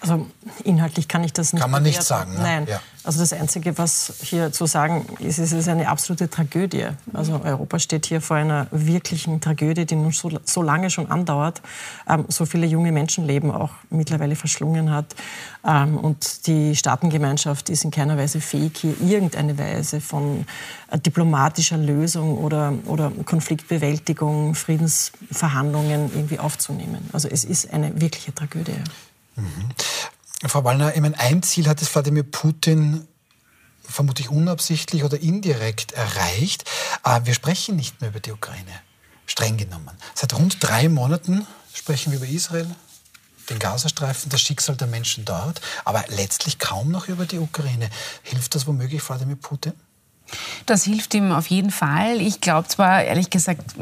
Also 0.00 0.26
inhaltlich 0.64 1.08
kann 1.08 1.24
ich 1.24 1.32
das 1.32 1.52
nicht. 1.52 1.62
Kann 1.62 1.70
man 1.70 1.82
nicht 1.82 2.02
sagen. 2.02 2.34
Ne? 2.34 2.40
Nein. 2.40 2.66
Ja. 2.68 2.80
Also 3.08 3.20
das 3.20 3.32
Einzige, 3.32 3.78
was 3.78 4.12
hier 4.22 4.52
zu 4.52 4.66
sagen 4.66 5.06
ist, 5.20 5.38
ist, 5.38 5.52
es 5.52 5.60
ist 5.60 5.68
eine 5.68 5.88
absolute 5.88 6.28
Tragödie. 6.28 6.88
Also 7.14 7.40
Europa 7.42 7.78
steht 7.78 8.06
hier 8.06 8.20
vor 8.20 8.36
einer 8.36 8.66
wirklichen 8.70 9.40
Tragödie, 9.40 9.86
die 9.86 9.96
nun 9.96 10.12
so, 10.12 10.30
so 10.44 10.62
lange 10.62 10.90
schon 10.90 11.10
andauert, 11.10 11.62
ähm, 12.08 12.26
so 12.28 12.44
viele 12.44 12.66
junge 12.66 12.92
Menschenleben 12.92 13.50
auch 13.50 13.70
mittlerweile 13.88 14.36
verschlungen 14.36 14.92
hat. 14.92 15.16
Ähm, 15.66 15.96
und 15.96 16.46
die 16.46 16.76
Staatengemeinschaft 16.76 17.70
ist 17.70 17.84
in 17.84 17.90
keiner 17.90 18.18
Weise 18.18 18.40
fähig, 18.40 18.76
hier 18.76 19.00
irgendeine 19.00 19.56
Weise 19.58 20.02
von 20.02 20.44
äh, 20.90 20.98
diplomatischer 20.98 21.78
Lösung 21.78 22.36
oder, 22.36 22.74
oder 22.86 23.10
Konfliktbewältigung, 23.24 24.54
Friedensverhandlungen 24.54 26.10
irgendwie 26.14 26.38
aufzunehmen. 26.38 27.08
Also 27.12 27.28
es 27.28 27.44
ist 27.44 27.72
eine 27.72 27.98
wirkliche 28.00 28.34
Tragödie. 28.34 28.82
Mhm. 29.38 30.48
Frau 30.48 30.64
Wallner, 30.64 30.94
ich 30.94 31.00
meine, 31.00 31.18
ein 31.18 31.42
Ziel 31.42 31.68
hat 31.68 31.82
es 31.82 31.92
Wladimir 31.94 32.22
Putin 32.22 33.08
vermutlich 33.82 34.28
unabsichtlich 34.28 35.02
oder 35.02 35.20
indirekt 35.20 35.92
erreicht. 35.92 36.64
Aber 37.02 37.26
wir 37.26 37.34
sprechen 37.34 37.76
nicht 37.76 38.00
mehr 38.00 38.10
über 38.10 38.20
die 38.20 38.32
Ukraine, 38.32 38.72
streng 39.26 39.56
genommen. 39.56 39.96
Seit 40.14 40.34
rund 40.34 40.62
drei 40.62 40.88
Monaten 40.88 41.46
sprechen 41.72 42.12
wir 42.12 42.18
über 42.18 42.28
Israel, 42.28 42.68
den 43.48 43.58
Gazastreifen, 43.58 44.28
das 44.28 44.42
Schicksal 44.42 44.76
der 44.76 44.88
Menschen 44.88 45.24
dort, 45.24 45.60
aber 45.84 46.04
letztlich 46.08 46.58
kaum 46.58 46.90
noch 46.90 47.08
über 47.08 47.24
die 47.24 47.38
Ukraine. 47.38 47.88
Hilft 48.22 48.54
das 48.54 48.66
womöglich 48.66 49.06
Wladimir 49.08 49.36
Putin? 49.36 49.72
Das 50.66 50.84
hilft 50.84 51.14
ihm 51.14 51.32
auf 51.32 51.46
jeden 51.46 51.70
Fall. 51.70 52.20
Ich 52.20 52.40
glaube 52.40 52.68
zwar, 52.68 53.02
ehrlich 53.02 53.30
gesagt, 53.30 53.74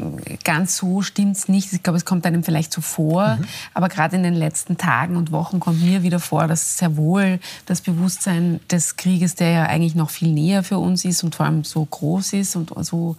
ganz 0.43 0.77
so 0.77 1.01
stimmt 1.01 1.37
es 1.37 1.47
nicht. 1.47 1.73
Ich 1.73 1.83
glaube, 1.83 1.97
es 1.97 2.05
kommt 2.05 2.25
einem 2.25 2.43
vielleicht 2.43 2.73
so 2.73 2.81
vor. 2.81 3.35
Mhm. 3.35 3.45
Aber 3.73 3.89
gerade 3.89 4.15
in 4.15 4.23
den 4.23 4.33
letzten 4.33 4.77
Tagen 4.77 5.15
und 5.15 5.31
Wochen 5.31 5.59
kommt 5.59 5.81
mir 5.81 6.03
wieder 6.03 6.19
vor, 6.19 6.47
dass 6.47 6.77
sehr 6.77 6.97
wohl 6.97 7.39
das 7.65 7.81
Bewusstsein 7.81 8.59
des 8.71 8.95
Krieges, 8.95 9.35
der 9.35 9.51
ja 9.51 9.63
eigentlich 9.65 9.95
noch 9.95 10.09
viel 10.09 10.31
näher 10.31 10.63
für 10.63 10.77
uns 10.77 11.05
ist 11.05 11.23
und 11.23 11.35
vor 11.35 11.45
allem 11.45 11.63
so 11.63 11.83
groß 11.83 12.33
ist 12.33 12.55
und 12.55 12.71
so 12.85 13.17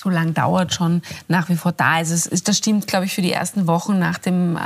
so 0.00 0.08
lang 0.08 0.34
dauert, 0.34 0.72
schon 0.72 1.02
nach 1.28 1.48
wie 1.48 1.56
vor 1.56 1.72
da 1.72 2.00
ist. 2.00 2.10
Es, 2.10 2.42
das 2.42 2.56
stimmt, 2.56 2.86
glaube 2.86 3.04
ich, 3.04 3.14
für 3.14 3.22
die 3.22 3.32
ersten 3.32 3.66
Wochen 3.66 3.98
nach 3.98 4.18
dem 4.18 4.56
äh, 4.56 4.60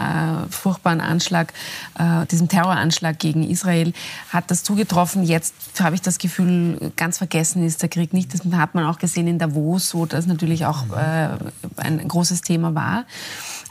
furchtbaren 0.48 1.00
Anschlag, 1.00 1.52
äh, 1.98 2.24
diesem 2.26 2.48
Terroranschlag 2.48 3.18
gegen 3.18 3.42
Israel, 3.42 3.92
hat 4.30 4.50
das 4.50 4.62
zugetroffen. 4.62 5.24
Jetzt 5.24 5.54
habe 5.80 5.96
ich 5.96 6.02
das 6.02 6.18
Gefühl, 6.18 6.92
ganz 6.96 7.18
vergessen 7.18 7.64
ist 7.64 7.82
der 7.82 7.88
Krieg 7.88 8.12
nicht. 8.12 8.32
Das 8.32 8.40
hat 8.52 8.74
man 8.74 8.84
auch 8.84 8.98
gesehen 8.98 9.26
in 9.26 9.38
Davos, 9.38 9.94
wo 9.94 10.06
das 10.06 10.26
natürlich 10.26 10.66
auch 10.66 10.84
äh, 10.96 11.30
ein 11.76 12.06
großes 12.06 12.42
Thema 12.42 12.74
war. 12.74 13.04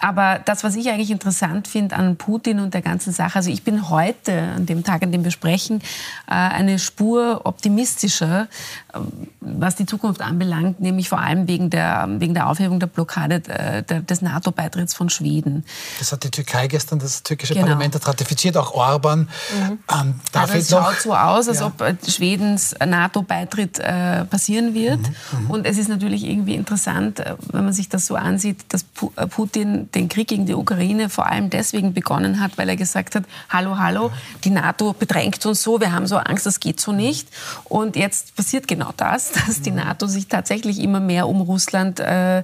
Aber 0.03 0.37
das, 0.43 0.65
was 0.65 0.75
ich 0.75 0.89
eigentlich 0.89 1.11
interessant 1.11 1.65
finde 1.65 1.95
an 1.95 2.17
Putin 2.17 2.59
und 2.59 2.73
der 2.73 2.81
ganzen 2.81 3.13
Sache, 3.13 3.37
also 3.37 3.49
ich 3.49 3.63
bin 3.63 3.89
heute, 3.89 4.33
an 4.57 4.65
dem 4.65 4.83
Tag, 4.83 5.01
an 5.01 5.13
dem 5.13 5.23
wir 5.23 5.31
sprechen, 5.31 5.79
äh, 6.27 6.33
eine 6.33 6.77
Spur 6.77 7.39
optimistischer, 7.45 8.49
äh, 8.93 8.97
was 9.39 9.77
die 9.77 9.85
Zukunft 9.85 10.19
anbelangt, 10.19 10.81
nämlich 10.81 11.07
vor 11.07 11.19
allem 11.19 11.47
wegen 11.47 11.69
der, 11.69 12.05
wegen 12.17 12.33
der 12.33 12.49
Aufhebung 12.49 12.81
der 12.81 12.87
Blockade 12.87 13.39
des 13.39 14.21
NATO-Beitritts 14.21 14.93
von 14.93 15.09
Schweden. 15.09 15.63
Das 15.99 16.11
hat 16.11 16.25
die 16.25 16.31
Türkei 16.31 16.67
gestern, 16.67 16.99
das 16.99 17.23
türkische 17.23 17.53
genau. 17.53 17.67
Parlament 17.67 17.95
hat 17.95 18.05
ratifiziert, 18.05 18.57
auch 18.57 18.73
Orban. 18.73 19.19
Mhm. 19.19 19.79
Ähm, 19.89 20.15
also 20.33 20.53
es 20.53 20.69
schaut 20.69 20.99
so 20.99 21.15
aus, 21.15 21.47
als 21.47 21.61
ja. 21.61 21.67
ob 21.67 21.79
äh, 21.79 21.95
Schwedens 22.05 22.75
NATO-Beitritt 22.85 23.79
äh, 23.79 24.25
passieren 24.25 24.73
wird. 24.73 24.99
Mhm. 24.99 25.45
Mhm. 25.45 25.49
Und 25.49 25.65
es 25.65 25.77
ist 25.77 25.87
natürlich 25.87 26.25
irgendwie 26.25 26.55
interessant, 26.55 27.23
wenn 27.53 27.63
man 27.63 27.73
sich 27.73 27.87
das 27.87 28.05
so 28.05 28.15
ansieht, 28.15 28.65
dass 28.67 28.83
Putin 28.83 29.87
den 29.95 30.09
Krieg 30.09 30.27
gegen 30.27 30.45
die 30.45 30.53
Ukraine 30.53 31.09
vor 31.09 31.27
allem 31.27 31.49
deswegen 31.49 31.93
begonnen 31.93 32.39
hat, 32.39 32.57
weil 32.57 32.69
er 32.69 32.75
gesagt 32.75 33.15
hat, 33.15 33.23
hallo, 33.49 33.77
hallo, 33.77 34.11
die 34.43 34.49
NATO 34.49 34.93
bedrängt 34.93 35.45
uns 35.45 35.61
so, 35.61 35.79
wir 35.79 35.91
haben 35.91 36.07
so 36.07 36.17
Angst, 36.17 36.45
das 36.45 36.59
geht 36.59 36.79
so 36.79 36.91
nicht. 36.91 37.27
Und 37.65 37.95
jetzt 37.95 38.35
passiert 38.35 38.67
genau 38.67 38.91
das, 38.95 39.31
dass 39.47 39.61
die 39.61 39.71
NATO 39.71 40.07
sich 40.07 40.27
tatsächlich 40.27 40.79
immer 40.79 40.99
mehr 40.99 41.27
um 41.27 41.41
Russland 41.41 41.99
äh, 41.99 42.43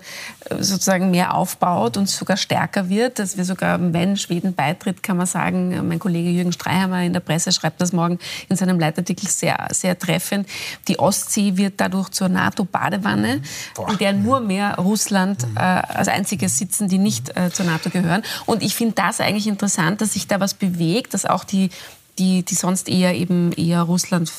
sozusagen 0.59 1.11
mehr 1.11 1.33
aufbaut 1.33 1.97
und 1.97 2.09
sogar 2.09 2.37
stärker 2.37 2.89
wird, 2.89 3.19
dass 3.19 3.37
wir 3.37 3.45
sogar, 3.45 3.79
wenn 3.93 4.17
Schweden 4.17 4.53
beitritt, 4.53 5.03
kann 5.03 5.17
man 5.17 5.25
sagen, 5.25 5.87
mein 5.87 5.99
Kollege 5.99 6.29
Jürgen 6.29 6.51
Streihammer 6.51 7.03
in 7.03 7.13
der 7.13 7.19
Presse 7.19 7.51
schreibt 7.51 7.81
das 7.81 7.93
morgen 7.93 8.19
in 8.47 8.55
seinem 8.55 8.79
Leitartikel 8.79 9.29
sehr, 9.29 9.67
sehr 9.71 9.97
treffend, 9.97 10.47
die 10.87 10.99
Ostsee 10.99 11.57
wird 11.57 11.75
dadurch 11.77 12.09
zur 12.09 12.29
NATO-Badewanne, 12.29 13.41
in 13.89 13.97
der 13.99 14.13
nur 14.13 14.39
mehr 14.39 14.75
Russland 14.75 15.45
äh, 15.55 15.59
als 15.59 16.07
einziges 16.07 16.57
sitzen, 16.57 16.87
die 16.87 16.97
nicht 16.97 17.28
äh, 17.35 17.49
zur 17.51 17.65
NATO 17.65 17.89
gehören. 17.89 18.23
Und 18.45 18.63
ich 18.63 18.75
finde 18.75 18.95
das 18.95 19.19
eigentlich 19.19 19.47
interessant, 19.47 20.01
dass 20.01 20.13
sich 20.13 20.27
da 20.27 20.39
was 20.39 20.53
bewegt, 20.53 21.13
dass 21.13 21.25
auch 21.25 21.43
die, 21.43 21.69
die, 22.17 22.43
die 22.43 22.55
sonst 22.55 22.89
eher 22.89 23.15
eben 23.15 23.51
eher 23.53 23.81
Russland 23.81 24.31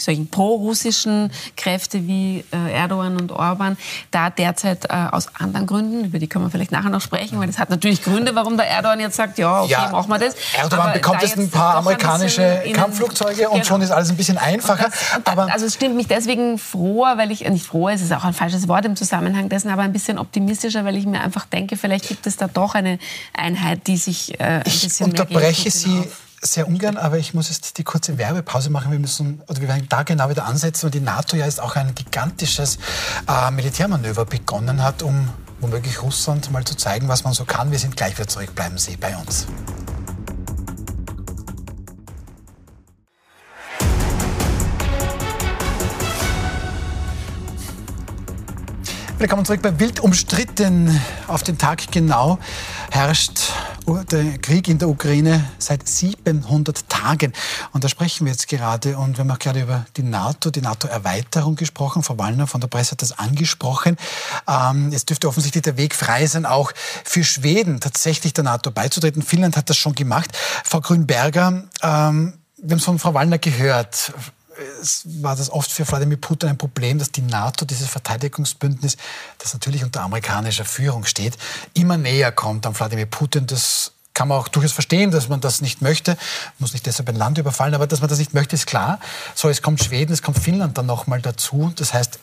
solchen 0.00 0.28
pro-russischen 0.28 1.30
Kräfte 1.56 2.06
wie 2.06 2.44
äh, 2.52 2.72
Erdogan 2.72 3.20
und 3.20 3.32
Orban 3.32 3.76
da 4.10 4.30
derzeit 4.30 4.86
äh, 4.86 5.08
aus 5.10 5.28
anderen 5.34 5.66
Gründen, 5.66 6.04
über 6.04 6.18
die 6.18 6.26
können 6.26 6.44
wir 6.44 6.50
vielleicht 6.50 6.72
nachher 6.72 6.90
noch 6.90 7.00
sprechen, 7.00 7.38
weil 7.38 7.46
das 7.46 7.58
hat 7.58 7.70
natürlich 7.70 8.02
Gründe, 8.02 8.34
warum 8.34 8.56
der 8.56 8.68
Erdogan 8.68 9.00
jetzt 9.00 9.16
sagt, 9.16 9.38
ja, 9.38 9.62
okay, 9.62 9.72
ja, 9.72 9.90
machen 9.90 10.08
wir 10.08 10.18
das. 10.18 10.34
Erdogan 10.56 10.80
aber 10.80 10.92
bekommt 10.92 11.22
jetzt 11.22 11.36
ein 11.36 11.50
paar 11.50 11.76
amerikanische 11.76 12.62
ein 12.64 12.72
Kampfflugzeuge 12.72 13.48
und 13.48 13.54
genau. 13.54 13.64
schon 13.64 13.82
ist 13.82 13.90
alles 13.90 14.10
ein 14.10 14.16
bisschen 14.16 14.38
einfacher. 14.38 14.86
Und 14.86 14.94
das, 14.94 15.16
und 15.16 15.28
aber 15.28 15.52
also 15.52 15.66
es 15.66 15.74
stimmt 15.74 15.96
mich 15.96 16.06
deswegen 16.06 16.58
froher, 16.58 17.18
weil 17.18 17.30
ich, 17.30 17.48
nicht 17.48 17.66
froher, 17.66 17.94
es 17.94 18.02
ist 18.02 18.12
auch 18.12 18.24
ein 18.24 18.34
falsches 18.34 18.68
Wort 18.68 18.84
im 18.84 18.96
Zusammenhang 18.96 19.48
dessen, 19.48 19.70
aber 19.70 19.82
ein 19.82 19.92
bisschen 19.92 20.18
optimistischer, 20.18 20.84
weil 20.84 20.96
ich 20.96 21.06
mir 21.06 21.20
einfach 21.20 21.46
denke, 21.46 21.76
vielleicht 21.76 22.08
gibt 22.08 22.26
es 22.26 22.36
da 22.36 22.48
doch 22.48 22.74
eine 22.74 22.98
Einheit, 23.32 23.86
die 23.86 23.96
sich 23.96 24.38
äh, 24.40 24.44
ein 24.44 24.62
ich 24.66 24.82
bisschen 24.82 25.10
unterbreche 25.10 25.70
Sie 25.70 26.04
sehr 26.42 26.66
ungern, 26.66 26.96
aber 26.96 27.18
ich 27.18 27.34
muss 27.34 27.48
jetzt 27.48 27.76
die 27.76 27.84
kurze 27.84 28.16
Werbepause 28.16 28.70
machen. 28.70 28.90
Wir 28.90 28.98
müssen, 28.98 29.42
oder 29.46 29.60
wir 29.60 29.68
werden 29.68 29.86
da 29.88 30.02
genau 30.02 30.30
wieder 30.30 30.46
ansetzen, 30.46 30.84
weil 30.84 30.90
die 30.90 31.00
NATO 31.00 31.36
ja 31.36 31.44
jetzt 31.44 31.60
auch 31.60 31.76
ein 31.76 31.94
gigantisches 31.94 32.78
äh, 33.28 33.50
Militärmanöver 33.50 34.24
begonnen 34.24 34.82
hat, 34.82 35.02
um 35.02 35.28
womöglich 35.60 36.02
Russland 36.02 36.50
mal 36.50 36.64
zu 36.64 36.76
zeigen, 36.76 37.08
was 37.08 37.24
man 37.24 37.34
so 37.34 37.44
kann. 37.44 37.70
Wir 37.70 37.78
sind 37.78 37.96
gleich 37.96 38.16
wieder 38.16 38.28
zurück. 38.28 38.54
Bleiben 38.54 38.78
Sie 38.78 38.96
bei 38.96 39.14
uns. 39.16 39.46
Willkommen 49.18 49.44
zurück 49.44 49.60
bei 49.60 49.78
Wild 49.78 50.00
umstritten. 50.00 50.98
Auf 51.26 51.42
den 51.42 51.58
Tag 51.58 51.92
genau 51.92 52.38
herrscht 52.90 53.52
der 53.86 54.38
Krieg 54.38 54.68
in 54.68 54.78
der 54.78 54.88
Ukraine 54.88 55.44
seit 55.58 55.88
700 55.88 56.88
Tagen. 56.88 57.32
Und 57.72 57.84
da 57.84 57.88
sprechen 57.88 58.26
wir 58.26 58.32
jetzt 58.32 58.48
gerade. 58.48 58.96
Und 58.96 59.16
wir 59.16 59.24
haben 59.24 59.30
auch 59.30 59.38
gerade 59.38 59.62
über 59.62 59.86
die 59.96 60.02
NATO, 60.02 60.50
die 60.50 60.60
NATO-Erweiterung 60.60 61.56
gesprochen. 61.56 62.02
Frau 62.02 62.18
Wallner 62.18 62.46
von 62.46 62.60
der 62.60 62.68
Presse 62.68 62.92
hat 62.92 63.02
das 63.02 63.18
angesprochen. 63.18 63.96
Ähm, 64.48 64.90
es 64.92 65.06
dürfte 65.06 65.28
offensichtlich 65.28 65.62
der 65.62 65.76
Weg 65.76 65.94
frei 65.94 66.26
sein, 66.26 66.46
auch 66.46 66.72
für 67.04 67.24
Schweden 67.24 67.80
tatsächlich 67.80 68.32
der 68.32 68.44
NATO 68.44 68.70
beizutreten. 68.70 69.22
Finnland 69.22 69.56
hat 69.56 69.70
das 69.70 69.76
schon 69.76 69.94
gemacht. 69.94 70.30
Frau 70.64 70.80
Grünberger, 70.80 71.64
ähm, 71.82 72.34
wir 72.56 72.72
haben 72.72 72.78
es 72.78 72.84
von 72.84 72.98
Frau 72.98 73.14
Wallner 73.14 73.38
gehört 73.38 74.12
war 75.22 75.36
das 75.36 75.50
oft 75.50 75.70
für 75.70 75.86
Wladimir 75.88 76.16
Putin 76.18 76.50
ein 76.50 76.58
Problem, 76.58 76.98
dass 76.98 77.10
die 77.10 77.22
NATO, 77.22 77.64
dieses 77.64 77.88
Verteidigungsbündnis, 77.88 78.96
das 79.38 79.52
natürlich 79.52 79.84
unter 79.84 80.02
amerikanischer 80.02 80.64
Führung 80.64 81.04
steht, 81.04 81.36
immer 81.74 81.96
näher 81.96 82.32
kommt 82.32 82.66
an 82.66 82.78
Wladimir 82.78 83.06
Putin. 83.06 83.46
Das 83.46 83.92
kann 84.14 84.28
man 84.28 84.38
auch 84.38 84.48
durchaus 84.48 84.72
verstehen, 84.72 85.10
dass 85.10 85.28
man 85.28 85.40
das 85.40 85.60
nicht 85.60 85.82
möchte. 85.82 86.16
Muss 86.58 86.72
nicht 86.72 86.86
deshalb 86.86 87.08
ein 87.08 87.16
Land 87.16 87.38
überfallen, 87.38 87.74
aber 87.74 87.86
dass 87.86 88.00
man 88.00 88.10
das 88.10 88.18
nicht 88.18 88.34
möchte, 88.34 88.54
ist 88.54 88.66
klar. 88.66 89.00
So, 89.34 89.48
es 89.48 89.62
kommt 89.62 89.82
Schweden, 89.82 90.12
es 90.12 90.22
kommt 90.22 90.38
Finnland 90.38 90.76
dann 90.76 90.86
noch 90.86 91.06
mal 91.06 91.22
dazu. 91.22 91.72
Das 91.76 91.94
heißt, 91.94 92.18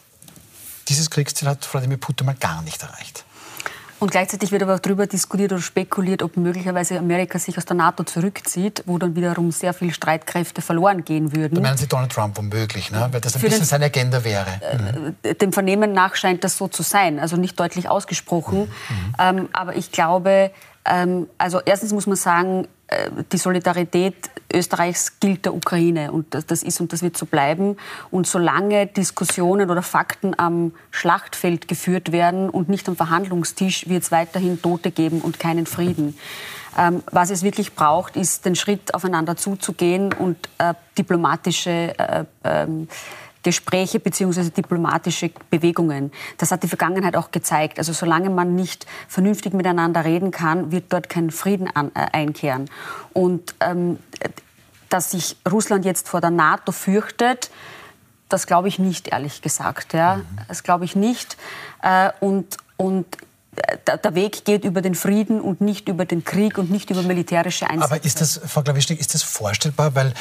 dieses 0.90 1.10
Kriegsziel 1.10 1.48
hat 1.48 1.68
Wladimir 1.74 1.98
Putin 1.98 2.26
mal 2.26 2.36
gar 2.36 2.62
nicht 2.62 2.82
erreicht. 2.84 3.26
Und 4.00 4.12
gleichzeitig 4.12 4.52
wird 4.52 4.62
aber 4.62 4.76
auch 4.76 4.80
darüber 4.80 5.08
diskutiert 5.08 5.52
oder 5.52 5.62
spekuliert, 5.62 6.22
ob 6.22 6.38
möglicherweise 6.38 7.00
Amerika 7.00 7.40
sich 7.40 7.58
aus 7.58 7.66
der 7.66 7.76
NATO 7.76 8.04
zurückzieht, 8.04 8.84
wo 8.86 8.98
dann 8.98 9.16
wiederum 9.16 9.52
sehr 9.52 9.74
viele 9.74 9.92
Streitkräfte 9.92 10.62
verloren 10.62 11.04
gehen 11.04 11.36
würden. 11.36 11.56
Da 11.56 11.62
meinen 11.62 11.78
Sie 11.78 11.88
Donald 11.88 12.12
Trump 12.12 12.38
womöglich, 12.38 12.92
ne? 12.92 13.08
weil 13.12 13.22
das 13.22 13.36
ein 13.36 13.40
Für 13.40 13.48
bisschen 13.48 13.62
den, 13.62 13.68
seine 13.68 13.86
Agenda 13.86 14.24
wäre. 14.24 14.46
Mhm. 14.94 15.16
Äh, 15.24 15.36
dem 15.36 15.52
Vernehmen 15.52 15.94
nach 15.94 16.16
scheint 16.16 16.44
das 16.44 16.58
so 16.58 16.68
zu 16.68 16.84
sein, 16.84 17.20
also 17.20 17.38
nicht 17.38 17.60
deutlich 17.60 17.90
ausgesprochen. 17.90 18.60
Mhm. 18.60 19.14
Ähm, 19.20 19.50
aber 19.54 19.76
ich 19.76 19.92
glaube, 19.92 20.52
ähm, 20.86 21.28
also 21.38 21.60
erstens 21.66 21.92
muss 21.92 22.06
man 22.06 22.18
sagen, 22.18 22.68
die 23.34 23.38
Solidarität 23.38 24.16
Österreichs 24.54 25.20
gilt 25.20 25.44
der 25.46 25.54
Ukraine 25.54 26.12
und 26.12 26.34
das 26.34 26.64
ist 26.64 26.80
und 26.80 26.94
das 26.94 27.02
wird 27.02 27.18
so 27.18 27.26
bleiben. 27.26 27.76
Und 28.12 28.28
solange 28.28 28.88
Diskussionen 28.88 29.70
oder 29.70 29.82
Fakten 29.82 30.38
am 30.40 30.72
Schlachtfeld 30.92 31.68
geführt 31.68 32.12
werden 32.12 32.50
und 32.50 32.70
nicht 32.70 32.88
am 32.88 32.96
Verhandlungstisch, 32.96 33.90
wird 33.90 34.04
es 34.04 34.12
weiterhin 34.12 34.62
Tote 34.62 34.92
geben 34.92 35.22
und 35.22 35.38
keinen 35.40 35.66
Frieden. 35.66 36.18
Ähm, 36.78 37.04
was 37.12 37.30
es 37.30 37.44
wirklich 37.44 37.74
braucht, 37.74 38.16
ist 38.16 38.46
den 38.46 38.56
Schritt 38.56 38.94
aufeinander 38.94 39.36
zuzugehen 39.36 40.14
und 40.14 40.38
äh, 40.60 40.74
diplomatische 40.98 41.98
äh, 41.98 42.26
ähm, 42.44 42.88
Gespräche 43.48 44.02
bzw. 44.02 44.50
diplomatische 44.50 45.32
Bewegungen. 45.50 46.12
Das 46.38 46.52
hat 46.52 46.64
die 46.64 46.68
Vergangenheit 46.68 47.16
auch 47.16 47.32
gezeigt. 47.32 47.78
Also 47.78 47.94
solange 47.94 48.30
man 48.30 48.56
nicht 48.56 48.86
vernünftig 49.08 49.54
miteinander 49.54 50.04
reden 50.04 50.32
kann, 50.32 50.74
wird 50.74 50.92
dort 50.92 51.08
kein 51.08 51.32
Frieden 51.32 51.70
an, 51.74 51.92
äh, 51.96 52.08
einkehren. 52.12 52.70
Und 53.14 53.56
ähm, 53.62 54.00
dass 54.90 55.12
sich 55.12 55.38
Russland 55.50 55.86
jetzt 55.86 56.10
vor 56.10 56.20
der 56.20 56.30
NATO 56.30 56.74
fürchtet, 56.74 57.50
das 58.28 58.48
glaube 58.48 58.68
ich 58.68 58.80
nicht, 58.80 59.08
ehrlich 59.08 59.42
gesagt. 59.42 59.94
Ja. 59.94 60.20
Das 60.50 60.64
glaube 60.64 60.84
ich 60.84 60.98
nicht. 60.98 61.38
Äh, 61.82 62.10
und, 62.20 62.58
und 62.76 63.06
der 63.88 64.14
Weg 64.14 64.44
geht 64.44 64.66
über 64.66 64.82
den 64.82 64.94
Frieden 64.94 65.40
und 65.40 65.62
nicht 65.62 65.88
über 65.88 66.04
den 66.04 66.26
Krieg 66.26 66.58
und 66.58 66.70
nicht 66.70 66.90
über 66.90 67.02
militärische 67.02 67.70
Einsätze. 67.70 67.94
Aber 67.94 68.04
ist 68.04 68.20
das, 68.20 68.42
Frau 68.46 68.62
Klawischnik, 68.62 69.00
ist 69.00 69.14
das 69.14 69.24
vorstellbar? 69.24 69.96
Weil 69.96 70.14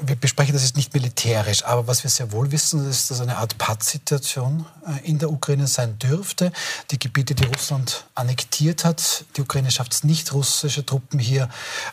wir 0.00 0.16
besprechen 0.16 0.54
das 0.54 0.62
jetzt 0.62 0.76
nicht 0.76 0.94
militärisch, 0.94 1.64
aber 1.64 1.86
was 1.86 2.02
wir 2.02 2.10
sehr 2.10 2.32
wohl 2.32 2.50
wissen, 2.50 2.88
ist, 2.88 3.10
dass 3.10 3.20
eine 3.20 3.36
Art 3.36 3.58
Pattsituation 3.58 4.64
äh, 4.86 5.06
in 5.06 5.18
der 5.18 5.30
Ukraine 5.30 5.66
sein 5.66 5.98
dürfte. 5.98 6.50
Die 6.90 6.98
Gebiete, 6.98 7.34
die 7.34 7.44
Russland 7.44 8.04
annektiert 8.14 8.84
hat, 8.84 9.26
die 9.36 9.42
Ukraine 9.42 9.70
schafft 9.70 9.92
es 9.92 10.04
nicht, 10.04 10.32
russische 10.32 10.86
Truppen 10.86 11.18
hier 11.18 11.48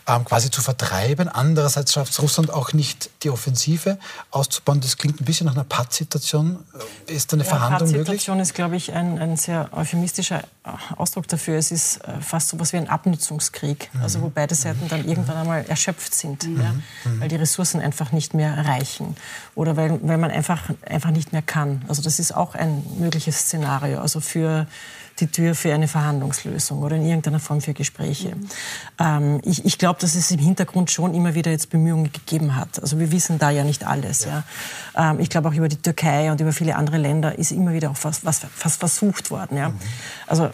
ähm, 0.08 0.24
quasi 0.24 0.50
zu 0.50 0.62
vertreiben. 0.62 1.28
Andererseits 1.28 1.94
schafft 1.94 2.14
es 2.14 2.22
Russland 2.22 2.52
auch 2.52 2.72
nicht, 2.72 3.10
die 3.24 3.30
Offensive 3.30 4.00
auszubauen. 4.32 4.80
Das 4.80 4.98
klingt 4.98 5.20
ein 5.20 5.26
bisschen 5.26 5.48
nach 5.48 5.56
einer 5.56 5.66
Pattsituation. 5.66 6.60
Äh, 7.08 7.14
ist 7.14 7.34
da 7.34 7.36
eine 7.36 7.44
ja, 7.44 7.50
Verhandlung 7.50 7.90
möglich? 7.90 8.06
Pattsituation 8.06 8.40
ist, 8.40 8.54
glaube 8.54 8.78
ich, 8.78 8.94
ein, 8.94 9.20
ein 9.20 9.36
sehr 9.36 9.70
euphemistischer 9.74 10.44
äh, 10.64 10.70
Ausdruck 10.96 11.28
dafür. 11.28 11.58
Es 11.58 11.72
ist 11.72 12.00
fast 12.22 12.50
so 12.50 12.56
etwas 12.56 12.72
wie 12.72 12.78
ein 12.78 12.88
Abnutzungskrieg, 12.88 13.90
mhm. 13.94 14.02
also 14.02 14.22
wo 14.22 14.30
beide 14.30 14.56
Seiten 14.56 14.88
dann 14.88 15.08
irgendwann 15.08 15.38
einmal 15.38 15.66
erschöpft 15.66 16.16
sind, 16.16 16.48
mhm. 16.48 16.62
ja, 16.62 16.74
weil 17.20 17.28
die 17.28 17.36
Ressourcen 17.36 17.82
einfach 17.90 18.12
nicht 18.12 18.36
mehr 18.36 18.56
reichen 18.68 19.16
oder 19.56 19.76
weil, 19.76 20.00
weil 20.04 20.20
man 20.20 20.30
einfach, 20.30 20.62
einfach 20.88 21.10
nicht 21.10 21.34
mehr 21.34 21.42
kann. 21.42 21.82
Also 21.88 22.04
das 22.04 22.20
ist 22.20 22.36
auch 22.36 22.54
ein 22.54 22.84
mögliches 23.00 23.40
Szenario, 23.40 24.00
also 24.00 24.20
für 24.20 24.68
die 25.20 25.28
Tür 25.28 25.56
für 25.56 25.74
eine 25.74 25.88
Verhandlungslösung 25.88 26.84
oder 26.84 26.96
in 26.96 27.06
irgendeiner 27.06 27.40
Form 27.40 27.62
für 27.62 27.74
Gespräche. 27.74 28.36
Mhm. 28.36 28.50
Ähm, 29.00 29.42
ich, 29.44 29.66
ich 29.66 29.80
glaube, 29.80 30.00
dass 30.00 30.14
es 30.14 30.30
im 30.30 30.40
Hintergrund 30.40 30.92
schon 30.92 31.16
immer 31.16 31.34
wieder 31.34 31.50
jetzt 31.50 31.72
Bemühungen 31.72 32.12
gegeben 32.14 32.56
hat. 32.56 32.80
Also 32.80 33.00
wir 33.00 33.12
wissen 33.12 33.40
da 33.40 33.50
ja 33.50 33.64
nicht 33.64 33.86
alles. 33.86 34.26
Ja. 34.26 34.44
ja. 34.96 35.12
Ähm, 35.12 35.20
ich 35.20 35.30
glaube 35.30 35.50
auch 35.50 35.54
über 35.54 35.68
die 35.68 35.82
Türkei 35.82 36.32
und 36.32 36.40
über 36.40 36.54
viele 36.54 36.76
andere 36.76 37.00
Länder 37.00 37.38
ist 37.38 37.52
immer 37.52 37.74
wieder 37.74 37.90
auch 37.90 37.98
was, 38.04 38.24
was, 38.24 38.46
was 38.62 38.76
versucht 38.78 39.32
worden. 39.32 39.58
Ja. 39.58 39.70
Mhm. 39.70 39.80
Also 40.28 40.52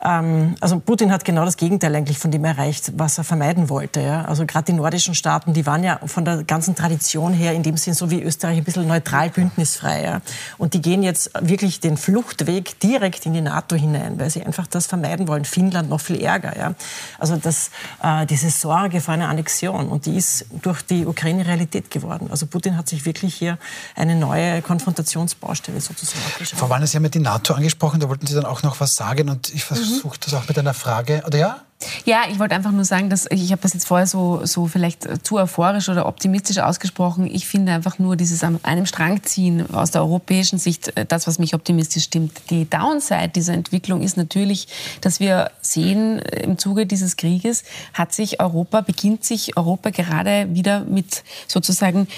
also 0.00 0.78
Putin 0.78 1.10
hat 1.10 1.24
genau 1.24 1.44
das 1.44 1.56
Gegenteil 1.56 1.94
eigentlich 1.96 2.18
von 2.18 2.30
dem 2.30 2.44
erreicht, 2.44 2.92
was 2.96 3.18
er 3.18 3.24
vermeiden 3.24 3.68
wollte. 3.68 4.00
Ja? 4.00 4.24
Also 4.26 4.46
gerade 4.46 4.66
die 4.66 4.72
nordischen 4.72 5.14
Staaten, 5.14 5.54
die 5.54 5.66
waren 5.66 5.82
ja 5.82 5.98
von 6.06 6.24
der 6.24 6.44
ganzen 6.44 6.76
Tradition 6.76 7.32
her 7.32 7.52
in 7.52 7.64
dem 7.64 7.76
Sinn 7.76 7.94
so 7.94 8.08
wie 8.08 8.22
Österreich 8.22 8.58
ein 8.58 8.64
bisschen 8.64 8.86
neutral, 8.86 9.30
bündnisfrei. 9.30 10.04
Ja? 10.04 10.20
Und 10.56 10.74
die 10.74 10.82
gehen 10.82 11.02
jetzt 11.02 11.30
wirklich 11.40 11.80
den 11.80 11.96
Fluchtweg 11.96 12.78
direkt 12.78 13.26
in 13.26 13.32
die 13.32 13.40
NATO 13.40 13.74
hinein, 13.74 14.20
weil 14.20 14.30
sie 14.30 14.42
einfach 14.42 14.68
das 14.68 14.86
vermeiden 14.86 15.26
wollen. 15.26 15.44
Finnland 15.44 15.90
noch 15.90 16.00
viel 16.00 16.20
ärger. 16.20 16.56
Ja? 16.56 16.74
Also 17.18 17.36
das, 17.36 17.70
äh, 18.00 18.24
diese 18.26 18.50
Sorge 18.50 19.00
vor 19.00 19.14
einer 19.14 19.28
Annexion 19.28 19.88
und 19.88 20.06
die 20.06 20.16
ist 20.16 20.46
durch 20.62 20.82
die 20.82 21.06
Ukraine 21.06 21.44
Realität 21.44 21.90
geworden. 21.90 22.28
Also 22.30 22.46
Putin 22.46 22.76
hat 22.76 22.88
sich 22.88 23.04
wirklich 23.04 23.34
hier 23.34 23.58
eine 23.96 24.14
neue 24.14 24.62
Konfrontationsbaustelle 24.62 25.80
sozusagen. 25.80 26.22
Frau 26.54 26.70
Wallner, 26.70 26.86
Sie 26.86 26.96
haben 26.96 27.04
ja 27.04 27.10
die 27.10 27.18
NATO 27.18 27.54
angesprochen, 27.54 27.98
da 27.98 28.08
wollten 28.08 28.28
Sie 28.28 28.34
dann 28.36 28.44
auch 28.44 28.62
noch 28.62 28.78
was 28.78 28.94
sagen 28.94 29.28
und 29.28 29.52
ich 29.52 29.64
versuche 29.64 29.87
versucht 29.88 30.26
das 30.26 30.34
auch 30.34 30.48
mit 30.48 30.58
einer 30.58 30.74
Frage, 30.74 31.22
oder 31.26 31.38
ja? 31.38 31.60
Ja, 32.04 32.22
ich 32.28 32.40
wollte 32.40 32.56
einfach 32.56 32.72
nur 32.72 32.84
sagen, 32.84 33.08
dass 33.08 33.26
ich 33.30 33.52
habe 33.52 33.62
das 33.62 33.72
jetzt 33.72 33.86
vorher 33.86 34.06
so, 34.06 34.44
so 34.44 34.66
vielleicht 34.66 35.24
zu 35.24 35.36
euphorisch 35.36 35.88
oder 35.88 36.06
optimistisch 36.06 36.58
ausgesprochen. 36.58 37.28
Ich 37.30 37.46
finde 37.46 37.72
einfach 37.72 38.00
nur 38.00 38.16
dieses 38.16 38.42
an 38.42 38.58
einem 38.64 38.84
Strang 38.84 39.22
ziehen 39.22 39.72
aus 39.72 39.92
der 39.92 40.02
europäischen 40.02 40.58
Sicht, 40.58 40.96
äh, 40.96 41.06
das, 41.06 41.28
was 41.28 41.38
mich 41.38 41.54
optimistisch 41.54 42.04
stimmt. 42.04 42.32
Die 42.50 42.68
Downside 42.68 43.28
dieser 43.28 43.52
Entwicklung 43.52 44.02
ist 44.02 44.16
natürlich, 44.16 44.66
dass 45.02 45.20
wir 45.20 45.52
sehen, 45.60 46.18
äh, 46.18 46.42
im 46.42 46.58
Zuge 46.58 46.84
dieses 46.84 47.16
Krieges 47.16 47.62
hat 47.94 48.12
sich 48.12 48.40
Europa, 48.40 48.80
beginnt 48.80 49.24
sich 49.24 49.56
Europa 49.56 49.90
gerade 49.90 50.48
wieder 50.52 50.80
mit 50.80 51.22
sozusagen 51.46 52.08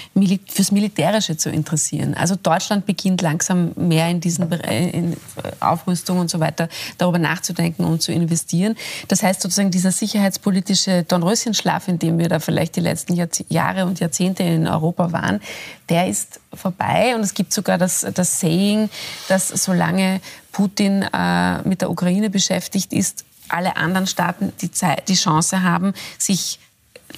fürs 0.47 0.71
Militärische 0.71 1.37
zu 1.37 1.51
interessieren. 1.51 2.15
Also 2.15 2.35
Deutschland 2.35 2.87
beginnt 2.87 3.21
langsam 3.21 3.73
mehr 3.75 4.09
in 4.09 4.21
diesen 4.21 4.51
in 4.51 5.17
Aufrüstung 5.59 6.17
und 6.17 6.29
so 6.29 6.39
weiter 6.39 6.67
darüber 6.97 7.19
nachzudenken 7.19 7.85
und 7.85 8.01
zu 8.01 8.11
investieren. 8.11 8.75
Das 9.07 9.21
heißt, 9.21 9.50
sozusagen 9.51 9.71
dieser 9.71 9.91
sicherheitspolitische 9.91 11.03
Dornröschenschlaf, 11.03 11.89
in 11.89 11.99
dem 11.99 12.17
wir 12.17 12.29
da 12.29 12.39
vielleicht 12.39 12.77
die 12.77 12.79
letzten 12.79 13.15
Jahre 13.49 13.85
und 13.85 13.99
Jahrzehnte 13.99 14.43
in 14.43 14.65
Europa 14.65 15.11
waren, 15.11 15.41
der 15.89 16.07
ist 16.07 16.39
vorbei. 16.53 17.13
Und 17.15 17.21
es 17.21 17.33
gibt 17.33 17.51
sogar 17.51 17.77
das, 17.77 18.07
das 18.13 18.39
Saying, 18.39 18.89
dass 19.27 19.49
solange 19.49 20.21
Putin 20.53 21.01
äh, 21.01 21.61
mit 21.67 21.81
der 21.81 21.91
Ukraine 21.91 22.29
beschäftigt 22.29 22.93
ist, 22.93 23.25
alle 23.49 23.75
anderen 23.75 24.07
Staaten 24.07 24.53
die, 24.61 24.71
Zeit, 24.71 25.09
die 25.09 25.15
Chance 25.15 25.63
haben, 25.63 25.93
sich 26.17 26.57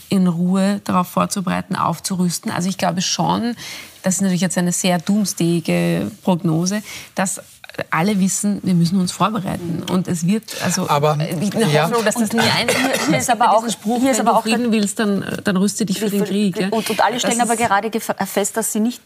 in 0.09 0.25
Ruhe 0.25 0.81
darauf 0.85 1.09
vorzubereiten, 1.09 1.75
aufzurüsten. 1.75 2.49
Also 2.49 2.67
ich 2.67 2.79
glaube 2.79 3.03
schon, 3.03 3.55
das 4.01 4.15
ist 4.15 4.21
natürlich 4.21 4.41
jetzt 4.41 4.57
eine 4.57 4.71
sehr 4.71 4.97
doomsdayige 4.97 6.09
Prognose, 6.23 6.81
dass 7.13 7.41
alle 7.89 8.19
wissen, 8.19 8.59
wir 8.63 8.73
müssen 8.73 8.99
uns 8.99 9.11
vorbereiten. 9.11 9.83
Und 9.89 10.07
es 10.07 10.25
wird, 10.27 10.43
also 10.63 10.89
aber, 10.89 11.13
eine 11.13 11.71
ja. 11.71 11.85
Hoffnung, 11.85 12.05
dass 12.05 12.15
das 12.15 12.31
nie 12.31 12.39
ein 12.39 12.67
Hier 13.09 13.17
ist 13.17 13.29
aber 13.29 13.51
auch, 13.51 13.67
Spruch, 13.69 13.99
hier 13.99 14.11
ist 14.11 14.19
aber 14.19 14.37
auch 14.37 14.43
Frieden 14.43 14.71
willst, 14.71 14.99
dann, 14.99 15.39
dann 15.43 15.57
rüste 15.57 15.85
dich 15.85 15.99
für 15.99 16.09
den 16.09 16.23
Krieg. 16.23 16.57
Und, 16.71 16.89
und 16.89 17.03
alle 17.03 17.19
stellen 17.19 17.41
aber 17.41 17.55
gerade 17.55 17.91
fest, 17.99 18.57
dass 18.57 18.71
sie 18.71 18.79
nicht 18.79 19.01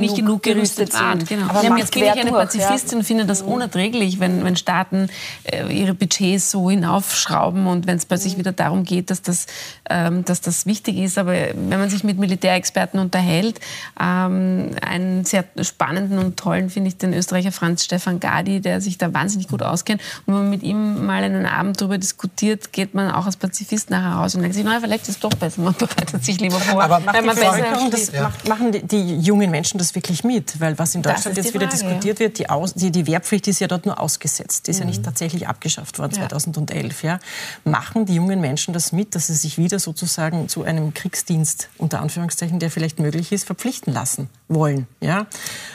genug, 0.00 0.10
nicht 0.10 0.16
genug 0.16 0.42
gerüstet, 0.42 0.92
sind. 0.92 1.28
Genau. 1.28 1.48
Aber 1.48 1.78
jetzt 1.78 1.92
bin 1.92 2.04
ich 2.04 2.10
eine 2.10 2.30
Pazifistin 2.30 2.92
ja. 2.92 2.98
und 2.98 3.04
finde 3.04 3.26
das 3.26 3.42
unerträglich, 3.42 4.20
wenn, 4.20 4.44
wenn 4.44 4.56
Staaten 4.56 5.08
äh, 5.44 5.72
ihre 5.72 5.94
Budgets 5.94 6.50
so 6.50 6.70
hinaufschrauben 6.70 7.66
und 7.66 7.86
wenn 7.86 7.96
es 7.96 8.06
plötzlich 8.06 8.34
mhm. 8.34 8.38
wieder 8.40 8.52
darum 8.52 8.84
geht, 8.84 9.10
dass 9.10 9.22
das, 9.22 9.46
ähm, 9.90 10.24
dass 10.24 10.40
das 10.40 10.66
wichtig 10.66 10.96
ist. 10.98 11.18
Aber 11.18 11.32
wenn 11.32 11.78
man 11.78 11.90
sich 11.90 12.04
mit 12.04 12.18
Militärexperten 12.18 13.00
unterhält, 13.00 13.60
ähm, 14.00 14.70
einen 14.80 15.24
sehr 15.24 15.44
spannenden 15.62 16.18
und 16.18 16.36
tollen 16.36 16.70
finde 16.70 16.88
ich 16.88 16.96
den 16.96 17.12
Österreicher 17.12 17.52
Franz 17.52 17.84
Stefan 17.84 18.20
Gadi, 18.20 18.60
der 18.60 18.80
sich 18.80 18.98
da 18.98 19.12
wahnsinnig 19.12 19.48
gut 19.48 19.62
auskennt. 19.62 20.00
Und 20.26 20.34
wenn 20.34 20.42
man 20.42 20.50
mit 20.50 20.62
ihm 20.62 21.06
mal 21.06 21.22
einen 21.22 21.46
Abend 21.46 21.80
darüber 21.80 21.98
diskutiert, 21.98 22.72
geht 22.72 22.94
man 22.94 23.10
auch 23.10 23.26
als 23.26 23.36
Pazifist 23.36 23.90
nachher 23.90 24.16
raus 24.16 24.34
und 24.34 24.42
denkt 24.42 24.54
sich, 24.54 24.64
na, 24.64 24.80
vielleicht 24.80 25.02
ist 25.02 25.16
es 25.16 25.20
doch 25.20 25.30
besser, 25.30 25.62
man 25.62 25.74
bereitet 25.74 26.24
sich 26.24 26.40
lieber 26.40 26.58
vor. 26.60 26.82
Aber 26.82 27.00
macht 27.00 27.24
man 27.24 27.34
besser 27.34 27.66
das 27.90 28.12
ja. 28.12 28.32
machen 28.48 28.72
die, 28.72 28.82
die 28.82 29.18
jungen 29.18 29.50
Menschen 29.50 29.78
das 29.78 29.85
das 29.86 29.94
wirklich 29.94 30.24
mit? 30.24 30.60
Weil 30.60 30.78
was 30.78 30.94
in 30.94 31.02
Deutschland 31.02 31.36
jetzt 31.36 31.54
wieder 31.54 31.66
diskutiert 31.66 32.18
wird, 32.18 32.38
die, 32.38 32.48
Aus, 32.50 32.74
die, 32.74 32.90
die, 32.90 33.06
Wehrpflicht 33.06 33.48
ist 33.48 33.60
ja 33.60 33.68
dort 33.68 33.86
nur 33.86 34.00
ausgesetzt, 34.00 34.66
die 34.66 34.72
ist 34.72 34.78
mhm. 34.78 34.82
ja 34.82 34.86
nicht 34.86 34.98
mhm. 35.00 35.04
tatsächlich 35.04 35.48
abgeschafft 35.48 35.98
worden 35.98 36.12
2011. 36.12 37.02
Ja. 37.02 37.18
Machen 37.64 38.06
die 38.06 38.14
jungen 38.14 38.40
Menschen 38.40 38.74
das 38.74 38.92
mit, 38.92 39.14
dass 39.14 39.28
sie 39.28 39.34
sich 39.34 39.58
wieder 39.58 39.78
sozusagen 39.78 40.48
zu 40.48 40.64
einem 40.64 40.92
Kriegsdienst, 40.94 41.68
unter 41.78 42.00
Anführungszeichen, 42.00 42.58
der 42.58 42.70
vielleicht 42.70 42.98
möglich 42.98 43.32
ist, 43.32 43.46
verpflichten 43.46 43.92
lassen 43.92 44.28
wollen? 44.48 44.86
Ja? 45.00 45.26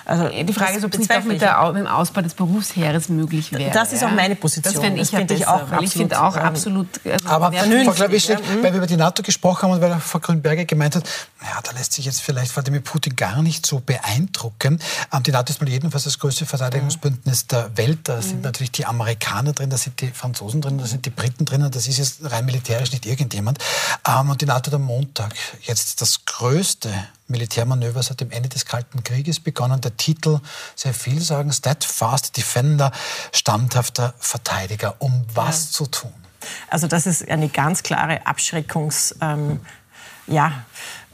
Also, 0.05 0.29
die 0.29 0.53
Frage 0.53 0.77
ist, 0.77 0.85
ob 0.85 0.93
es 0.93 1.09
auch 1.09 1.23
mit, 1.23 1.41
der, 1.41 1.71
mit, 1.71 1.77
dem 1.77 1.87
Ausbau 1.87 2.21
des 2.21 2.33
Berufsheeres 2.33 3.09
möglich 3.09 3.51
wäre. 3.53 3.71
Das 3.71 3.93
ist 3.93 4.03
auch 4.03 4.11
meine 4.11 4.35
Position. 4.35 4.73
Das 4.73 4.83
fände 4.83 5.01
ich, 5.01 5.09
find 5.09 5.31
ich 5.31 5.47
auch 5.47 5.61
absolut, 5.61 5.83
ich 5.83 5.91
finde 5.93 6.21
auch 6.21 6.35
ähm, 6.35 6.43
absolut 6.43 6.87
also 7.05 7.27
aber 7.27 7.51
vernünftig. 7.51 7.85
Frau 7.85 7.93
Klavischek, 7.93 8.39
ja. 8.39 8.63
weil 8.63 8.73
wir 8.73 8.77
über 8.77 8.87
die 8.87 8.97
NATO 8.97 9.23
gesprochen 9.23 9.63
haben 9.63 9.71
und 9.71 9.81
weil 9.81 9.97
Frau 9.99 10.19
Grünberger 10.19 10.65
gemeint 10.65 10.95
hat, 10.95 11.03
naja, 11.41 11.59
da 11.63 11.71
lässt 11.71 11.93
sich 11.93 12.05
jetzt 12.05 12.21
vielleicht 12.21 12.51
Vladimir 12.51 12.81
Putin 12.81 13.15
gar 13.15 13.41
nicht 13.41 13.65
so 13.65 13.79
beeindrucken. 13.79 14.79
Die 15.25 15.31
NATO 15.31 15.51
ist 15.51 15.59
mal 15.59 15.69
jedenfalls 15.69 16.03
das 16.03 16.19
größte 16.19 16.45
Verteidigungsbündnis 16.45 17.47
der 17.47 17.75
Welt. 17.77 17.99
Da 18.03 18.21
sind 18.21 18.37
mhm. 18.37 18.41
natürlich 18.43 18.71
die 18.71 18.85
Amerikaner 18.85 19.53
drin, 19.53 19.71
da 19.71 19.77
sind 19.77 19.99
die 20.01 20.11
Franzosen 20.11 20.61
drin, 20.61 20.77
da 20.77 20.85
sind 20.85 21.05
die 21.05 21.09
Briten 21.09 21.45
drin. 21.45 21.67
Das 21.71 21.87
ist 21.87 21.97
jetzt 21.97 22.31
rein 22.31 22.45
militärisch 22.45 22.91
nicht 22.91 23.07
irgendjemand. 23.07 23.57
Ähm, 24.07 24.29
und 24.29 24.39
die 24.41 24.45
NATO 24.45 24.67
hat 24.67 24.75
am 24.75 24.83
Montag 24.83 25.33
jetzt 25.61 26.01
das 26.01 26.25
größte 26.25 26.93
Militärmanöver 27.27 28.03
seit 28.03 28.21
dem 28.21 28.29
Ende 28.29 28.49
des 28.49 28.65
Kalten 28.65 29.03
Krieges 29.03 29.39
begonnen. 29.39 29.81
Der 29.81 29.97
Titel, 29.97 30.39
sehr 30.75 30.93
viel 30.93 31.21
sagen, 31.21 31.51
Steadfast 31.51 32.37
Defender, 32.37 32.91
standhafter 33.31 34.13
Verteidiger. 34.19 34.95
Um 34.99 35.25
was 35.33 35.65
ja. 35.65 35.71
zu 35.71 35.85
tun? 35.87 36.13
Also 36.69 36.85
das 36.85 37.07
ist 37.07 37.27
eine 37.27 37.49
ganz 37.49 37.81
klare 37.81 38.27
Abschreckungs... 38.27 39.15
Ähm, 39.21 39.61
ja, 40.27 40.65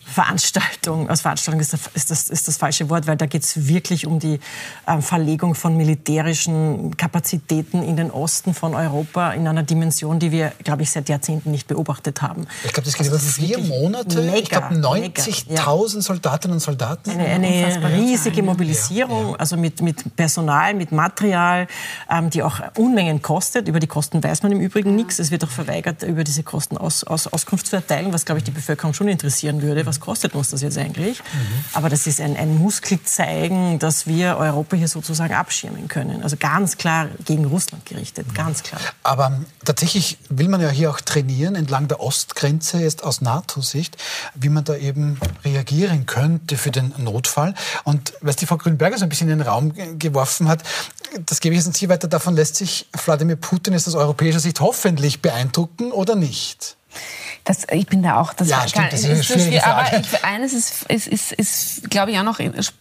Veranstaltung, 0.10 1.10
als 1.10 1.22
Veranstaltung 1.22 1.60
ist 1.60 1.74
das, 1.74 1.82
ist 1.94 2.12
das, 2.12 2.30
ist 2.30 2.48
das 2.48 2.58
falsche 2.58 2.90
Wort, 2.90 3.08
weil 3.08 3.18
da 3.18 3.26
geht 3.26 3.44
es 3.44 3.68
wirklich 3.68 4.08
um 4.08 4.20
die 4.20 4.40
ähm, 4.88 5.02
Verlegung 5.02 5.54
von 5.54 5.76
militärischen 5.76 6.96
Kapazitäten 6.96 7.84
in 7.84 7.98
den 7.98 8.10
Osten 8.10 8.54
von 8.54 8.74
Europa 8.74 9.34
in 9.34 9.48
einer 9.48 9.64
Dimension, 9.64 10.18
die 10.18 10.32
wir, 10.32 10.54
glaube 10.64 10.84
ich, 10.84 10.92
seit 10.92 11.10
Jahrzehnten 11.10 11.52
nicht 11.52 11.68
beobachtet 11.68 12.22
haben. 12.22 12.48
Ich 12.64 12.72
glaube, 12.72 12.86
das 12.86 12.96
geht 12.96 13.12
also 13.12 13.18
über 13.18 13.48
vier 13.48 13.58
Monate. 13.60 14.22
Mega, 14.22 14.38
ich 14.38 14.50
glaube, 14.50 14.76
90.000 14.76 15.96
ja. 15.96 16.02
Soldatinnen 16.02 16.56
und 16.56 16.62
Soldaten. 16.62 17.12
Eine, 17.12 17.26
eine 17.26 17.94
riesige 17.98 18.42
Mobilisierung, 18.44 19.26
ja, 19.26 19.32
ja. 19.32 19.36
also 19.36 19.58
mit, 19.58 19.82
mit 19.82 20.16
Personal, 20.16 20.74
mit 20.74 20.92
Material, 20.92 21.68
ähm, 22.10 22.30
die 22.30 22.44
auch 22.44 22.62
Unmengen 22.78 23.22
kostet. 23.22 23.68
Über 23.68 23.80
die 23.80 23.88
Kosten 23.88 24.24
weiß 24.24 24.44
man 24.44 24.54
im 24.54 24.62
Übrigen 24.62 24.96
nichts. 24.96 25.20
Es 25.20 25.32
wird 25.32 25.44
auch 25.44 25.50
verweigert, 25.50 26.04
über 26.04 26.24
diese 26.24 26.44
Kosten 26.44 26.78
aus, 26.78 27.04
aus, 27.04 27.28
Auskunft 27.28 27.68
zu 27.68 27.76
erteilen, 27.76 28.14
was, 28.14 28.26
glaube 28.26 28.40
ich, 28.40 28.46
die 28.46 28.52
Bevölkerung 28.52 28.94
schon 28.94 29.10
interessieren 29.10 29.62
würde, 29.62 29.86
was 29.86 29.97
kostet 30.00 30.36
uns 30.36 30.50
das 30.50 30.62
jetzt 30.62 30.78
eigentlich? 30.78 31.20
Mhm. 31.20 31.66
Aber 31.74 31.90
das 31.90 32.08
ist 32.08 32.22
ein, 32.22 32.36
ein 32.36 32.58
Muskelzeigen, 32.58 33.80
dass 33.80 34.08
wir 34.08 34.38
Europa 34.38 34.76
hier 34.76 34.88
sozusagen 34.88 35.34
abschirmen 35.34 35.88
können. 35.88 36.24
Also 36.24 36.38
ganz 36.38 36.78
klar 36.78 37.08
gegen 37.26 37.46
Russland 37.46 37.86
gerichtet, 37.86 38.34
ganz 38.34 38.64
klar. 38.64 38.80
Aber 39.04 39.40
tatsächlich 39.66 40.18
will 40.30 40.48
man 40.48 40.62
ja 40.62 40.70
hier 40.70 40.90
auch 40.90 41.02
trainieren 41.02 41.56
entlang 41.56 41.88
der 41.88 42.00
Ostgrenze, 42.00 42.80
jetzt 42.80 43.04
aus 43.04 43.22
NATO-Sicht, 43.22 43.98
wie 44.36 44.50
man 44.50 44.64
da 44.64 44.76
eben 44.76 45.20
reagieren 45.44 46.06
könnte 46.06 46.58
für 46.58 46.72
den 46.72 46.94
Notfall. 46.98 47.54
Und 47.84 48.14
was 48.22 48.36
die 48.36 48.46
Frau 48.46 48.58
Grünberger 48.58 48.98
so 48.98 49.04
ein 49.04 49.10
bisschen 49.10 49.30
in 49.30 49.40
den 49.40 49.48
Raum 49.48 49.74
geworfen 50.00 50.48
hat, 50.48 50.64
das 51.26 51.40
gebe 51.40 51.56
ich 51.56 51.64
jetzt 51.64 51.78
Sie 51.78 51.90
weiter, 51.90 52.08
davon 52.08 52.36
lässt 52.36 52.56
sich 52.56 52.88
Wladimir 53.06 53.36
Putin 53.36 53.74
jetzt 53.74 53.88
aus 53.88 53.96
europäischer 53.96 54.40
Sicht 54.40 54.60
hoffentlich 54.60 55.22
beeindrucken 55.22 55.92
oder 55.92 56.16
nicht? 56.16 56.78
Das, 57.48 57.66
ich 57.72 57.88
bin 57.88 58.04
da 58.04 58.20
auch. 58.20 58.34
Das 58.34 58.50
ja, 58.50 58.68
stimmt, 58.68 58.92
das 58.92 59.04
ist, 59.04 59.10
ist, 59.10 59.30
ist 59.30 59.42
schwierig. 59.42 59.64
Aber 59.64 59.98
ich, 59.98 60.26
eines 60.26 60.52
ist, 60.52 60.84
ist, 60.90 61.08
ist, 61.08 61.32
ist 61.32 61.90
glaube 61.90 62.12
ich, 62.12 62.20
auch 62.20 62.24
noch 62.24 62.40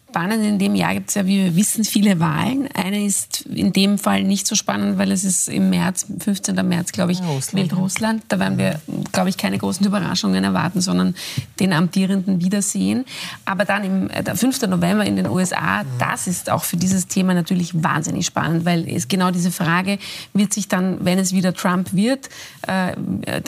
spannend. 0.08 0.44
In 0.44 0.58
dem 0.58 0.74
Jahr 0.74 0.94
gibt 0.94 1.08
es 1.08 1.14
ja, 1.14 1.26
wie 1.26 1.44
wir 1.44 1.56
wissen, 1.56 1.84
viele 1.84 2.20
Wahlen. 2.20 2.68
Eine 2.74 3.04
ist 3.04 3.42
in 3.42 3.72
dem 3.72 3.98
Fall 3.98 4.22
nicht 4.22 4.46
so 4.46 4.54
spannend, 4.54 4.98
weil 4.98 5.12
es 5.12 5.24
ist 5.24 5.48
im 5.48 5.70
März, 5.70 6.06
15. 6.20 6.54
März, 6.66 6.92
glaube 6.92 7.12
ich, 7.12 7.20
Russland. 7.22 7.52
wählt 7.54 7.76
Russland. 7.76 8.22
Da 8.28 8.38
werden 8.38 8.56
wir, 8.56 8.80
glaube 9.12 9.28
ich, 9.28 9.36
keine 9.36 9.58
großen 9.58 9.84
Überraschungen 9.84 10.42
erwarten, 10.42 10.80
sondern 10.80 11.14
den 11.60 11.72
amtierenden 11.72 12.40
wiedersehen. 12.40 13.04
Aber 13.44 13.64
dann 13.64 13.84
im 13.84 14.10
äh, 14.10 14.22
der 14.22 14.36
5. 14.36 14.62
November 14.62 15.04
in 15.04 15.16
den 15.16 15.26
USA, 15.26 15.82
das 15.98 16.26
ist 16.26 16.50
auch 16.50 16.64
für 16.64 16.76
dieses 16.76 17.08
Thema 17.08 17.34
natürlich 17.34 17.82
wahnsinnig 17.82 18.26
spannend, 18.26 18.64
weil 18.64 18.88
es 18.88 19.08
genau 19.08 19.30
diese 19.30 19.50
Frage 19.50 19.98
wird 20.32 20.52
sich 20.52 20.68
dann, 20.68 21.04
wenn 21.04 21.18
es 21.18 21.32
wieder 21.32 21.52
Trump 21.52 21.92
wird, 21.92 22.28
äh, 22.66 22.94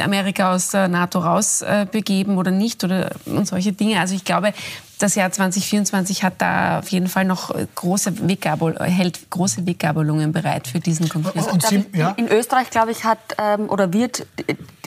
Amerika 0.02 0.54
aus 0.54 0.70
der 0.70 0.88
NATO 0.88 1.20
rausbegeben 1.20 2.34
äh, 2.34 2.38
oder 2.38 2.50
nicht 2.50 2.84
oder 2.84 3.12
und 3.26 3.46
solche 3.46 3.72
Dinge. 3.72 4.00
Also 4.00 4.14
ich 4.14 4.24
glaube, 4.24 4.52
das 4.98 5.14
Jahr 5.14 5.30
2024 5.30 6.24
hat 6.24 6.34
da 6.38 6.80
auf 6.80 6.88
jeden 6.88 7.08
Fall 7.08 7.24
noch 7.24 7.54
große 7.74 8.28
Weggabel, 8.28 8.76
hält 8.80 9.30
große 9.30 9.66
Weggabelungen 9.66 10.32
bereit 10.32 10.66
für 10.66 10.80
diesen 10.80 11.08
Konflikt. 11.08 11.50
Und 11.50 11.62
Sie, 11.62 11.84
ja? 11.94 12.10
In 12.16 12.28
Österreich, 12.28 12.70
glaube 12.70 12.90
ich, 12.90 13.04
hat 13.04 13.18
ähm, 13.38 13.70
oder 13.70 13.92
wird 13.92 14.26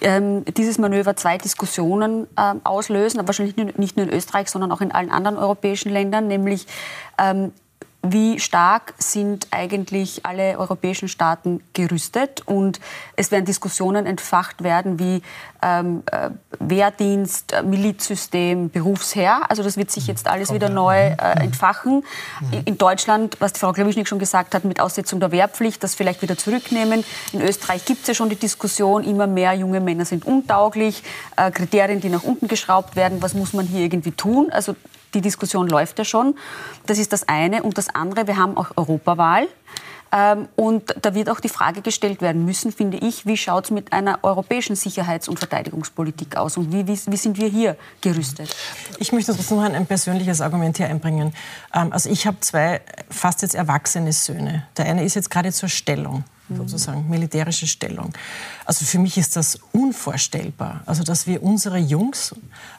ähm, 0.01 0.43
dieses 0.45 0.77
Manöver 0.77 1.15
zwei 1.15 1.37
Diskussionen 1.37 2.27
ähm, 2.37 2.61
auslösen, 2.63 3.19
aber 3.19 3.29
wahrscheinlich 3.29 3.55
nicht 3.77 3.97
nur 3.97 4.07
in 4.07 4.13
Österreich, 4.13 4.49
sondern 4.49 4.71
auch 4.71 4.81
in 4.81 4.91
allen 4.91 5.11
anderen 5.11 5.37
europäischen 5.37 5.91
Ländern, 5.91 6.27
nämlich 6.27 6.67
ähm, 7.17 7.53
wie 8.03 8.39
stark 8.39 8.93
sind 8.97 9.47
eigentlich 9.51 10.25
alle 10.25 10.57
europäischen 10.57 11.07
Staaten 11.07 11.61
gerüstet. 11.73 12.41
Und 12.47 12.79
es 13.15 13.31
werden 13.31 13.45
Diskussionen 13.45 14.05
entfacht 14.05 14.63
werden 14.63 14.99
wie 14.99 15.21
ähm, 15.61 16.01
äh, 16.11 16.31
Wehrdienst, 16.59 17.53
äh, 17.53 17.61
Milizsystem, 17.61 18.69
Berufsherr. 18.71 19.41
Also 19.49 19.61
das 19.61 19.77
wird 19.77 19.91
sich 19.91 20.07
jetzt 20.07 20.27
alles 20.27 20.51
wieder 20.51 20.69
neu 20.69 20.97
äh, 20.97 21.11
mhm. 21.11 21.41
entfachen. 21.41 22.03
Mhm. 22.39 22.61
In 22.65 22.77
Deutschland, 22.77 23.37
was 23.39 23.53
die 23.53 23.59
Frau 23.59 23.71
Klawischnik 23.71 24.07
schon 24.07 24.19
gesagt 24.19 24.55
hat, 24.55 24.63
mit 24.63 24.79
Aussetzung 24.79 25.19
der 25.19 25.31
Wehrpflicht, 25.31 25.83
das 25.83 25.93
vielleicht 25.93 26.23
wieder 26.23 26.37
zurücknehmen. 26.37 27.03
In 27.33 27.41
Österreich 27.41 27.85
gibt 27.85 28.01
es 28.01 28.07
ja 28.07 28.13
schon 28.15 28.29
die 28.29 28.35
Diskussion, 28.35 29.03
immer 29.03 29.27
mehr 29.27 29.53
junge 29.53 29.79
Männer 29.79 30.05
sind 30.05 30.25
untauglich, 30.25 31.03
äh, 31.37 31.51
Kriterien, 31.51 32.01
die 32.01 32.09
nach 32.09 32.23
unten 32.23 32.47
geschraubt 32.47 32.95
werden. 32.95 33.21
Was 33.21 33.35
muss 33.35 33.53
man 33.53 33.67
hier 33.67 33.81
irgendwie 33.81 34.11
tun? 34.11 34.51
Also 34.51 34.75
die 35.13 35.21
Diskussion 35.21 35.67
läuft 35.67 35.99
ja 35.99 36.05
schon. 36.05 36.35
Das 36.85 36.97
ist 36.97 37.13
das 37.13 37.27
eine. 37.27 37.63
Und 37.63 37.77
das 37.77 37.89
andere, 37.89 38.27
wir 38.27 38.37
haben 38.37 38.57
auch 38.57 38.71
Europawahl. 38.75 39.47
Ähm, 40.13 40.49
und 40.57 40.93
da 41.01 41.15
wird 41.15 41.29
auch 41.29 41.39
die 41.39 41.49
Frage 41.49 41.81
gestellt 41.81 42.21
werden 42.21 42.43
müssen, 42.43 42.73
finde 42.73 42.97
ich, 42.97 43.25
wie 43.25 43.37
schaut 43.37 43.65
es 43.65 43.71
mit 43.71 43.93
einer 43.93 44.19
europäischen 44.23 44.75
Sicherheits- 44.75 45.29
und 45.29 45.39
Verteidigungspolitik 45.39 46.35
aus 46.35 46.57
und 46.57 46.73
wie, 46.73 46.85
wie, 46.85 46.99
wie, 47.05 47.17
sind 47.17 47.37
wir 47.37 47.47
hier 47.47 47.77
gerüstet? 48.01 48.53
Ich 48.99 49.13
möchte 49.13 49.31
noch 49.31 49.63
ein, 49.63 49.73
ein 49.73 49.85
persönliches 49.85 50.41
Argument 50.41 50.75
hier 50.75 50.87
einbringen. 50.87 51.33
Ähm, 51.73 51.93
also 51.93 52.09
ich 52.09 52.27
habe 52.27 52.39
zwei 52.41 52.81
fast 53.09 53.41
jetzt 53.41 53.55
erwachsene 53.55 54.11
Söhne. 54.11 54.67
Der 54.75 54.85
eine 54.85 55.03
ist 55.03 55.15
jetzt 55.15 55.29
gerade 55.29 55.51
zur 55.53 55.69
Stellung 55.69 56.25
sozusagen 56.57 57.09
militärische 57.09 57.67
Stellung. 57.67 58.13
Also 58.65 58.85
für 58.85 58.99
mich 58.99 59.17
ist 59.17 59.35
das 59.35 59.59
unvorstellbar. 59.71 60.81
Also 60.85 61.03
dass 61.03 61.27
wir 61.27 61.43
unsere 61.43 61.77
Jungs 61.77 62.35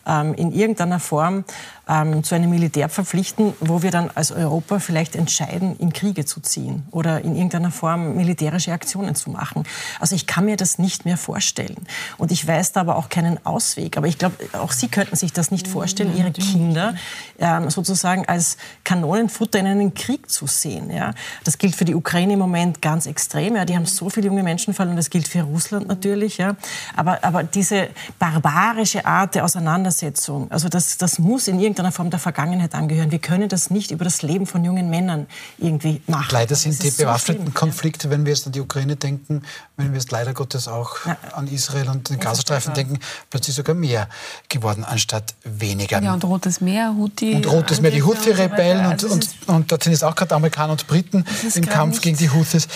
ähm, 0.06 0.34
in 0.34 0.52
irgendeiner 0.52 1.00
Form 1.00 1.44
ähm, 1.92 2.24
zu 2.24 2.34
einem 2.34 2.50
Militär 2.50 2.88
verpflichten, 2.88 3.52
wo 3.60 3.82
wir 3.82 3.90
dann 3.90 4.10
als 4.14 4.32
Europa 4.32 4.78
vielleicht 4.78 5.14
entscheiden, 5.14 5.76
in 5.78 5.92
Kriege 5.92 6.24
zu 6.24 6.40
ziehen 6.40 6.84
oder 6.90 7.20
in 7.20 7.34
irgendeiner 7.34 7.70
Form 7.70 8.16
militärische 8.16 8.72
Aktionen 8.72 9.14
zu 9.14 9.30
machen. 9.30 9.64
Also 10.00 10.14
ich 10.14 10.26
kann 10.26 10.46
mir 10.46 10.56
das 10.56 10.78
nicht 10.78 11.04
mehr 11.04 11.18
vorstellen. 11.18 11.86
Und 12.16 12.32
ich 12.32 12.46
weiß 12.46 12.72
da 12.72 12.80
aber 12.80 12.96
auch 12.96 13.08
keinen 13.08 13.44
Ausweg. 13.44 13.96
Aber 13.96 14.06
ich 14.06 14.18
glaube, 14.18 14.36
auch 14.54 14.72
Sie 14.72 14.88
könnten 14.88 15.16
sich 15.16 15.32
das 15.32 15.50
nicht 15.50 15.68
vorstellen, 15.68 16.16
Ihre 16.16 16.32
Kinder 16.32 16.94
ähm, 17.38 17.68
sozusagen 17.68 18.26
als 18.26 18.56
Kanonenfutter 18.84 19.58
in 19.58 19.66
einen 19.66 19.94
Krieg 19.94 20.30
zu 20.30 20.46
sehen. 20.46 20.90
Ja? 20.90 21.12
Das 21.44 21.58
gilt 21.58 21.76
für 21.76 21.84
die 21.84 21.94
Ukraine 21.94 22.34
im 22.34 22.38
Moment 22.38 22.80
ganz 22.80 23.06
extrem. 23.06 23.56
Ja? 23.56 23.64
Die 23.64 23.76
haben 23.76 23.86
so 23.86 24.08
viele 24.08 24.28
junge 24.28 24.42
Menschen 24.42 24.72
verloren. 24.72 24.96
Das 24.96 25.10
gilt 25.10 25.28
für 25.28 25.42
Russland 25.42 25.88
natürlich. 25.88 26.38
Ja? 26.38 26.56
Aber, 26.96 27.22
aber 27.22 27.42
diese 27.42 27.88
barbarische 28.18 29.04
Art 29.04 29.34
der 29.34 29.44
Auseinandersetzung, 29.44 30.50
also 30.50 30.68
das, 30.68 30.96
das 30.96 31.18
muss 31.18 31.48
in 31.48 31.60
irgendeiner 31.60 31.81
irgendeiner 31.82 31.92
Form 31.92 32.10
der 32.10 32.18
Vergangenheit 32.20 32.74
angehören. 32.74 33.10
Wir 33.10 33.18
können 33.18 33.48
das 33.48 33.70
nicht 33.70 33.90
über 33.90 34.04
das 34.04 34.22
Leben 34.22 34.46
von 34.46 34.64
jungen 34.64 34.88
Männern 34.88 35.26
irgendwie 35.58 36.00
machen. 36.06 36.28
Leider 36.30 36.54
sind 36.54 36.82
die 36.82 36.90
bewaffneten 36.90 37.46
so 37.46 37.52
Konflikte, 37.52 38.10
wenn 38.10 38.24
wir 38.24 38.32
jetzt 38.32 38.46
an 38.46 38.52
die 38.52 38.60
Ukraine 38.60 38.96
denken, 38.96 39.42
wenn 39.76 39.88
wir 39.88 39.98
jetzt 39.98 40.10
leider 40.10 40.32
Gottes 40.32 40.68
auch 40.68 41.04
ja. 41.06 41.16
an 41.32 41.48
Israel 41.48 41.88
und 41.88 42.08
den 42.08 42.20
Gazastreifen 42.20 42.74
denken, 42.74 42.98
plötzlich 43.30 43.56
sogar 43.56 43.74
mehr 43.74 44.08
geworden 44.48 44.84
anstatt 44.84 45.34
weniger. 45.44 46.00
Ja, 46.02 46.14
und 46.14 46.24
Rotes 46.24 46.60
Meer, 46.60 46.94
Houthi. 46.96 47.34
Und 47.34 47.46
Rotes 47.46 47.80
Meer, 47.80 47.90
die 47.90 48.02
Houthi-Rebellen 48.02 48.86
und, 48.86 48.92
also 48.92 49.08
und, 49.08 49.28
und, 49.46 49.54
und 49.54 49.72
dort 49.72 49.82
sind 49.82 49.92
jetzt 49.92 50.04
auch 50.04 50.14
gerade 50.14 50.34
Amerikaner 50.34 50.72
und 50.72 50.86
Briten 50.86 51.24
im 51.54 51.66
Kampf 51.66 52.00
gegen 52.00 52.16
die 52.16 52.30
Houthis. 52.30 52.68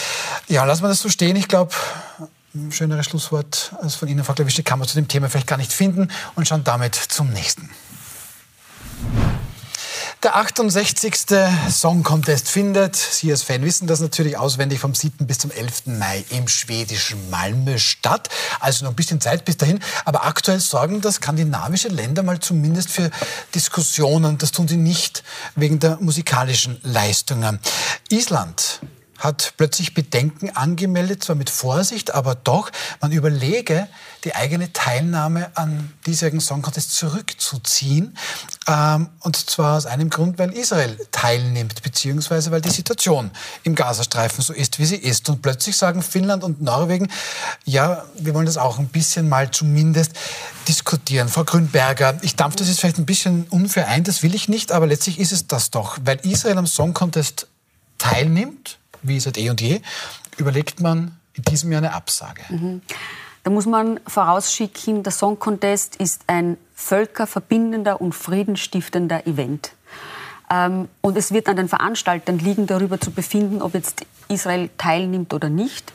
Ja, 0.48 0.64
lassen 0.64 0.82
wir 0.82 0.88
das 0.88 1.00
so 1.00 1.08
stehen. 1.08 1.36
Ich 1.36 1.48
glaube, 1.48 1.72
ein 2.54 2.72
schöneres 2.72 3.06
Schlusswort 3.06 3.72
als 3.80 3.94
von 3.94 4.08
Ihnen, 4.08 4.24
Frau 4.24 4.32
Klawische, 4.32 4.62
kann 4.62 4.78
man 4.78 4.88
zu 4.88 4.94
dem 4.94 5.08
Thema 5.08 5.28
vielleicht 5.28 5.46
gar 5.46 5.58
nicht 5.58 5.72
finden 5.72 6.08
und 6.34 6.48
schauen 6.48 6.64
damit 6.64 6.94
zum 6.94 7.30
nächsten. 7.30 7.70
Der 10.22 10.34
68. 10.34 11.14
Song 11.70 12.02
Contest 12.02 12.48
findet, 12.48 12.96
Sie 12.96 13.30
als 13.30 13.42
Fan 13.42 13.62
wissen 13.62 13.86
das 13.86 14.00
natürlich 14.00 14.38
auswendig, 14.38 14.80
vom 14.80 14.94
7. 14.94 15.26
bis 15.26 15.38
zum 15.38 15.50
11. 15.50 15.86
Mai 15.86 16.24
im 16.30 16.48
schwedischen 16.48 17.28
Malmö 17.28 17.78
statt. 17.78 18.30
Also 18.58 18.84
noch 18.84 18.92
ein 18.92 18.96
bisschen 18.96 19.20
Zeit 19.20 19.44
bis 19.44 19.58
dahin. 19.58 19.78
Aber 20.06 20.24
aktuell 20.24 20.58
sorgen 20.58 21.02
das 21.02 21.16
skandinavische 21.16 21.88
Länder 21.88 22.22
mal 22.22 22.40
zumindest 22.40 22.90
für 22.90 23.10
Diskussionen. 23.54 24.38
Das 24.38 24.52
tun 24.52 24.66
sie 24.66 24.78
nicht 24.78 25.22
wegen 25.54 25.80
der 25.80 25.98
musikalischen 26.00 26.80
Leistungen. 26.82 27.60
Island 28.08 28.80
hat 29.18 29.54
plötzlich 29.56 29.94
Bedenken 29.94 30.50
angemeldet, 30.50 31.24
zwar 31.24 31.36
mit 31.36 31.50
Vorsicht, 31.50 32.14
aber 32.14 32.34
doch, 32.34 32.70
man 33.00 33.12
überlege, 33.12 33.88
die 34.24 34.34
eigene 34.34 34.72
Teilnahme 34.72 35.50
an 35.56 35.92
diesjährigen 36.04 36.40
Song 36.40 36.60
Contest 36.60 36.94
zurückzuziehen. 36.94 38.16
Ähm, 38.66 39.08
und 39.20 39.36
zwar 39.36 39.76
aus 39.76 39.86
einem 39.86 40.10
Grund, 40.10 40.38
weil 40.38 40.52
Israel 40.52 40.98
teilnimmt, 41.12 41.82
beziehungsweise 41.82 42.50
weil 42.50 42.60
die 42.60 42.70
Situation 42.70 43.30
im 43.62 43.74
Gazastreifen 43.74 44.42
so 44.42 44.52
ist, 44.52 44.78
wie 44.78 44.86
sie 44.86 44.96
ist. 44.96 45.28
Und 45.28 45.42
plötzlich 45.42 45.76
sagen 45.76 46.02
Finnland 46.02 46.42
und 46.42 46.60
Norwegen, 46.60 47.08
ja, 47.64 48.04
wir 48.18 48.34
wollen 48.34 48.46
das 48.46 48.58
auch 48.58 48.78
ein 48.78 48.88
bisschen 48.88 49.28
mal 49.28 49.50
zumindest 49.50 50.12
diskutieren. 50.68 51.28
Frau 51.28 51.44
Grünberger, 51.44 52.18
ich 52.22 52.34
dampfe 52.34 52.58
das 52.58 52.68
jetzt 52.68 52.80
vielleicht 52.80 52.98
ein 52.98 53.06
bisschen 53.06 53.46
unfair 53.50 53.88
ein, 53.88 54.04
das 54.04 54.22
will 54.22 54.34
ich 54.34 54.48
nicht, 54.48 54.72
aber 54.72 54.86
letztlich 54.86 55.20
ist 55.20 55.32
es 55.32 55.46
das 55.46 55.70
doch, 55.70 55.98
weil 56.04 56.18
Israel 56.26 56.58
am 56.58 56.66
Song 56.66 56.94
Contest 56.94 57.46
teilnimmt 57.98 58.78
wie 59.02 59.20
seit 59.20 59.38
eh 59.38 59.50
und 59.50 59.60
je, 59.60 59.80
überlegt 60.36 60.80
man 60.80 61.16
in 61.34 61.42
diesem 61.44 61.72
Jahr 61.72 61.82
eine 61.82 61.94
Absage. 61.94 62.42
Mhm. 62.48 62.82
Da 63.42 63.50
muss 63.50 63.66
man 63.66 64.00
vorausschicken, 64.06 65.02
der 65.02 65.12
Song 65.12 65.38
Contest 65.38 65.96
ist 65.96 66.22
ein 66.26 66.56
völkerverbindender 66.74 68.00
und 68.00 68.12
friedenstiftender 68.12 69.26
Event. 69.26 69.72
Ähm, 70.50 70.88
und 71.00 71.16
es 71.16 71.32
wird 71.32 71.48
an 71.48 71.56
den 71.56 71.68
Veranstaltern 71.68 72.38
liegen, 72.38 72.66
darüber 72.66 73.00
zu 73.00 73.10
befinden, 73.10 73.62
ob 73.62 73.74
jetzt 73.74 74.04
Israel 74.28 74.70
teilnimmt 74.78 75.32
oder 75.32 75.48
nicht. 75.48 75.92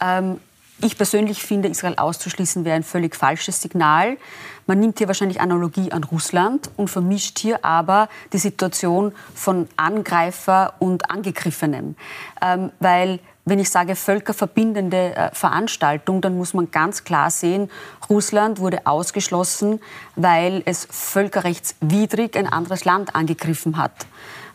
Ähm, 0.00 0.40
ich 0.80 0.96
persönlich 0.96 1.42
finde, 1.42 1.68
Israel 1.68 1.94
auszuschließen 1.96 2.64
wäre 2.64 2.76
ein 2.76 2.82
völlig 2.82 3.16
falsches 3.16 3.62
Signal. 3.62 4.18
Man 4.66 4.80
nimmt 4.80 4.98
hier 4.98 5.06
wahrscheinlich 5.06 5.40
Analogie 5.40 5.92
an 5.92 6.04
Russland 6.04 6.70
und 6.76 6.90
vermischt 6.90 7.38
hier 7.38 7.64
aber 7.64 8.08
die 8.32 8.38
Situation 8.38 9.12
von 9.34 9.68
Angreifer 9.76 10.74
und 10.80 11.10
Angegriffenem. 11.10 11.94
Ähm, 12.42 12.72
weil 12.80 13.20
wenn 13.44 13.60
ich 13.60 13.70
sage 13.70 13.94
völkerverbindende 13.94 15.14
äh, 15.14 15.30
Veranstaltung, 15.32 16.20
dann 16.20 16.36
muss 16.36 16.52
man 16.52 16.72
ganz 16.72 17.04
klar 17.04 17.30
sehen, 17.30 17.70
Russland 18.10 18.58
wurde 18.58 18.86
ausgeschlossen, 18.86 19.80
weil 20.16 20.62
es 20.64 20.88
völkerrechtswidrig 20.90 22.36
ein 22.36 22.48
anderes 22.48 22.84
Land 22.84 23.14
angegriffen 23.14 23.76
hat. 23.76 23.92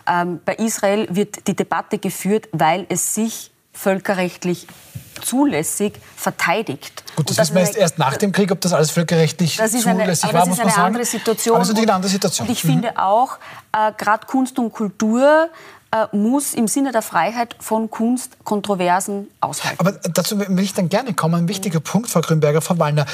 Ähm, 0.05 0.41
bei 0.43 0.55
Israel 0.55 1.07
wird 1.09 1.47
die 1.47 1.55
Debatte 1.55 1.99
geführt, 1.99 2.49
weil 2.51 2.85
es 2.89 3.15
sich 3.15 3.50
völkerrechtlich 3.73 4.67
zulässig 5.21 5.93
verteidigt. 6.15 7.03
Gut, 7.15 7.29
das, 7.29 7.37
das 7.37 7.49
wissen 7.49 7.55
wir 7.55 7.61
erst, 7.61 7.77
erst 7.77 7.97
nach 7.99 8.17
dem 8.17 8.31
Krieg, 8.31 8.51
ob 8.51 8.61
das 8.61 8.73
alles 8.73 8.91
völkerrechtlich 8.91 9.57
das 9.57 9.73
ist 9.73 9.85
eine, 9.85 9.99
zulässig 9.99 10.33
war, 10.33 10.45
muss 10.45 10.57
man 10.57 10.69
sagen. 10.69 10.81
Andere 10.81 11.05
Situation. 11.05 11.55
Aber 11.55 11.63
es 11.63 11.69
ist 11.69 11.77
eine 11.77 11.93
andere 11.93 12.11
Situation. 12.11 12.47
Und 12.47 12.53
ich 12.53 12.63
mhm. 12.63 12.69
finde 12.69 12.97
auch, 12.97 13.37
äh, 13.71 13.91
gerade 13.97 14.25
Kunst 14.25 14.57
und 14.59 14.71
Kultur 14.71 15.49
äh, 15.91 16.15
muss 16.15 16.53
im 16.53 16.67
Sinne 16.67 16.91
der 16.91 17.01
Freiheit 17.01 17.55
von 17.59 17.89
Kunst 17.89 18.37
Kontroversen 18.43 19.27
aushalten. 19.41 19.79
Aber 19.79 19.91
dazu 19.91 20.39
will 20.39 20.63
ich 20.63 20.73
dann 20.73 20.89
gerne 20.89 21.13
kommen. 21.13 21.35
Ein 21.35 21.47
wichtiger 21.47 21.79
mhm. 21.79 21.83
Punkt, 21.83 22.09
Frau 22.09 22.21
Grünberger, 22.21 22.61
Frau 22.61 22.79
Wallner. 22.79 23.05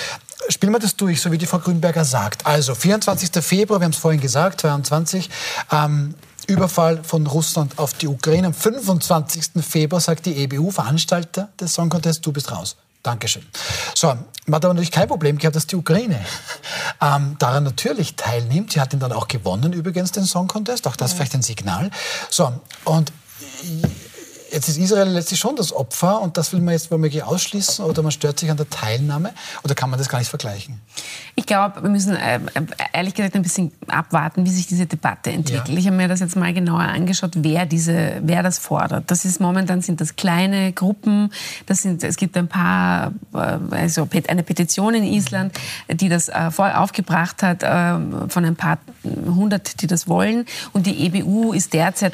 Spielen 0.50 0.72
wir 0.72 0.80
das 0.80 0.96
durch, 0.96 1.20
so 1.20 1.32
wie 1.32 1.38
die 1.38 1.46
Frau 1.46 1.60
Grünberger 1.60 2.06
sagt. 2.06 2.46
Also 2.46 2.74
24. 2.74 3.32
Februar, 3.44 3.82
wir 3.82 3.86
haben 3.86 3.92
es 3.92 3.98
vorhin 3.98 4.22
gesagt, 4.22 4.62
22, 4.62 5.30
ähm, 5.72 6.16
Überfall 6.48 7.04
von 7.04 7.28
Russland 7.28 7.78
auf 7.78 7.94
die 7.94 8.08
Ukraine. 8.08 8.48
Am 8.48 8.54
25. 8.54 9.64
Februar 9.64 10.02
sagt 10.02 10.26
die 10.26 10.36
EBU, 10.38 10.72
Veranstalter 10.72 11.50
des 11.60 11.74
Song 11.74 11.90
Contests, 11.90 12.22
du 12.22 12.32
bist 12.32 12.52
raus. 12.52 12.78
Dankeschön. 13.04 13.46
So, 13.94 14.08
man 14.08 14.56
hat 14.56 14.66
aber 14.66 14.74
natürlich 14.74 14.92
kein 14.92 15.08
Problem 15.08 15.38
gehabt, 15.38 15.56
dass 15.56 15.68
die 15.68 15.76
Ukraine 15.76 16.20
ähm, 17.02 17.36
daran 17.40 17.64
natürlich 17.64 18.16
teilnimmt. 18.16 18.74
Sie 18.74 18.82
hat 18.82 18.94
ihn 18.94 19.00
dann 19.00 19.12
auch 19.12 19.28
gewonnen, 19.28 19.74
übrigens, 19.74 20.12
den 20.12 20.26
Song 20.26 20.48
Contest. 20.48 20.88
Auch 20.88 20.96
das 20.96 21.12
ja. 21.12 21.18
vielleicht 21.18 21.36
ein 21.36 21.42
Signal. 21.42 21.92
So, 22.30 22.52
und 22.86 23.12
Jetzt 24.52 24.70
ist 24.70 24.78
Israel 24.78 25.10
letztlich 25.10 25.40
schon 25.40 25.56
das 25.56 25.74
Opfer 25.74 26.22
und 26.22 26.38
das 26.38 26.54
will 26.54 26.62
man 26.62 26.74
jetzt 26.74 26.92
womöglich 26.92 27.24
ausschließen 27.24 27.84
oder 27.84 28.02
man 28.02 28.12
stört 28.12 28.40
sich 28.40 28.50
an 28.50 28.58
der 28.58 28.70
Teilnahme 28.70 29.34
oder 29.64 29.76
kann 29.76 29.90
man 29.90 30.00
das 30.00 30.10
gar 30.10 30.20
nicht 30.20 30.30
vergleichen? 30.30 30.82
Ich 31.36 31.46
glaube, 31.46 31.84
wir 31.84 31.90
müssen 31.90 32.16
äh, 32.16 32.40
ehrlich 32.94 33.14
gesagt 33.14 33.36
ein 33.36 33.42
bisschen 33.42 33.72
abwarten, 33.88 34.46
wie 34.46 34.50
sich 34.50 34.68
diese 34.68 34.86
Debatte 34.86 35.32
entwickelt. 35.32 35.70
Ja. 35.70 35.78
Ich 35.78 35.86
habe 35.88 35.98
mir 35.98 36.08
das 36.08 36.20
jetzt 36.20 36.36
mal 36.36 36.54
genauer 36.54 36.82
angeschaut, 36.82 37.32
wer, 37.36 37.66
diese, 37.66 38.22
wer 38.22 38.44
das 38.44 38.58
fordert. 38.58 39.12
Das 39.12 39.26
ist 39.26 39.40
momentan 39.40 39.82
sind 39.82 40.02
das 40.02 40.16
kleine 40.16 40.72
Gruppen, 40.72 41.32
das 41.66 41.82
sind, 41.82 42.04
es 42.04 42.16
gibt 42.16 42.38
ein 42.38 42.48
paar, 42.48 43.12
äh, 43.34 43.58
also 43.72 44.08
eine 44.28 44.44
Petition 44.44 44.94
in 44.94 45.04
Island, 45.04 45.54
die 45.90 46.10
das 46.10 46.30
äh, 46.30 46.50
aufgebracht 46.58 47.44
hat, 47.44 47.62
von 47.62 48.46
ein 48.46 48.56
paar 48.56 48.80
hundert, 49.04 49.82
die 49.82 49.88
das 49.88 50.08
wollen. 50.08 50.46
Und 50.74 50.86
die 50.86 51.06
EBU 51.06 51.54
ist 51.54 51.74
derzeit 51.74 52.14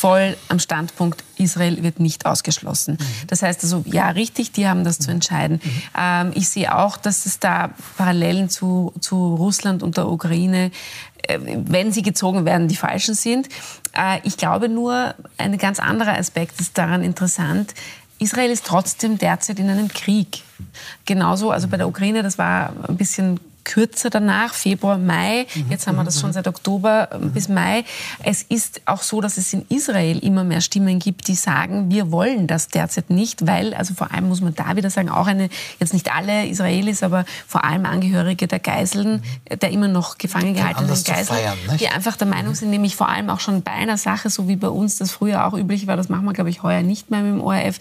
voll 0.00 0.34
am 0.48 0.58
Standpunkt, 0.58 1.22
Israel 1.36 1.82
wird 1.82 2.00
nicht 2.00 2.24
ausgeschlossen. 2.24 2.96
Mhm. 2.98 3.26
Das 3.26 3.42
heißt 3.42 3.62
also, 3.64 3.84
ja, 3.86 4.08
richtig, 4.08 4.50
die 4.52 4.66
haben 4.66 4.82
das 4.82 4.98
zu 4.98 5.10
entscheiden. 5.10 5.60
Mhm. 5.62 5.82
Ähm, 5.98 6.32
ich 6.34 6.48
sehe 6.48 6.74
auch, 6.74 6.96
dass 6.96 7.26
es 7.26 7.38
da 7.38 7.74
Parallelen 7.98 8.48
zu, 8.48 8.94
zu 9.00 9.34
Russland 9.34 9.82
und 9.82 9.98
der 9.98 10.08
Ukraine 10.08 10.70
äh, 11.24 11.38
wenn 11.38 11.92
sie 11.92 12.00
gezogen 12.00 12.46
werden, 12.46 12.66
die 12.66 12.76
falschen 12.76 13.14
sind. 13.14 13.50
Äh, 13.92 14.20
ich 14.24 14.38
glaube 14.38 14.70
nur, 14.70 15.14
ein 15.36 15.58
ganz 15.58 15.78
anderer 15.78 16.16
Aspekt 16.16 16.58
ist 16.62 16.78
daran 16.78 17.02
interessant. 17.02 17.74
Israel 18.18 18.50
ist 18.50 18.64
trotzdem 18.64 19.18
derzeit 19.18 19.58
in 19.58 19.68
einem 19.68 19.88
Krieg. 19.88 20.42
Genauso, 21.04 21.50
also 21.50 21.68
bei 21.68 21.76
der 21.76 21.88
Ukraine, 21.88 22.22
das 22.22 22.38
war 22.38 22.72
ein 22.88 22.96
bisschen 22.96 23.38
kürzer 23.64 24.10
danach, 24.10 24.54
Februar, 24.54 24.98
Mai. 24.98 25.46
Jetzt 25.68 25.86
haben 25.86 25.96
wir 25.96 26.04
das 26.04 26.20
schon 26.20 26.32
seit 26.32 26.48
Oktober 26.48 27.08
bis 27.34 27.48
Mai. 27.48 27.84
Es 28.22 28.42
ist 28.42 28.82
auch 28.86 29.02
so, 29.02 29.20
dass 29.20 29.36
es 29.36 29.52
in 29.52 29.64
Israel 29.68 30.18
immer 30.18 30.44
mehr 30.44 30.60
Stimmen 30.60 30.98
gibt, 30.98 31.28
die 31.28 31.34
sagen, 31.34 31.90
wir 31.90 32.12
wollen 32.12 32.46
das 32.46 32.68
derzeit 32.68 33.10
nicht, 33.10 33.46
weil, 33.46 33.74
also 33.74 33.94
vor 33.94 34.12
allem 34.12 34.28
muss 34.28 34.40
man 34.40 34.54
da 34.54 34.76
wieder 34.76 34.90
sagen, 34.90 35.08
auch 35.08 35.26
eine, 35.26 35.48
jetzt 35.78 35.92
nicht 35.92 36.12
alle 36.14 36.46
Israelis, 36.46 37.02
aber 37.02 37.24
vor 37.46 37.64
allem 37.64 37.86
Angehörige 37.86 38.46
der 38.46 38.58
Geiseln, 38.58 39.22
der 39.50 39.70
immer 39.70 39.88
noch 39.88 40.18
gefangen 40.18 40.54
gehaltenen 40.54 40.88
Geiseln, 41.04 41.38
die 41.78 41.88
einfach 41.88 42.16
der 42.16 42.26
Meinung 42.26 42.54
sind, 42.54 42.70
nämlich 42.70 42.96
vor 42.96 43.08
allem 43.08 43.30
auch 43.30 43.40
schon 43.40 43.62
bei 43.62 43.72
einer 43.72 43.96
Sache, 43.96 44.30
so 44.30 44.48
wie 44.48 44.56
bei 44.56 44.68
uns 44.68 44.98
das 44.98 45.12
früher 45.12 45.46
auch 45.46 45.54
üblich 45.54 45.86
war, 45.86 45.96
das 45.96 46.08
machen 46.08 46.24
wir, 46.24 46.32
glaube 46.32 46.50
ich, 46.50 46.62
heuer 46.62 46.82
nicht 46.82 47.10
mehr 47.10 47.20
mit 47.20 47.32
dem 47.32 47.40
ORF. 47.40 47.78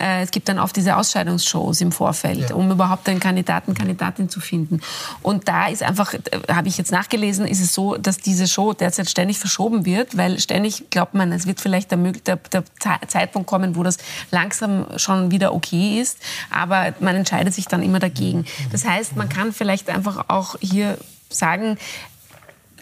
Äh, 0.00 0.22
es 0.22 0.30
gibt 0.30 0.48
dann 0.48 0.58
oft 0.58 0.76
diese 0.76 0.96
Ausscheidungsshows 0.96 1.80
im 1.80 1.92
Vorfeld, 1.92 2.50
ja. 2.50 2.56
um 2.56 2.70
überhaupt 2.70 3.08
einen 3.08 3.20
Kandidaten, 3.20 3.74
Kandidatin 3.74 4.28
zu 4.28 4.40
finden. 4.40 4.80
Und 5.22 5.27
da 5.46 5.68
ist 5.68 5.82
einfach, 5.82 6.14
äh, 6.14 6.20
habe 6.48 6.68
ich 6.68 6.78
jetzt 6.78 6.92
nachgelesen, 6.92 7.46
ist 7.46 7.60
es 7.60 7.74
so, 7.74 7.96
dass 7.96 8.16
diese 8.18 8.48
Show 8.48 8.72
derzeit 8.72 9.10
ständig 9.10 9.38
verschoben 9.38 9.84
wird, 9.84 10.16
weil 10.16 10.38
ständig 10.38 10.90
glaubt 10.90 11.14
man, 11.14 11.32
es 11.32 11.46
wird 11.46 11.60
vielleicht 11.60 11.90
der, 11.90 11.98
der, 11.98 12.38
der 12.52 12.64
Zeitpunkt 13.06 13.48
kommen, 13.48 13.76
wo 13.76 13.82
das 13.82 13.98
langsam 14.30 14.86
schon 14.96 15.30
wieder 15.30 15.54
okay 15.54 16.00
ist, 16.00 16.18
aber 16.50 16.94
man 17.00 17.16
entscheidet 17.16 17.54
sich 17.54 17.66
dann 17.66 17.82
immer 17.82 17.98
dagegen. 17.98 18.46
Das 18.72 18.84
heißt, 18.84 19.16
man 19.16 19.28
kann 19.28 19.52
vielleicht 19.52 19.90
einfach 19.90 20.28
auch 20.28 20.56
hier 20.60 20.96
sagen, 21.30 21.76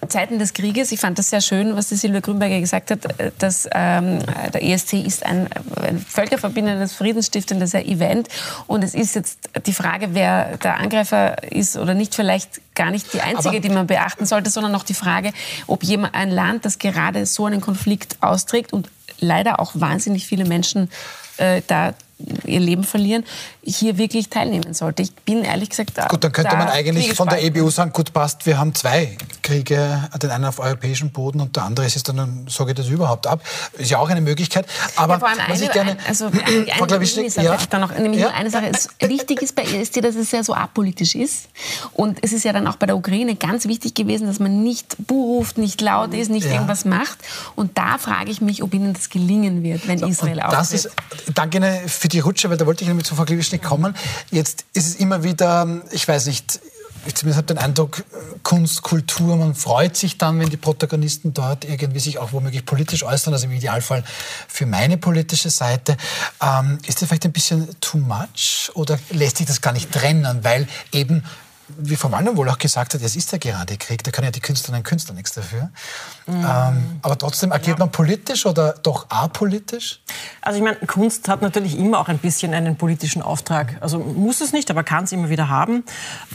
Zeiten 0.08 0.38
des 0.38 0.52
Krieges, 0.54 0.92
ich 0.92 1.00
fand 1.00 1.18
das 1.18 1.30
sehr 1.30 1.40
schön, 1.40 1.76
was 1.76 1.88
die 1.88 1.96
Silvia 1.96 2.20
Grünberger 2.20 2.60
gesagt 2.60 2.90
hat, 2.90 3.00
dass 3.38 3.68
ähm, 3.72 4.18
der 4.52 4.62
ESC 4.62 4.94
ist 4.94 5.24
ein, 5.24 5.48
ein 5.80 5.98
völkerverbindendes, 5.98 6.94
friedensstiftendes 6.94 7.74
Event. 7.74 8.28
Und 8.66 8.84
es 8.84 8.94
ist 8.94 9.14
jetzt 9.14 9.38
die 9.66 9.72
Frage, 9.72 10.08
wer 10.12 10.56
der 10.58 10.78
Angreifer 10.78 11.50
ist 11.50 11.76
oder 11.76 11.94
nicht, 11.94 12.14
vielleicht 12.14 12.74
gar 12.74 12.90
nicht 12.90 13.12
die 13.12 13.20
einzige, 13.20 13.48
Aber 13.48 13.60
die 13.60 13.68
man 13.68 13.86
beachten 13.86 14.26
sollte, 14.26 14.50
sondern 14.50 14.72
noch 14.72 14.84
die 14.84 14.94
Frage, 14.94 15.32
ob 15.66 15.82
jemand 15.82 16.14
ein 16.14 16.30
Land, 16.30 16.64
das 16.64 16.78
gerade 16.78 17.26
so 17.26 17.46
einen 17.46 17.60
Konflikt 17.60 18.18
austrägt 18.20 18.72
und 18.72 18.90
leider 19.18 19.60
auch 19.60 19.72
wahnsinnig 19.74 20.26
viele 20.26 20.44
Menschen 20.44 20.90
äh, 21.38 21.62
da 21.66 21.94
ihr 22.44 22.60
Leben 22.60 22.84
verlieren, 22.84 23.24
hier 23.66 23.98
wirklich 23.98 24.30
teilnehmen 24.30 24.74
sollte. 24.74 25.02
Ich 25.02 25.12
bin 25.12 25.42
ehrlich 25.42 25.70
gesagt 25.70 25.92
da. 25.94 26.06
Gut, 26.06 26.22
dann 26.22 26.32
könnte 26.32 26.52
da 26.52 26.56
man 26.56 26.68
eigentlich 26.68 27.14
von 27.14 27.28
der 27.28 27.42
EBU 27.42 27.68
sagen, 27.70 27.92
gut 27.92 28.12
passt, 28.12 28.46
wir 28.46 28.58
haben 28.58 28.74
zwei 28.74 29.16
Kriege, 29.42 30.08
den 30.22 30.30
einen 30.30 30.44
auf 30.44 30.60
europäischem 30.60 31.10
Boden 31.10 31.40
und 31.40 31.56
der 31.56 31.64
andere 31.64 31.86
ist 31.86 31.96
es 31.96 32.02
dann, 32.02 32.46
so 32.48 32.64
geht 32.64 32.78
das 32.78 32.88
überhaupt 32.88 33.26
ab. 33.26 33.40
Ist 33.76 33.90
ja 33.90 33.98
auch 33.98 34.08
eine 34.08 34.20
Möglichkeit. 34.20 34.66
Aber 34.94 35.14
ja, 35.14 35.18
vor 35.18 35.28
allem 35.28 35.38
was 35.38 35.56
eine, 35.56 35.64
ich 35.64 35.72
gerne, 35.72 35.96
also 36.06 36.26
eine, 36.46 37.44
ja. 37.44 37.58
dann 37.68 37.80
noch, 37.80 37.96
nämlich 37.98 38.20
ja. 38.20 38.30
eine 38.30 38.50
Sache, 38.50 38.66
ist, 38.66 38.90
wichtig 39.00 39.42
ist 39.42 39.56
bei 39.56 39.62
EST, 39.62 40.04
dass 40.04 40.14
es 40.14 40.30
ja 40.30 40.44
so 40.44 40.54
apolitisch 40.54 41.14
ist. 41.14 41.48
Und 41.92 42.18
es 42.22 42.32
ist 42.32 42.44
ja 42.44 42.52
dann 42.52 42.66
auch 42.66 42.76
bei 42.76 42.86
der 42.86 42.96
Ukraine 42.96 43.34
ganz 43.34 43.66
wichtig 43.66 43.94
gewesen, 43.94 44.26
dass 44.26 44.38
man 44.38 44.62
nicht 44.62 44.96
buh 45.06 45.36
ruft, 45.36 45.58
nicht 45.58 45.80
laut 45.80 46.14
ist, 46.14 46.30
nicht 46.30 46.46
ja. 46.46 46.54
irgendwas 46.54 46.84
macht. 46.84 47.18
Und 47.56 47.76
da 47.76 47.98
frage 47.98 48.30
ich 48.30 48.40
mich, 48.40 48.62
ob 48.62 48.74
Ihnen 48.74 48.94
das 48.94 49.10
gelingen 49.10 49.62
wird, 49.62 49.88
wenn 49.88 49.98
Israel 49.98 50.40
auftritt. 50.40 50.60
Das 50.60 50.72
ist, 50.72 50.90
danke 51.34 51.56
für 51.86 52.08
die 52.08 52.20
Rutsche, 52.20 52.50
weil 52.50 52.56
da 52.56 52.66
wollte 52.66 52.82
ich 52.82 52.88
nämlich 52.88 53.06
zu 53.06 53.14
Frau 53.14 53.24
Kliwischnik 53.56 53.62
kommen. 53.62 53.94
Jetzt 54.30 54.64
ist 54.72 54.86
es 54.86 54.94
immer 54.96 55.22
wieder, 55.22 55.66
ich 55.90 56.06
weiß 56.06 56.26
nicht, 56.26 56.60
ich 57.06 57.14
zumindest 57.14 57.36
habe 57.36 57.54
den 57.54 57.58
Eindruck, 57.58 58.02
Kunst, 58.42 58.82
Kultur, 58.82 59.36
man 59.36 59.54
freut 59.54 59.96
sich 59.96 60.18
dann, 60.18 60.40
wenn 60.40 60.50
die 60.50 60.56
Protagonisten 60.56 61.32
dort 61.32 61.64
irgendwie 61.64 62.00
sich 62.00 62.18
auch 62.18 62.32
womöglich 62.32 62.64
politisch 62.64 63.04
äußern, 63.04 63.32
also 63.32 63.46
im 63.46 63.52
Idealfall 63.52 64.02
für 64.48 64.66
meine 64.66 64.96
politische 64.96 65.50
Seite. 65.50 65.96
Ähm, 66.42 66.78
ist 66.86 67.00
das 67.00 67.08
vielleicht 67.08 67.24
ein 67.24 67.32
bisschen 67.32 67.68
too 67.80 67.98
much 67.98 68.70
oder 68.74 68.98
lässt 69.10 69.36
sich 69.36 69.46
das 69.46 69.60
gar 69.60 69.72
nicht 69.72 69.92
trennen, 69.92 70.42
weil 70.42 70.66
eben 70.92 71.22
wie 71.68 71.96
Frau 71.96 72.12
Wallner 72.12 72.36
wohl 72.36 72.48
auch 72.48 72.58
gesagt 72.58 72.94
hat, 72.94 73.02
es 73.02 73.16
ist 73.16 73.32
ja 73.32 73.38
gerade 73.38 73.76
Krieg, 73.76 74.04
da 74.04 74.10
können 74.12 74.26
ja 74.26 74.30
die 74.30 74.40
Künstlerinnen 74.40 74.80
und 74.80 74.86
Künstler 74.86 75.14
nichts 75.14 75.32
dafür. 75.32 75.70
Mhm. 76.26 76.34
Ähm, 76.34 77.00
aber 77.02 77.18
trotzdem 77.18 77.50
agiert 77.50 77.78
ja. 77.78 77.84
man 77.84 77.90
politisch 77.90 78.46
oder 78.46 78.74
doch 78.82 79.06
apolitisch? 79.10 80.00
Also 80.40 80.58
ich 80.58 80.64
meine, 80.64 80.76
Kunst 80.86 81.28
hat 81.28 81.42
natürlich 81.42 81.76
immer 81.76 81.98
auch 81.98 82.08
ein 82.08 82.18
bisschen 82.18 82.54
einen 82.54 82.76
politischen 82.76 83.20
Auftrag. 83.20 83.76
Also 83.80 83.98
muss 83.98 84.40
es 84.40 84.52
nicht, 84.52 84.70
aber 84.70 84.84
kann 84.84 85.04
es 85.04 85.12
immer 85.12 85.28
wieder 85.28 85.48
haben. 85.48 85.84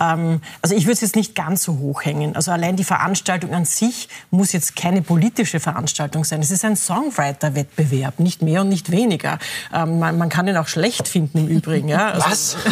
Ähm, 0.01 0.41
also 0.61 0.75
ich 0.75 0.84
würde 0.84 0.93
es 0.93 1.01
jetzt 1.01 1.15
nicht 1.15 1.34
ganz 1.34 1.63
so 1.63 1.77
hoch 1.77 2.03
hängen. 2.03 2.36
Also 2.36 2.51
allein 2.51 2.75
die 2.75 2.84
Veranstaltung 2.84 3.53
an 3.53 3.63
sich 3.65 4.09
muss 4.32 4.51
jetzt 4.51 4.75
keine 4.75 5.01
politische 5.01 5.59
Veranstaltung 5.59 6.25
sein. 6.25 6.41
Es 6.41 6.51
ist 6.51 6.65
ein 6.65 6.75
Songwriter-Wettbewerb, 6.75 8.19
nicht 8.19 8.41
mehr 8.41 8.61
und 8.61 8.69
nicht 8.69 8.91
weniger. 8.91 9.39
Ähm, 9.73 9.99
man, 9.99 10.17
man, 10.17 10.29
kann 10.29 10.47
ihn 10.47 10.57
auch 10.57 10.67
schlecht 10.67 11.07
finden 11.07 11.39
im 11.39 11.47
Übrigen. 11.47 11.88
Ja? 11.88 12.11
Also, 12.11 12.25
Was? 12.29 12.57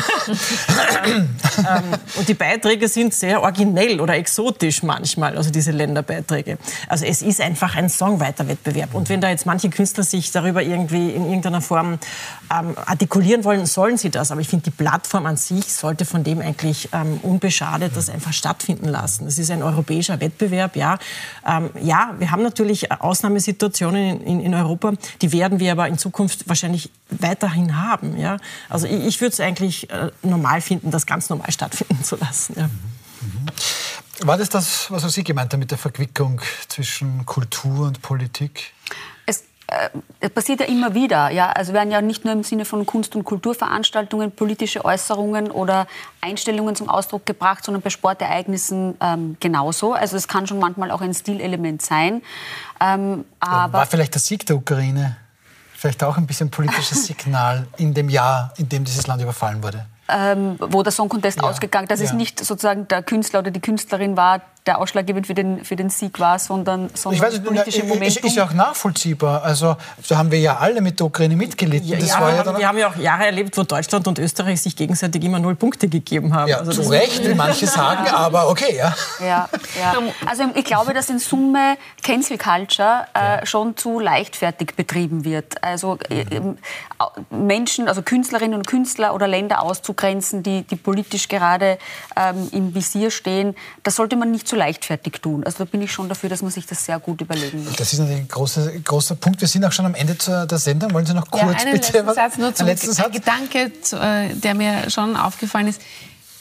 Ähm, 1.60 1.84
und 2.16 2.30
die 2.30 2.34
Beiträge 2.50 2.88
sind 2.88 3.14
sehr 3.14 3.44
originell 3.44 4.02
oder 4.02 4.16
exotisch 4.16 4.82
manchmal, 4.82 5.38
also 5.38 5.52
diese 5.52 5.70
Länderbeiträge. 5.70 6.58
Also 6.88 7.06
es 7.06 7.22
ist 7.22 7.42
einfach 7.42 7.76
ein 7.76 7.90
Songwriter-Wettbewerb. 7.90 8.96
Und 8.96 9.08
wenn 9.10 9.22
da 9.22 9.30
jetzt 9.30 9.46
manche 9.46 9.70
Künstler 9.70 10.04
sich 10.04 10.32
darüber 10.32 10.64
irgendwie 10.64 11.12
in 11.12 11.26
irgendeiner 11.26 11.62
Form 11.62 12.00
ähm, 12.52 12.76
artikulieren 12.88 13.44
wollen, 13.44 13.68
sollen 13.68 13.98
sie 13.98 14.10
das. 14.10 14.32
Aber 14.32 14.42
ich 14.42 14.48
finde, 14.48 14.64
die 14.64 14.72
Plattform 14.72 15.28
an 15.28 15.38
sich 15.38 15.72
sollte 15.72 16.06
von 16.06 16.24
dem 16.24 16.42
eigentlich 16.42 16.90
ähm, 16.92 17.20
unbeschadet 17.22 17.96
das 17.96 18.10
einfach 18.10 18.34
stattfinden 18.34 18.88
lassen. 18.88 19.28
Es 19.28 19.38
ist 19.38 19.52
ein 19.52 19.62
europäischer 19.62 20.20
Wettbewerb, 20.20 20.76
ja. 20.76 20.98
Ähm, 21.48 21.70
ja, 21.80 22.16
wir 22.18 22.32
haben 22.32 22.42
natürlich 22.42 22.92
Ausnahmesituationen 22.92 24.22
in, 24.22 24.22
in, 24.22 24.42
in, 24.42 24.54
Europa, 24.56 24.94
die 25.22 25.32
werden 25.32 25.60
wir 25.60 25.72
aber 25.72 25.88
in 25.88 26.00
Zukunft 26.00 26.50
wahrscheinlich 26.50 26.90
weiterhin 27.12 27.80
haben. 27.80 28.18
Ja. 28.18 28.38
Also 28.70 28.88
ich, 28.88 29.06
ich 29.06 29.22
würde 29.22 29.34
es 29.34 29.40
eigentlich 29.40 29.92
äh, 29.92 30.10
normal 30.24 30.62
finden, 30.62 30.90
das 30.90 31.06
ganz 31.06 31.30
normal 31.30 31.52
stattfinden 31.52 32.04
zu 32.04 32.16
lassen 32.16 32.39
lassen. 32.40 32.56
Ja. 32.58 32.68
Mhm. 32.68 34.28
War 34.28 34.38
das 34.38 34.50
das, 34.50 34.92
was 34.92 35.04
Sie 35.14 35.24
gemeint 35.24 35.54
haben 35.54 35.60
mit 35.60 35.72
der 35.72 35.78
Verquickung 35.78 36.42
zwischen 36.68 37.26
Kultur 37.26 37.88
und 37.88 38.02
Politik? 38.02 38.74
Es 39.26 39.44
äh, 39.68 40.30
passiert 40.30 40.60
ja 40.60 40.66
immer 40.66 40.94
wieder. 40.94 41.30
Ja? 41.30 41.52
Also 41.52 41.74
werden 41.74 41.92
ja 41.92 42.02
nicht 42.02 42.26
nur 42.26 42.34
im 42.34 42.44
Sinne 42.44 42.66
von 42.66 42.86
Kunst- 42.86 43.16
und 43.16 43.24
Kulturveranstaltungen 43.24 44.32
politische 44.32 44.84
Äußerungen 44.84 45.52
oder 45.52 45.88
Einstellungen 46.22 46.76
zum 46.76 46.90
Ausdruck 46.90 47.26
gebracht, 47.26 47.64
sondern 47.64 47.82
bei 47.82 47.90
Sportereignissen 47.90 48.96
ähm, 49.00 49.38
genauso. 49.40 49.94
Also 49.94 50.18
es 50.18 50.28
kann 50.28 50.48
schon 50.48 50.60
manchmal 50.60 50.92
auch 50.92 51.02
ein 51.02 51.14
Stilelement 51.14 51.82
sein. 51.82 52.22
Ähm, 52.82 53.24
aber 53.40 53.80
War 53.80 53.86
vielleicht 53.86 54.16
der 54.16 54.22
Sieg 54.22 54.46
der 54.46 54.58
Ukraine 54.58 55.18
vielleicht 55.74 56.04
auch 56.04 56.18
ein 56.18 56.28
bisschen 56.28 56.52
politisches 56.52 57.06
Signal 57.08 57.68
in 57.78 57.94
dem 57.94 58.10
Jahr, 58.10 58.54
in 58.58 58.68
dem 58.68 58.84
dieses 58.84 59.08
Land 59.08 59.22
überfallen 59.22 59.64
wurde? 59.64 59.86
Ähm, 60.10 60.56
wo 60.60 60.84
der 60.84 60.92
Song 60.92 61.10
Contest 61.10 61.42
ja, 61.42 61.44
ausgegangen, 61.44 61.88
dass 61.88 62.00
ja. 62.00 62.06
es 62.06 62.14
nicht 62.14 62.40
sozusagen 62.40 62.88
der 62.88 63.04
Künstler 63.04 63.40
oder 63.40 63.52
die 63.52 63.62
Künstlerin 63.62 64.18
war, 64.18 64.42
der 64.70 64.78
ausschlaggebend 64.80 65.26
für 65.26 65.34
den, 65.34 65.66
für 65.66 65.76
den 65.76 65.90
Sieg 65.90 66.20
war, 66.20 66.38
sondern, 66.38 66.92
sondern 66.94 67.16
ich 67.18 67.22
weiß, 67.26 67.34
das 67.38 67.44
politische 67.44 67.84
Momentum. 67.84 68.24
Ist 68.30 68.36
ja 68.36 68.46
auch 68.46 68.54
nachvollziehbar. 68.54 69.42
Also 69.44 69.76
da 70.08 70.18
haben 70.20 70.30
wir 70.32 70.40
ja 70.40 70.58
alle 70.58 70.80
mit 70.80 71.00
der 71.00 71.08
Ukraine 71.08 71.36
mitgelitten. 71.36 71.88
Ja, 71.90 71.98
das 71.98 72.10
ja, 72.10 72.22
war 72.22 72.28
wir, 72.28 72.36
ja 72.36 72.46
haben, 72.46 72.58
wir 72.60 72.68
haben 72.68 72.78
ja 72.78 72.88
auch 72.90 72.96
Jahre 72.98 73.26
erlebt, 73.26 73.58
wo 73.58 73.64
Deutschland 73.64 74.08
und 74.08 74.20
Österreich 74.20 74.62
sich 74.62 74.76
gegenseitig 74.76 75.24
immer 75.24 75.40
null 75.40 75.56
Punkte 75.56 75.88
gegeben 75.88 76.36
haben. 76.36 76.50
ja, 76.50 76.58
Also 76.60 76.84
zu 76.84 76.90
Recht, 76.90 77.28
wie 77.28 77.34
manche 77.46 77.66
sagen, 77.66 78.08
aber 78.14 78.50
okay, 78.50 78.78
ja. 78.78 78.94
Ja, 79.20 79.50
ja. 79.80 79.94
Also 80.28 80.44
ich 80.54 80.66
glaube, 80.66 80.94
dass 80.94 81.10
in 81.10 81.18
Summe 81.18 81.78
Cancel 82.04 82.38
Culture 82.38 83.08
äh, 83.16 83.46
schon 83.48 83.76
zu 83.76 84.00
leichtfertig 84.00 84.76
betrieben 84.76 85.26
wird. 85.26 85.64
Also 85.64 85.98
au- 87.00 87.12
Menschen, 87.32 87.88
also 87.88 88.04
Künstlerinnen 88.04 88.54
und 88.56 88.68
Künstler 88.68 89.16
oder 89.16 89.28
Länder 89.28 89.62
auszugrenzen, 89.64 90.44
die, 90.44 90.62
die 90.62 90.76
politisch 90.76 91.28
gerade 91.28 91.80
ähm, 92.16 92.50
im 92.52 92.76
Visier 92.76 93.10
stehen, 93.10 93.56
das 93.84 93.96
sollte 93.96 94.16
man 94.16 94.30
nicht 94.32 94.48
zu 94.48 94.56
leichtfertig 94.60 95.14
tun. 95.22 95.44
Also 95.44 95.60
da 95.60 95.66
bin 95.66 95.82
ich 95.82 95.92
schon 95.92 96.08
dafür, 96.10 96.30
dass 96.30 96.42
man 96.44 96.52
sich 96.52 96.66
das 96.68 96.86
sehr 96.86 97.00
gut 97.00 97.20
überlegen 97.22 97.64
muss. 97.64 97.76
Das 97.78 97.92
ist 97.94 98.00
natürlich 98.00 98.22
ein 98.22 98.28
großer, 98.28 98.72
großer 98.84 99.16
Punkt. 99.16 99.42
Wir 99.42 99.48
sind 99.48 99.66
auch 99.66 99.72
schon 99.72 99.86
am 99.86 99.96
Ende 99.96 100.16
der 100.16 100.58
Sendung. 100.60 100.94
Wollen 100.94 101.06
Sie 101.06 101.14
noch 101.14 101.30
kurz 101.32 101.44
ja, 101.44 101.50
einen 101.50 101.72
bitte 101.74 101.88
letzten 101.94 102.06
was- 102.08 102.16
Satz 102.16 102.38
nur 102.38 102.54
zum 102.54 102.68
einen 102.68 102.76
letzten 102.76 102.94
Satz? 102.94 103.06
ein 103.08 103.12
Gedanke, 103.12 103.72
äh, 103.94 104.36
der 104.36 104.54
mir 104.54 104.90
schon 104.90 105.16
aufgefallen 105.16 105.68
ist. 105.68 105.82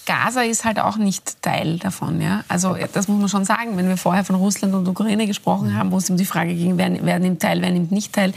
Gaza 0.09 0.41
ist 0.41 0.65
halt 0.65 0.81
auch 0.81 0.97
nicht 0.97 1.43
Teil 1.43 1.79
davon. 1.79 2.21
Ja? 2.23 2.43
Also 2.49 2.75
äh, 2.75 2.89
das 2.91 3.09
muss 3.09 3.21
man 3.21 3.29
schon 3.29 3.45
sagen. 3.45 3.77
Wenn 3.77 3.89
wir 3.89 3.99
vorher 3.99 4.25
von 4.25 4.37
Russland 4.37 4.75
und 4.75 4.89
Ukraine 4.89 5.27
gesprochen 5.27 5.77
haben, 5.77 5.93
wo 5.93 5.99
es 5.99 6.09
um 6.09 6.17
die 6.17 6.25
Frage 6.25 6.55
ging, 6.55 6.79
wer, 6.79 6.91
wer 7.05 7.19
nimmt 7.19 7.43
teil, 7.43 7.61
wer 7.61 7.71
nimmt 7.71 7.93
nicht 7.93 8.15
teil. 8.15 8.33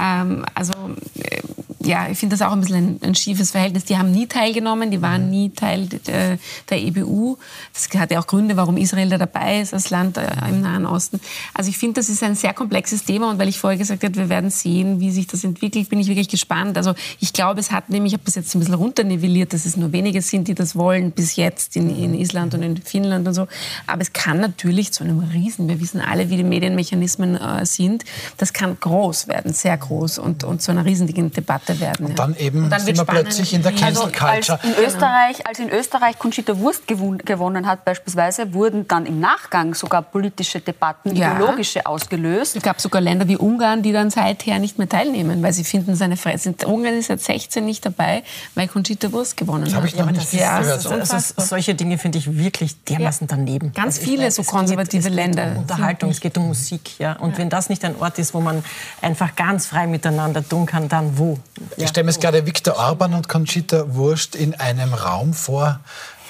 Ähm, 0.00 0.44
also 0.54 0.72
äh, 1.14 1.40
ja, 1.84 2.08
ich 2.08 2.18
finde 2.18 2.36
das 2.36 2.46
auch 2.46 2.52
ein 2.52 2.60
bisschen 2.60 2.76
ein, 2.76 3.00
ein 3.08 3.14
schiefes 3.14 3.52
Verhältnis. 3.52 3.84
Die 3.84 3.96
haben 3.96 4.10
nie 4.10 4.26
teilgenommen, 4.26 4.90
die 4.90 5.02
waren 5.02 5.30
nie 5.30 5.50
Teil 5.50 5.86
der, 5.86 6.38
der 6.68 6.80
EBU. 6.80 7.36
Das 7.72 7.88
hat 8.00 8.10
ja 8.10 8.20
auch 8.20 8.26
Gründe, 8.26 8.56
warum 8.56 8.76
Israel 8.76 9.08
da 9.08 9.18
dabei 9.18 9.60
ist 9.60 9.74
als 9.74 9.90
Land 9.90 10.16
äh, 10.16 10.28
im 10.48 10.60
Nahen 10.60 10.86
Osten. 10.86 11.20
Also 11.54 11.70
ich 11.70 11.78
finde, 11.78 12.00
das 12.00 12.08
ist 12.08 12.22
ein 12.22 12.34
sehr 12.34 12.52
komplexes 12.52 13.04
Thema 13.04 13.30
und 13.30 13.38
weil 13.38 13.48
ich 13.48 13.58
vorher 13.58 13.78
gesagt 13.78 14.02
habe, 14.02 14.14
wir 14.14 14.28
werden 14.28 14.50
sehen, 14.50 15.00
wie 15.00 15.10
sich 15.10 15.26
das 15.26 15.44
entwickelt, 15.44 15.88
bin 15.88 16.00
ich 16.00 16.08
wirklich 16.08 16.28
gespannt. 16.28 16.76
Also 16.76 16.94
ich 17.20 17.32
glaube, 17.32 17.60
es 17.60 17.70
hat 17.70 17.90
nämlich, 17.90 18.12
ich 18.12 18.18
habe 18.18 18.24
das 18.24 18.34
jetzt 18.34 18.54
ein 18.54 18.58
bisschen 18.58 18.74
runternivelliert, 18.74 19.52
dass 19.52 19.66
es 19.66 19.76
nur 19.76 19.92
wenige 19.92 20.20
sind, 20.22 20.48
die 20.48 20.54
das 20.54 20.76
wollen 20.76 21.11
bis 21.14 21.36
jetzt 21.36 21.76
in, 21.76 21.88
in 21.96 22.14
Island 22.14 22.54
und 22.54 22.62
in 22.62 22.76
Finnland 22.76 23.26
und 23.28 23.34
so. 23.34 23.46
Aber 23.86 24.02
es 24.02 24.12
kann 24.12 24.40
natürlich 24.40 24.92
zu 24.92 25.04
einem 25.04 25.20
Riesen, 25.20 25.68
wir 25.68 25.80
wissen 25.80 26.00
alle, 26.00 26.30
wie 26.30 26.36
die 26.36 26.44
Medienmechanismen 26.44 27.36
äh, 27.36 27.64
sind, 27.66 28.04
das 28.38 28.52
kann 28.52 28.76
groß 28.80 29.28
werden, 29.28 29.52
sehr 29.52 29.76
groß 29.76 30.18
und, 30.18 30.44
und 30.44 30.62
zu 30.62 30.70
einer 30.72 30.84
riesigen 30.84 31.30
Debatte 31.32 31.78
werden. 31.80 32.06
Und 32.06 32.18
dann 32.18 32.36
eben 32.36 32.64
Und 32.64 32.70
dann 32.70 32.80
sind 32.80 32.96
wir 32.96 33.02
spannend, 33.02 33.24
plötzlich 33.24 33.54
in 33.54 33.62
der 33.62 33.72
Cancel 33.72 34.04
Als 34.04 34.18
Culture. 34.46 34.58
in, 34.62 34.84
Österreich, 34.84 35.46
als 35.46 35.58
in 35.58 35.70
Österreich 35.70 36.18
Conchita 36.18 36.58
Wurst 36.58 36.86
gewon- 36.86 37.18
gewonnen 37.18 37.66
hat 37.66 37.84
beispielsweise, 37.84 38.54
wurden 38.54 38.86
dann 38.88 39.06
im 39.06 39.20
Nachgang 39.20 39.74
sogar 39.74 40.02
politische 40.02 40.60
Debatten, 40.60 41.14
Ja. 41.16 41.34
ideologische 41.36 41.86
ausgelöst. 41.86 42.56
Es 42.56 42.62
gab 42.62 42.80
sogar 42.80 43.00
Länder 43.00 43.28
wie 43.28 43.36
Ungarn, 43.36 43.82
die 43.82 43.92
dann 43.92 44.10
seither 44.10 44.58
nicht 44.58 44.78
mehr 44.78 44.88
teilnehmen, 44.88 45.42
weil 45.42 45.52
sie 45.52 45.64
finden, 45.64 45.94
seine 45.94 46.16
Freiheit. 46.16 46.64
Ungarn 46.64 46.94
ist 46.98 47.06
seit 47.08 47.20
16 47.20 47.64
nicht 47.64 47.84
dabei, 47.84 48.22
weil 48.54 48.68
Conchita 48.68 49.10
Wurst 49.12 49.36
gewonnen 49.36 49.66
hat. 49.66 49.74
habe 49.74 49.86
ich 49.86 49.96
noch 49.96 50.06
nicht 50.10 50.22
das 50.22 50.32
ja, 50.32 50.58
gehört. 50.60 50.76
das 50.76 50.84
ist 50.84 50.90
Also, 51.10 51.34
solche 51.42 51.74
Dinge 51.74 51.98
finde 51.98 52.18
ich 52.18 52.36
wirklich 52.38 52.82
dermaßen 52.84 53.26
Ja. 53.28 53.36
daneben. 53.36 53.72
Ganz 53.72 53.96
Also 53.98 54.10
viele 54.10 54.30
so 54.30 54.42
es 54.42 54.46
geht- 54.48 54.54
konservative 54.54 54.98
es 55.00 55.04
geht 55.06 55.14
Länder 55.14 55.46
Um 55.52 55.56
Unterhaltung, 55.58 56.10
es 56.10 56.20
geht 56.20 56.36
um 56.38 56.48
Musik. 56.48 56.98
Ja? 56.98 57.14
Und 57.14 57.38
wenn 57.38 57.48
das 57.50 57.68
nicht 57.68 57.84
ein 57.84 57.96
Ort 58.00 58.18
ist, 58.18 58.34
wo 58.34 58.40
man 58.40 58.62
einfach 59.00 59.34
ganz 59.36 59.66
frei 59.66 59.86
miteinander 59.86 60.46
tun 60.46 60.66
kann, 60.66 60.88
dann 60.88 61.18
wo? 61.18 61.38
Ich 61.76 61.88
stelle 61.88 62.04
mir 62.04 62.10
jetzt 62.12 62.20
gerade 62.20 62.44
Viktor 62.46 62.76
Orban 62.76 63.14
und 63.14 63.28
Conchita 63.28 63.94
Wurst 63.94 64.34
in 64.36 64.54
einem 64.54 64.94
Raum 64.94 65.32
vor. 65.34 65.80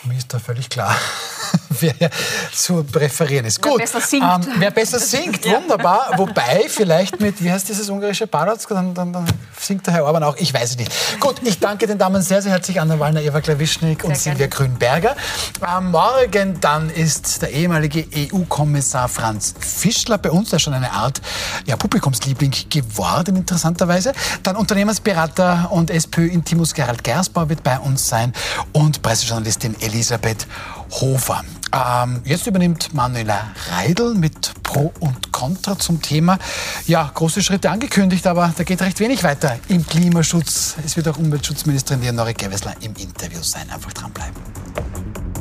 Mich 0.04 0.18
ist 0.18 0.34
da 0.34 0.40
völlig 0.40 0.68
klar, 0.68 0.96
wer 1.80 2.10
zu 2.52 2.82
präferieren 2.82 3.46
ist. 3.46 3.64
Wer 3.64 3.70
Gut, 3.70 3.80
besser 3.80 4.00
singt. 4.00 4.24
Ähm, 4.24 4.54
wer 4.58 4.72
besser 4.72 4.98
singt, 4.98 5.44
wunderbar. 5.46 6.10
Wobei 6.16 6.64
vielleicht 6.68 7.20
mit, 7.20 7.42
wie 7.42 7.52
heißt 7.52 7.68
dieses 7.68 7.88
ungarische 7.88 8.26
Baratz, 8.26 8.66
dann, 8.66 8.92
dann, 8.94 9.12
dann 9.12 9.26
singt 9.56 9.86
der 9.86 9.94
Herr 9.94 10.04
Orban 10.04 10.24
auch. 10.24 10.36
Ich 10.38 10.52
weiß 10.52 10.70
es 10.70 10.76
nicht. 10.76 10.90
Gut, 11.20 11.36
ich 11.44 11.60
danke 11.60 11.86
den 11.86 11.98
Damen 11.98 12.20
sehr, 12.20 12.42
sehr 12.42 12.50
herzlich, 12.50 12.80
Anna 12.80 12.98
Wallner, 12.98 13.22
Eva 13.22 13.40
Klawischnik 13.40 14.02
und 14.02 14.16
Silvia 14.16 14.48
Grünberger. 14.48 15.14
Am 15.60 15.92
Morgen 15.92 16.60
dann 16.60 16.90
ist 16.90 17.42
der 17.42 17.50
ehemalige 17.50 18.04
EU-Kommissar 18.32 19.08
Franz 19.08 19.54
Fischler 19.60 20.18
bei 20.18 20.32
uns, 20.32 20.50
der 20.50 20.56
ist 20.56 20.62
schon 20.62 20.74
eine 20.74 20.90
Art 20.90 21.20
ja, 21.66 21.76
Publikumsliebling 21.76 22.52
geworden, 22.70 23.36
interessanterweise. 23.36 24.14
Dann 24.42 24.56
Unternehmensberater 24.56 25.70
und 25.70 25.90
SPÖ-Intimus 25.90 26.74
Gerald 26.74 27.04
Gersbauer 27.04 27.48
wird 27.48 27.62
bei 27.62 27.78
uns 27.78 28.08
sein 28.08 28.32
und 28.72 29.00
Pressejournalistin 29.02 29.76
Elisabeth 29.92 30.46
Hofer. 30.90 31.42
Ähm, 31.72 32.22
jetzt 32.24 32.46
übernimmt 32.46 32.94
Manuela 32.94 33.52
Reidel 33.70 34.14
mit 34.14 34.52
Pro 34.62 34.92
und 35.00 35.32
Contra 35.32 35.78
zum 35.78 36.00
Thema. 36.00 36.38
Ja, 36.86 37.10
große 37.12 37.42
Schritte 37.42 37.70
angekündigt, 37.70 38.26
aber 38.26 38.52
da 38.56 38.64
geht 38.64 38.80
recht 38.82 39.00
wenig 39.00 39.22
weiter 39.22 39.58
im 39.68 39.86
Klimaschutz. 39.86 40.76
Es 40.84 40.96
wird 40.96 41.08
auch 41.08 41.18
Umweltschutzministerin 41.18 42.02
Leonore 42.02 42.34
Gewessler 42.34 42.74
im 42.80 42.94
Interview 42.96 43.42
sein. 43.42 43.68
Einfach 43.70 43.92
dranbleiben. 43.92 45.31